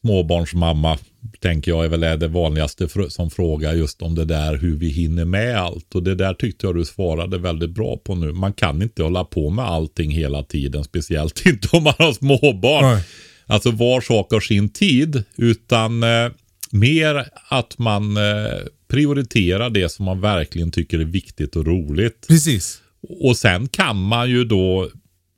småbarnsmamma. 0.00 0.98
Tänker 1.40 1.70
jag 1.70 1.84
är 1.84 1.88
väl 1.88 2.02
är 2.02 2.16
det 2.16 2.28
vanligaste 2.28 2.88
som 3.08 3.30
frågar 3.30 3.72
just 3.72 4.02
om 4.02 4.14
det 4.14 4.24
där 4.24 4.56
hur 4.56 4.76
vi 4.76 4.88
hinner 4.88 5.24
med 5.24 5.56
allt. 5.56 5.94
Och 5.94 6.02
det 6.02 6.14
där 6.14 6.34
tyckte 6.34 6.66
jag 6.66 6.74
du 6.74 6.84
svarade 6.84 7.38
väldigt 7.38 7.70
bra 7.70 7.96
på 7.96 8.14
nu. 8.14 8.32
Man 8.32 8.52
kan 8.52 8.82
inte 8.82 9.02
hålla 9.02 9.24
på 9.24 9.50
med 9.50 9.64
allting 9.64 10.10
hela 10.10 10.42
tiden. 10.42 10.84
Speciellt 10.84 11.46
inte 11.46 11.68
om 11.72 11.82
man 11.82 11.94
har 11.98 12.12
småbarn. 12.12 12.94
Nej. 12.94 13.04
Alltså 13.46 13.70
var 13.70 14.00
sak 14.00 14.32
har 14.32 14.40
sin 14.40 14.68
tid. 14.68 15.24
Utan 15.36 16.02
eh, 16.02 16.30
mer 16.70 17.28
att 17.48 17.78
man 17.78 18.16
eh, 18.16 18.58
prioriterar 18.88 19.70
det 19.70 19.88
som 19.88 20.04
man 20.04 20.20
verkligen 20.20 20.70
tycker 20.70 20.98
är 20.98 21.04
viktigt 21.04 21.56
och 21.56 21.66
roligt. 21.66 22.24
Precis. 22.28 22.82
Och 23.20 23.36
sen 23.36 23.68
kan 23.68 24.02
man 24.02 24.30
ju 24.30 24.44
då 24.44 24.90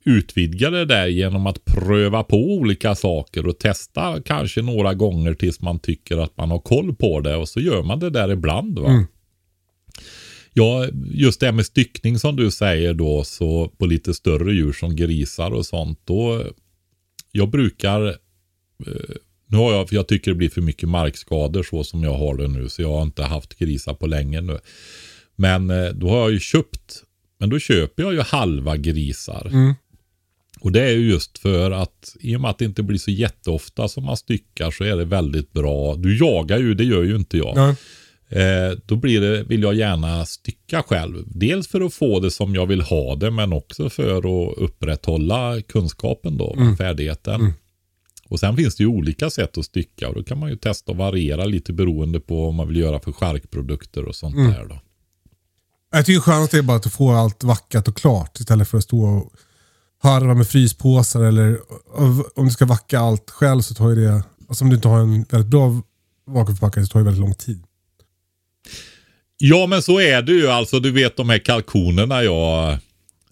utvidga 0.05 0.69
det 0.69 0.85
där 0.85 1.07
genom 1.07 1.47
att 1.47 1.65
pröva 1.65 2.23
på 2.23 2.37
olika 2.37 2.95
saker 2.95 3.47
och 3.47 3.59
testa 3.59 4.21
kanske 4.25 4.61
några 4.61 4.93
gånger 4.93 5.33
tills 5.33 5.61
man 5.61 5.79
tycker 5.79 6.17
att 6.17 6.37
man 6.37 6.51
har 6.51 6.59
koll 6.59 6.95
på 6.95 7.19
det 7.19 7.35
och 7.35 7.49
så 7.49 7.59
gör 7.59 7.83
man 7.83 7.99
det 7.99 8.09
där 8.09 8.31
ibland. 8.31 8.79
Va? 8.79 8.89
Mm. 8.89 9.05
Ja, 10.53 10.87
just 11.11 11.39
det 11.39 11.45
här 11.45 11.53
med 11.53 11.65
styckning 11.65 12.19
som 12.19 12.35
du 12.35 12.51
säger 12.51 12.93
då 12.93 13.23
så 13.23 13.67
på 13.67 13.85
lite 13.85 14.13
större 14.13 14.53
djur 14.53 14.73
som 14.73 14.95
grisar 14.95 15.51
och 15.51 15.65
sånt 15.65 15.99
då 16.03 16.43
jag 17.31 17.49
brukar 17.49 18.07
eh, 18.87 19.15
nu 19.47 19.57
har 19.57 19.73
jag, 19.73 19.89
för 19.89 19.95
jag 19.95 20.07
tycker 20.07 20.31
det 20.31 20.37
blir 20.37 20.49
för 20.49 20.61
mycket 20.61 20.89
markskador 20.89 21.63
så 21.63 21.83
som 21.83 22.03
jag 22.03 22.17
har 22.17 22.35
det 22.35 22.47
nu 22.47 22.69
så 22.69 22.81
jag 22.81 22.89
har 22.89 23.03
inte 23.03 23.23
haft 23.23 23.59
grisar 23.59 23.93
på 23.93 24.07
länge 24.07 24.41
nu. 24.41 24.59
Men 25.35 25.69
eh, 25.69 25.89
då 25.89 26.09
har 26.09 26.17
jag 26.17 26.31
ju 26.31 26.39
köpt, 26.39 27.03
men 27.39 27.49
då 27.49 27.59
köper 27.59 28.03
jag 28.03 28.13
ju 28.13 28.21
halva 28.21 28.77
grisar. 28.77 29.47
Mm. 29.51 29.73
Och 30.65 30.71
det 30.71 30.81
är 30.81 30.91
ju 30.91 31.09
just 31.09 31.37
för 31.37 31.71
att 31.71 32.15
i 32.19 32.35
och 32.35 32.41
med 32.41 32.51
att 32.51 32.57
det 32.57 32.65
inte 32.65 32.83
blir 32.83 32.97
så 32.97 33.11
jätteofta 33.11 33.87
som 33.87 34.03
man 34.05 34.17
styckar 34.17 34.71
så 34.71 34.83
är 34.83 34.95
det 34.95 35.05
väldigt 35.05 35.53
bra. 35.53 35.95
Du 35.95 36.17
jagar 36.17 36.57
ju, 36.57 36.73
det 36.73 36.83
gör 36.83 37.03
ju 37.03 37.15
inte 37.15 37.37
jag. 37.37 37.57
Ja. 37.57 37.75
Eh, 38.39 38.77
då 38.85 38.95
blir 38.95 39.21
det, 39.21 39.43
vill 39.43 39.61
jag 39.61 39.75
gärna 39.75 40.25
stycka 40.25 40.83
själv. 40.83 41.23
Dels 41.27 41.67
för 41.67 41.81
att 41.81 41.93
få 41.93 42.19
det 42.19 42.31
som 42.31 42.55
jag 42.55 42.65
vill 42.65 42.81
ha 42.81 43.15
det 43.15 43.31
men 43.31 43.53
också 43.53 43.89
för 43.89 44.17
att 44.17 44.57
upprätthålla 44.57 45.61
kunskapen 45.61 46.37
då, 46.37 46.75
färdigheten. 46.77 47.53
Och 48.29 48.39
sen 48.39 48.57
finns 48.57 48.75
det 48.75 48.83
ju 48.83 48.87
olika 48.87 49.29
sätt 49.29 49.57
att 49.57 49.65
stycka 49.65 50.09
och 50.09 50.15
då 50.15 50.23
kan 50.23 50.39
man 50.39 50.49
ju 50.49 50.55
testa 50.55 50.91
och 50.91 50.97
variera 50.97 51.45
lite 51.45 51.73
beroende 51.73 52.19
på 52.19 52.45
vad 52.45 52.53
man 52.53 52.67
vill 52.67 52.77
göra 52.77 52.99
för 52.99 53.11
charkprodukter 53.11 54.05
och 54.05 54.15
sånt 54.15 54.35
där 54.35 54.65
då. 54.69 54.79
Jag 55.91 56.05
tycker 56.05 56.21
skönt 56.21 56.53
är 56.53 56.61
bara 56.61 56.77
att 56.77 56.93
få 56.93 57.11
allt 57.11 57.43
vackat 57.43 57.87
och 57.87 57.97
klart 57.97 58.39
istället 58.39 58.67
för 58.67 58.77
att 58.77 58.83
stå 58.83 59.03
och 59.03 59.31
harva 60.05 60.33
med 60.33 60.47
fryspåsar 60.47 61.21
eller 61.23 61.59
om 62.35 62.45
du 62.45 62.51
ska 62.51 62.65
vacka 62.65 62.99
allt 62.99 63.29
själv 63.29 63.61
så 63.61 63.73
tar 63.73 63.89
ju 63.89 63.95
det, 63.95 64.23
alltså 64.49 64.63
om 64.63 64.69
du 64.69 64.75
inte 64.75 64.87
har 64.87 64.99
en 64.99 65.25
väldigt 65.29 65.51
bra 65.51 65.81
vakuumförpackare 66.27 66.85
så 66.85 66.91
tar 66.91 66.99
det 66.99 67.05
väldigt 67.05 67.21
lång 67.21 67.33
tid. 67.33 67.63
Ja 69.37 69.67
men 69.67 69.81
så 69.81 69.99
är 69.99 70.21
det 70.21 70.31
ju 70.31 70.47
alltså. 70.47 70.79
Du 70.79 70.91
vet 70.91 71.17
de 71.17 71.29
här 71.29 71.37
kalkonerna 71.37 72.23
jag 72.23 72.77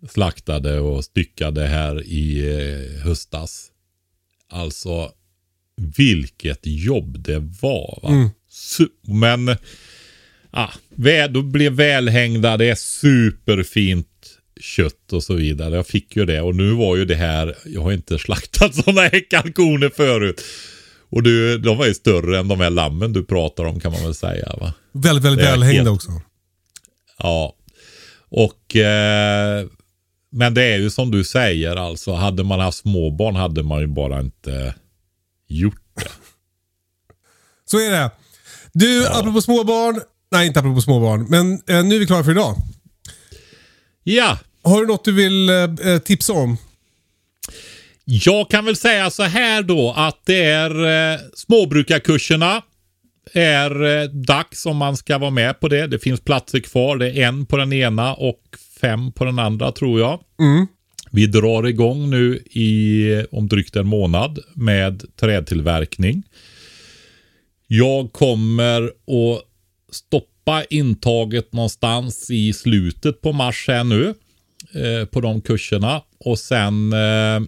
slaktade 0.10 0.80
och 0.80 1.04
styckade 1.04 1.68
här 1.68 2.04
i 2.04 2.50
eh, 2.50 3.04
höstas. 3.04 3.68
Alltså 4.50 5.12
vilket 5.76 6.60
jobb 6.64 7.20
det 7.20 7.40
var. 7.40 8.00
Va? 8.04 8.10
Mm. 8.10 8.30
Men 9.02 9.58
ah, 10.52 10.72
då 11.30 11.42
blev 11.42 11.74
välhängda. 11.74 12.58
Det 12.58 12.66
är 12.66 12.76
superfint 12.76 14.08
kött 14.64 15.14
och 15.14 15.24
så 15.24 15.34
vidare. 15.34 15.76
Jag 15.76 15.88
fick 15.88 16.16
ju 16.16 16.26
det 16.26 16.42
och 16.42 16.56
nu 16.56 16.72
var 16.72 16.96
ju 16.96 17.06
det 17.06 17.16
här. 17.16 17.56
Jag 17.66 17.82
har 17.82 17.92
inte 17.92 18.20
slaktat 18.20 18.76
sådana 18.86 19.02
här 19.02 19.30
kalkoner 19.30 19.90
förut. 19.90 20.42
Och 21.10 21.24
du, 21.24 21.58
de 21.58 21.78
var 21.78 21.86
ju 21.86 21.94
större 21.94 22.40
än 22.40 22.48
de 22.48 22.60
här 22.60 22.70
lammen 22.70 23.14
du 23.14 23.24
pratar 23.24 23.66
om 23.66 23.80
kan 23.80 23.92
man 23.92 24.04
väl 24.04 24.16
säga 24.16 24.56
va. 24.60 24.74
Väldigt, 24.92 25.26
väldigt 25.26 25.46
välhängda 25.46 25.92
också. 25.92 26.10
Ja. 27.18 27.56
Och 28.30 28.76
eh, 28.76 29.66
Men 30.32 30.54
det 30.54 30.64
är 30.64 30.78
ju 30.78 30.90
som 30.90 31.12
du 31.12 31.24
säger 31.24 31.76
alltså. 31.76 32.14
Hade 32.14 32.44
man 32.44 32.60
haft 32.60 32.78
småbarn 32.78 33.36
hade 33.36 33.64
man 33.64 33.82
ju 33.82 33.88
bara 33.88 34.20
inte 34.20 34.76
gjort 35.48 35.96
det. 35.96 36.12
Så 37.66 37.80
är 37.80 37.92
det. 37.92 38.12
Du, 38.74 39.08
apropå 39.08 39.42
småbarn. 39.42 40.02
Nej, 40.32 40.48
inte 40.48 40.60
apropå 40.60 40.82
småbarn. 40.82 41.26
Men 41.30 41.54
eh, 41.54 41.86
nu 41.86 41.96
är 41.96 42.00
vi 42.00 42.08
klara 42.08 42.24
för 42.24 42.32
idag. 42.32 42.56
Ja, 44.04 44.38
Har 44.64 44.82
du 44.82 44.88
något 44.88 45.06
du 45.06 45.12
vill 45.12 45.50
eh, 45.50 45.56
eh, 45.64 46.00
tipsa 46.00 46.34
om? 46.34 46.58
jag 48.06 48.50
kan 48.50 48.66
väl 48.66 48.76
säga 48.76 49.10
så 49.10 49.24
här 49.24 49.64
då 49.64 49.94
att 49.98 50.26
det 50.26 50.44
är 50.46 50.86
eh, 51.14 51.20
småbrukarkurserna 51.34 52.62
är 53.34 53.84
eh, 53.84 54.10
dags 54.10 54.66
om 54.66 54.78
man 54.78 54.98
ska 54.98 55.18
vara 55.18 55.32
med 55.32 55.60
på 55.60 55.68
det. 55.68 55.88
Det 55.88 56.00
finns 56.00 56.22
platser 56.22 56.60
kvar. 56.60 56.98
Det 56.98 57.08
är 57.08 57.28
en 57.28 57.46
på 57.46 57.58
den 57.58 57.74
ena 57.74 58.14
och 58.14 58.42
fem 58.82 59.12
på 59.12 59.26
den 59.26 59.40
andra 59.40 59.72
tror 59.72 60.00
jag. 60.00 60.20
Vi 61.12 61.28
drar 61.28 61.68
igång 61.68 62.10
nu 62.10 62.36
i 62.52 63.26
om 63.32 63.48
drygt 63.48 63.76
en 63.76 63.88
månad 63.88 64.40
med 64.54 65.04
trädtillverkning. 65.20 66.24
Jag 67.68 68.14
kommer 68.14 68.84
att 68.86 69.42
stoppa 69.92 70.64
intaget 70.70 71.54
någonstans 71.54 72.32
i 72.32 72.54
slutet 72.54 73.22
på 73.22 73.34
mars 73.34 73.66
här 73.68 73.84
nu. 73.84 74.14
Eh, 74.76 75.06
på 75.06 75.22
de 75.22 75.42
kurserna. 75.42 76.02
Och 76.20 76.40
sen 76.40 76.94
eh, 76.94 77.42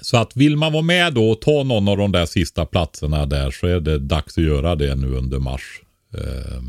så 0.00 0.16
att 0.16 0.36
vill 0.36 0.56
man 0.56 0.72
vara 0.72 0.82
med 0.82 1.14
då 1.14 1.30
och 1.30 1.40
ta 1.40 1.62
någon 1.62 1.88
av 1.88 1.96
de 1.96 2.12
där 2.12 2.26
sista 2.26 2.66
platserna 2.66 3.26
där 3.26 3.50
så 3.50 3.66
är 3.66 3.80
det 3.80 3.98
dags 3.98 4.38
att 4.38 4.44
göra 4.44 4.74
det 4.74 4.94
nu 4.94 5.06
under 5.06 5.38
mars. 5.38 5.80
Eh, 6.14 6.62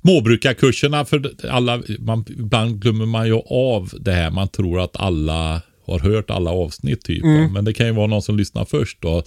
småbrukarkurserna 0.00 1.04
för 1.04 1.32
alla, 1.50 1.82
man, 1.98 2.24
ibland 2.28 2.82
glömmer 2.82 3.06
man 3.06 3.26
ju 3.26 3.40
av 3.46 3.90
det 4.00 4.12
här. 4.12 4.30
Man 4.30 4.48
tror 4.48 4.80
att 4.80 4.96
alla 4.96 5.62
har 5.86 5.98
hört 5.98 6.30
alla 6.30 6.50
avsnitt 6.50 7.04
typ. 7.04 7.24
Men 7.24 7.64
det 7.64 7.72
kan 7.72 7.86
ju 7.86 7.92
vara 7.92 8.06
någon 8.06 8.22
som 8.22 8.36
lyssnar 8.36 8.64
först 8.64 8.98
då. 9.00 9.22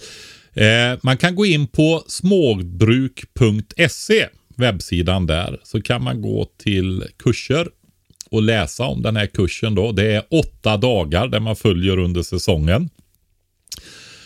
Eh, 0.52 0.98
man 1.02 1.16
kan 1.16 1.34
gå 1.34 1.46
in 1.46 1.66
på 1.66 2.04
småbruk.se 2.06 3.06
webbsidan 4.56 5.26
där 5.26 5.60
så 5.62 5.82
kan 5.82 6.02
man 6.02 6.22
gå 6.22 6.46
till 6.58 7.04
kurser 7.16 7.68
och 8.30 8.42
läsa 8.42 8.84
om 8.84 9.02
den 9.02 9.16
här 9.16 9.26
kursen 9.26 9.74
då. 9.74 9.92
Det 9.92 10.12
är 10.12 10.22
åtta 10.30 10.76
dagar 10.76 11.28
där 11.28 11.40
man 11.40 11.56
följer 11.56 11.98
under 11.98 12.22
säsongen. 12.22 12.90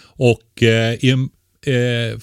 Och 0.03 0.63
eh, 0.63 0.95
i 0.95 1.11
eh, 1.67 2.19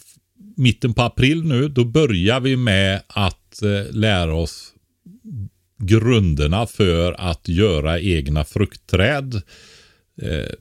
mitten 0.55 0.93
på 0.93 1.01
april 1.01 1.43
nu, 1.43 1.69
då 1.69 1.85
börjar 1.85 2.39
vi 2.39 2.55
med 2.55 3.01
att 3.07 3.61
eh, 3.61 3.95
lära 3.95 4.33
oss 4.33 4.73
grunderna 5.77 6.67
för 6.67 7.13
att 7.13 7.47
göra 7.47 7.99
egna 7.99 8.43
fruktträd. 8.43 9.41
Eh, 10.21 10.51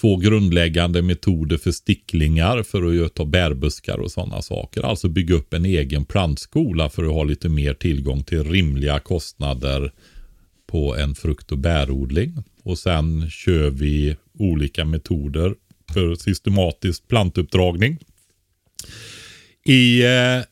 Två 0.00 0.16
grundläggande 0.16 1.02
metoder 1.02 1.56
för 1.56 1.70
sticklingar 1.70 2.62
för 2.62 3.04
att 3.04 3.14
ta 3.14 3.24
bärbuskar 3.24 3.98
och 3.98 4.10
sådana 4.10 4.42
saker. 4.42 4.82
Alltså 4.82 5.08
bygga 5.08 5.34
upp 5.34 5.54
en 5.54 5.64
egen 5.64 6.04
plantskola 6.04 6.90
för 6.90 7.04
att 7.04 7.12
ha 7.12 7.24
lite 7.24 7.48
mer 7.48 7.74
tillgång 7.74 8.22
till 8.22 8.44
rimliga 8.44 8.98
kostnader 8.98 9.92
på 10.66 10.96
en 10.96 11.14
frukt 11.14 11.52
och 11.52 11.58
bärodling. 11.58 12.34
Och 12.62 12.78
sen 12.78 13.30
kör 13.30 13.70
vi 13.70 14.16
olika 14.38 14.84
metoder 14.84 15.54
för 15.92 16.14
systematisk 16.14 17.08
plantuppdragning. 17.08 17.98
I 19.64 20.02
eh, 20.04 20.42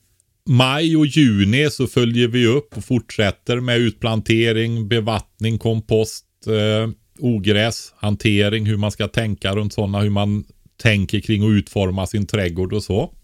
maj 0.48 0.96
och 0.96 1.06
juni 1.06 1.70
så 1.70 1.86
följer 1.86 2.28
vi 2.28 2.46
upp 2.46 2.76
och 2.76 2.84
fortsätter 2.84 3.60
med 3.60 3.78
utplantering, 3.78 4.88
bevattning, 4.88 5.58
kompost, 5.58 6.26
eh, 6.46 6.90
ogräs, 7.18 7.92
hantering, 7.96 8.66
hur 8.66 8.76
man 8.76 8.90
ska 8.90 9.08
tänka 9.08 9.54
runt 9.54 9.72
sådana, 9.72 10.00
hur 10.00 10.10
man 10.10 10.44
tänker 10.76 11.20
kring 11.20 11.42
att 11.42 11.58
utforma 11.58 12.06
sin 12.06 12.26
trädgård 12.26 12.72
och 12.72 12.82
så. 12.82 13.14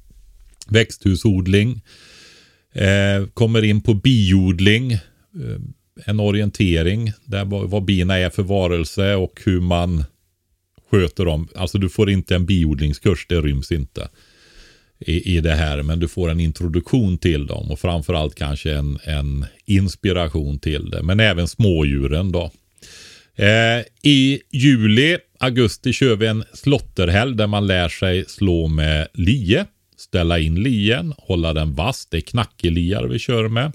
Växthusodling. 0.69 1.83
Eh, 2.73 3.27
kommer 3.35 3.65
in 3.65 3.83
på 3.83 3.95
biodling. 3.95 4.93
Eh, 4.93 5.01
en 6.05 6.21
orientering 6.21 7.13
där 7.25 7.45
vad, 7.45 7.71
vad 7.71 7.85
bina 7.85 8.17
är 8.17 8.31
för 8.31 8.43
varelse 8.43 9.15
och 9.15 9.41
hur 9.45 9.61
man 9.61 10.05
sköter 10.91 11.25
dem. 11.25 11.49
Alltså 11.55 11.79
du 11.79 11.89
får 11.89 12.11
inte 12.11 12.35
en 12.35 12.47
biodlingskurs, 12.47 13.27
det 13.29 13.41
ryms 13.41 13.73
inte 13.73 14.09
i, 14.99 15.37
i 15.37 15.41
det 15.41 15.55
här. 15.55 15.83
Men 15.83 16.01
du 16.01 16.09
får 16.09 16.31
en 16.31 16.41
introduktion 16.41 17.19
till 17.19 17.47
dem 17.47 17.71
och 17.71 17.81
framförallt 17.81 18.35
kanske 18.35 18.75
en, 18.75 18.99
en 19.05 19.47
inspiration 19.65 20.59
till 20.59 20.91
det. 20.91 21.03
Men 21.03 21.21
även 21.21 21.49
smådjuren 21.49 22.33
då. 22.33 22.51
Eh, 23.37 23.85
I 24.03 24.43
juli, 24.53 25.19
augusti 25.39 25.93
kör 25.93 26.17
vi 26.17 26.27
en 26.27 26.45
slotterhelg 26.53 27.37
där 27.37 27.47
man 27.47 27.67
lär 27.67 27.89
sig 27.89 28.25
slå 28.29 28.69
med 28.69 29.09
lie. 29.15 29.67
Ställa 29.97 30.39
in 30.39 30.63
lien, 30.63 31.15
hålla 31.19 31.53
den 31.53 31.75
vass. 31.75 32.07
Det 32.11 32.17
är 32.17 32.21
knackeliar 32.21 33.05
vi 33.05 33.19
kör 33.19 33.49
med. 33.49 33.73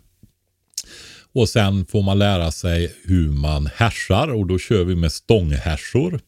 Och 1.34 1.50
sen 1.50 1.86
får 1.86 2.04
man 2.04 2.20
lära 2.20 2.52
sig 2.52 2.96
hur 3.04 3.30
man 3.30 3.70
härsar 3.76 4.28
och 4.28 4.48
då 4.48 4.60
kör 4.60 4.84
vi 4.84 4.96
med 4.96 5.12
stånghärsor. 5.12 6.20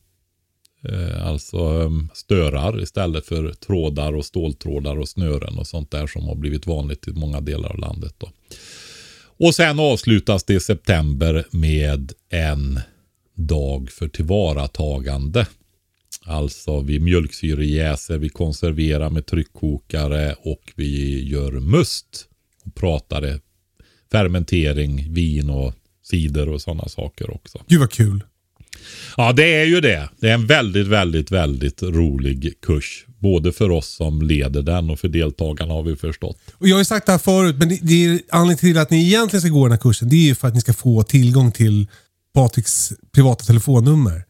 Eh, 0.89 1.27
alltså 1.27 1.57
ehm, 1.57 2.09
störar 2.13 2.81
istället 2.81 3.25
för 3.25 3.51
trådar 3.51 4.15
och 4.15 4.25
ståltrådar 4.25 4.99
och 4.99 5.09
snören 5.09 5.57
och 5.57 5.67
sånt 5.67 5.91
där 5.91 6.07
som 6.07 6.27
har 6.27 6.35
blivit 6.35 6.67
vanligt 6.67 7.07
i 7.07 7.11
många 7.11 7.41
delar 7.41 7.69
av 7.69 7.79
landet. 7.79 8.15
Då. 8.17 8.31
Och 9.39 9.55
sen 9.55 9.79
avslutas 9.79 10.43
det 10.43 10.53
i 10.53 10.59
september 10.59 11.45
med 11.51 12.11
en 12.29 12.79
dag 13.37 13.89
för 13.91 14.07
tillvaratagande. 14.07 15.47
Alltså 16.25 16.81
vi 16.81 16.99
mjölksyregäser, 16.99 18.17
vi 18.17 18.29
konserverar 18.29 19.09
med 19.09 19.25
tryckkokare 19.25 20.35
och 20.39 20.73
vi 20.75 21.23
gör 21.27 21.51
must. 21.51 22.25
Och 22.65 22.75
pratade 22.75 23.39
fermentering, 24.11 25.13
vin 25.13 25.49
och 25.49 25.73
cider 26.03 26.49
och 26.49 26.61
sådana 26.61 26.87
saker 26.87 27.35
också. 27.35 27.63
Gud 27.67 27.79
vad 27.79 27.91
kul. 27.91 28.23
Ja, 29.17 29.33
det 29.33 29.55
är 29.55 29.65
ju 29.65 29.81
det. 29.81 30.09
Det 30.19 30.29
är 30.29 30.33
en 30.33 30.47
väldigt, 30.47 30.87
väldigt, 30.87 31.31
väldigt 31.31 31.83
rolig 31.83 32.53
kurs. 32.61 33.05
Både 33.19 33.51
för 33.51 33.71
oss 33.71 33.87
som 33.87 34.21
leder 34.21 34.61
den 34.61 34.89
och 34.89 34.99
för 34.99 35.07
deltagarna 35.07 35.73
har 35.73 35.83
vi 35.83 35.95
förstått. 35.95 36.37
Och 36.53 36.67
jag 36.67 36.75
har 36.75 36.81
ju 36.81 36.85
sagt 36.85 37.05
det 37.05 37.11
här 37.11 37.19
förut, 37.19 37.55
men 37.59 37.69
det, 37.69 37.79
det 37.81 38.05
är 38.05 38.21
anledningen 38.29 38.57
till 38.57 38.77
att 38.77 38.89
ni 38.89 39.07
egentligen 39.07 39.41
ska 39.41 39.49
gå 39.49 39.65
den 39.65 39.71
här 39.71 39.79
kursen. 39.79 40.09
Det 40.09 40.15
är 40.15 40.27
ju 40.27 40.35
för 40.35 40.47
att 40.47 40.53
ni 40.53 40.61
ska 40.61 40.73
få 40.73 41.03
tillgång 41.03 41.51
till 41.51 41.87
Patriks 42.37 42.93
privata 43.13 43.45
telefonnummer. 43.45 44.23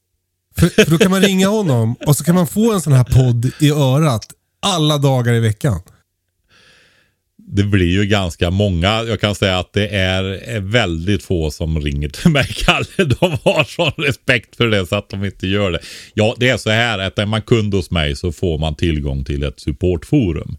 För, 0.58 0.68
för 0.68 0.92
då 0.92 0.98
kan 0.98 1.12
man 1.12 1.22
ringa 1.22 1.48
honom 1.48 1.96
och 2.06 2.18
så 2.18 2.24
kan 2.24 2.36
man 2.36 2.48
få 2.48 2.74
en 2.74 2.82
sån 2.82 2.94
här 2.94 3.04
podd 3.04 3.52
i 3.60 3.72
örat 3.72 4.26
alla 4.60 4.98
dagar 4.98 5.34
i 5.34 5.40
veckan. 5.40 5.80
Det 7.38 7.64
blir 7.64 7.88
ju 7.88 8.06
ganska 8.06 8.52
många. 8.52 9.04
Jag 9.04 9.22
kan 9.22 9.36
säga 9.36 9.60
att 9.60 9.74
det 9.74 9.88
är 9.88 10.60
väldigt 10.60 11.24
få 11.24 11.52
som 11.52 11.82
ringer 11.82 12.10
till 12.10 12.32
mig, 12.32 12.48
Kalle. 12.66 13.16
De 13.20 13.38
har 13.44 13.64
sån 13.64 14.06
respekt 14.06 14.56
för 14.56 14.68
det 14.68 14.88
så 14.88 14.96
att 14.96 15.10
de 15.10 15.26
inte 15.26 15.48
gör 15.48 15.72
det. 15.72 15.80
Ja, 16.14 16.36
det 16.38 16.50
är 16.50 16.58
så 16.58 16.70
här 16.70 17.00
att 17.00 17.20
är 17.20 17.26
man 17.26 17.42
kund 17.42 17.74
hos 17.74 17.92
mig 17.92 18.16
så 18.16 18.32
får 18.32 18.58
man 18.58 18.76
tillgång 18.76 19.26
till 19.26 19.44
ett 19.44 19.60
supportforum. 19.60 20.58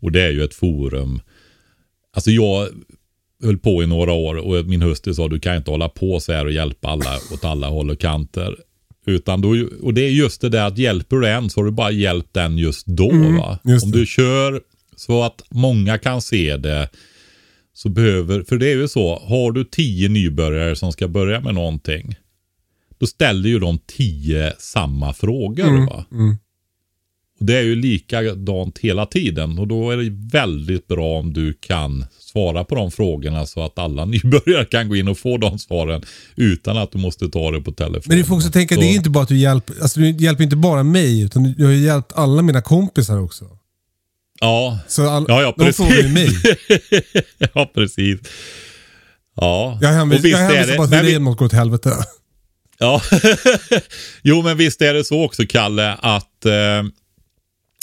Och 0.00 0.12
det 0.12 0.22
är 0.22 0.30
ju 0.30 0.44
ett 0.44 0.54
forum. 0.54 1.20
Alltså 2.14 2.30
jag 2.30 2.68
höll 3.42 3.58
på 3.58 3.82
i 3.82 3.86
några 3.86 4.12
år 4.12 4.34
och 4.34 4.66
min 4.66 4.82
hustru 4.82 5.14
sa 5.14 5.28
du 5.28 5.40
kan 5.40 5.56
inte 5.56 5.70
hålla 5.70 5.88
på 5.88 6.20
så 6.20 6.32
här 6.32 6.44
och 6.44 6.52
hjälpa 6.52 6.88
alla 6.88 7.16
åt 7.32 7.44
alla 7.44 7.68
håll 7.68 7.90
och 7.90 8.00
kanter. 8.00 8.56
Utan 9.06 9.40
då, 9.40 9.68
och 9.82 9.94
det 9.94 10.00
är 10.00 10.10
just 10.10 10.40
det 10.40 10.48
där 10.48 10.66
att 10.66 10.78
hjälper 10.78 11.16
du 11.16 11.28
en 11.28 11.50
så 11.50 11.60
har 11.60 11.64
du 11.64 11.70
bara 11.70 11.90
hjälpt 11.90 12.34
den 12.34 12.58
just 12.58 12.86
då. 12.86 13.10
Mm, 13.10 13.40
just 13.64 13.84
Om 13.84 13.90
du 13.90 14.06
kör 14.06 14.60
så 14.96 15.22
att 15.22 15.42
många 15.50 15.98
kan 15.98 16.22
se 16.22 16.56
det. 16.56 16.88
Så 17.72 17.88
behöver, 17.88 18.42
för 18.42 18.56
det 18.56 18.72
är 18.72 18.76
ju 18.76 18.88
så, 18.88 19.18
har 19.18 19.52
du 19.52 19.64
tio 19.64 20.08
nybörjare 20.08 20.76
som 20.76 20.92
ska 20.92 21.08
börja 21.08 21.40
med 21.40 21.54
någonting. 21.54 22.14
Då 22.98 23.06
ställer 23.06 23.48
ju 23.48 23.58
de 23.58 23.78
tio 23.86 24.52
samma 24.58 25.12
frågor. 25.12 25.68
Mm, 25.68 25.86
va? 25.86 26.04
Och 27.40 27.46
Det 27.46 27.56
är 27.58 27.62
ju 27.62 27.74
likadant 27.76 28.78
hela 28.78 29.06
tiden 29.06 29.58
och 29.58 29.68
då 29.68 29.90
är 29.90 29.96
det 29.96 30.10
väldigt 30.38 30.86
bra 30.88 31.18
om 31.18 31.32
du 31.32 31.52
kan 31.60 32.04
svara 32.18 32.64
på 32.64 32.74
de 32.74 32.90
frågorna 32.90 33.46
så 33.46 33.62
att 33.64 33.78
alla 33.78 34.04
nybörjare 34.04 34.64
kan 34.64 34.88
gå 34.88 34.96
in 34.96 35.08
och 35.08 35.18
få 35.18 35.38
de 35.38 35.58
svaren 35.58 36.02
utan 36.36 36.76
att 36.78 36.92
du 36.92 36.98
måste 36.98 37.28
ta 37.28 37.50
det 37.50 37.60
på 37.60 37.72
telefon. 37.72 38.02
Men 38.06 38.18
du 38.18 38.24
får 38.24 38.34
också 38.36 38.50
tänka, 38.50 38.74
Så- 38.74 38.80
det 38.80 38.86
är 38.86 38.94
inte 38.94 39.10
bara 39.10 39.22
att 39.22 39.28
du 39.28 39.36
hjälper, 39.38 39.74
alltså 39.82 40.00
du 40.00 40.10
hjälper 40.10 40.44
inte 40.44 40.56
bara 40.56 40.82
mig, 40.82 41.20
utan 41.22 41.52
du 41.52 41.64
har 41.64 41.72
ju 41.72 41.78
hjälpt 41.84 42.12
alla 42.14 42.42
mina 42.42 42.62
kompisar 42.62 43.20
också. 43.20 43.44
Ja, 44.40 44.78
Så 44.88 45.08
all, 45.08 45.24
ja, 45.28 45.42
ja 45.42 45.54
de 45.58 45.64
precis. 45.64 45.76
frågar 45.76 46.02
ju 46.02 46.08
mig. 46.08 46.28
ja, 47.54 47.70
precis. 47.74 48.20
Ja, 49.36 49.78
Jag 49.82 49.88
hänvisar, 49.88 50.28
jag 50.54 50.76
bara 50.76 50.86
till 50.88 50.96
dig 50.98 51.16
om 51.16 51.24
något 51.24 51.38
går 51.38 51.46
åt 51.46 51.52
helvete. 51.52 51.92
Ja, 52.78 53.02
jo 54.22 54.42
men 54.42 54.56
visst 54.56 54.82
är 54.82 54.94
det 54.94 55.04
så 55.04 55.24
också 55.24 55.42
Kalle 55.48 55.92
att 55.94 56.44
eh, 56.46 56.52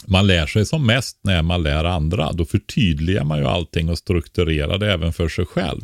man 0.06 0.28
lär 0.28 0.46
sig 0.46 0.66
som 0.66 0.86
mest 0.86 1.18
när 1.22 1.42
man 1.42 1.64
lär 1.64 1.86
andra. 1.86 2.32
Då 2.32 2.46
förtydligar 2.46 3.24
man 3.24 3.40
ju 3.40 3.46
allting 3.46 3.90
och 3.90 3.98
strukturerar 3.98 4.78
det 4.78 4.94
även 4.94 5.14
för 5.14 5.30
sig 5.30 5.46
själv. 5.46 5.82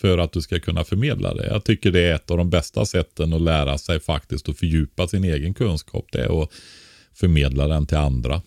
För 0.00 0.18
att 0.18 0.32
du 0.32 0.42
ska 0.42 0.60
kunna 0.60 0.84
förmedla 0.84 1.34
det. 1.34 1.46
Jag 1.46 1.64
tycker 1.64 1.90
det 1.90 2.00
är 2.00 2.14
ett 2.14 2.30
av 2.30 2.38
de 2.38 2.50
bästa 2.50 2.86
sätten 2.86 3.32
att 3.32 3.40
lära 3.40 3.78
sig 3.78 4.00
faktiskt 4.00 4.48
och 4.48 4.56
fördjupa 4.56 5.08
sin 5.08 5.24
egen 5.24 5.54
kunskap. 5.54 6.06
Det 6.12 6.24
är 6.24 6.42
att 6.42 6.50
förmedla 7.14 7.68
den 7.68 7.86
till 7.86 7.96
andra. 7.96 8.42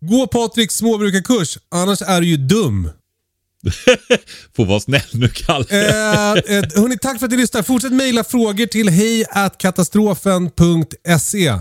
Gå 0.00 0.26
Patriks 0.26 0.76
småbrukarkurs, 0.76 1.58
annars 1.68 2.02
är 2.02 2.20
du 2.20 2.26
ju 2.26 2.36
dum. 2.36 2.90
Får 4.56 4.66
vara 4.66 4.80
snäll 4.80 5.00
nu 5.12 5.28
Kalle. 5.28 5.66
Eh, 5.70 6.32
eh, 6.32 6.64
hörni, 6.74 6.98
tack 6.98 7.18
för 7.18 7.26
att 7.26 7.32
ni 7.32 7.36
lyssnar. 7.36 7.62
Fortsätt 7.62 7.92
mejla 7.92 8.24
frågor 8.24 8.66
till 8.66 8.88
hejkatastrofen.se. 8.88 11.52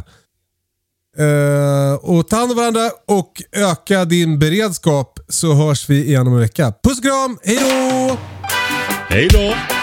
Uh, 1.19 1.93
och 1.93 2.27
ta 2.27 2.35
hand 2.35 2.51
om 2.51 2.57
varandra 2.57 2.89
och 3.07 3.43
öka 3.51 4.05
din 4.05 4.39
beredskap 4.39 5.19
så 5.29 5.53
hörs 5.53 5.89
vi 5.89 6.05
igen 6.05 6.27
om 6.27 6.33
en 6.33 6.39
vecka. 6.39 6.73
Puss 6.83 6.97
och 6.97 7.03
kram, 7.03 7.37
hej 7.43 7.57
då! 7.57 8.17
Hej 9.09 9.27
då! 9.27 9.82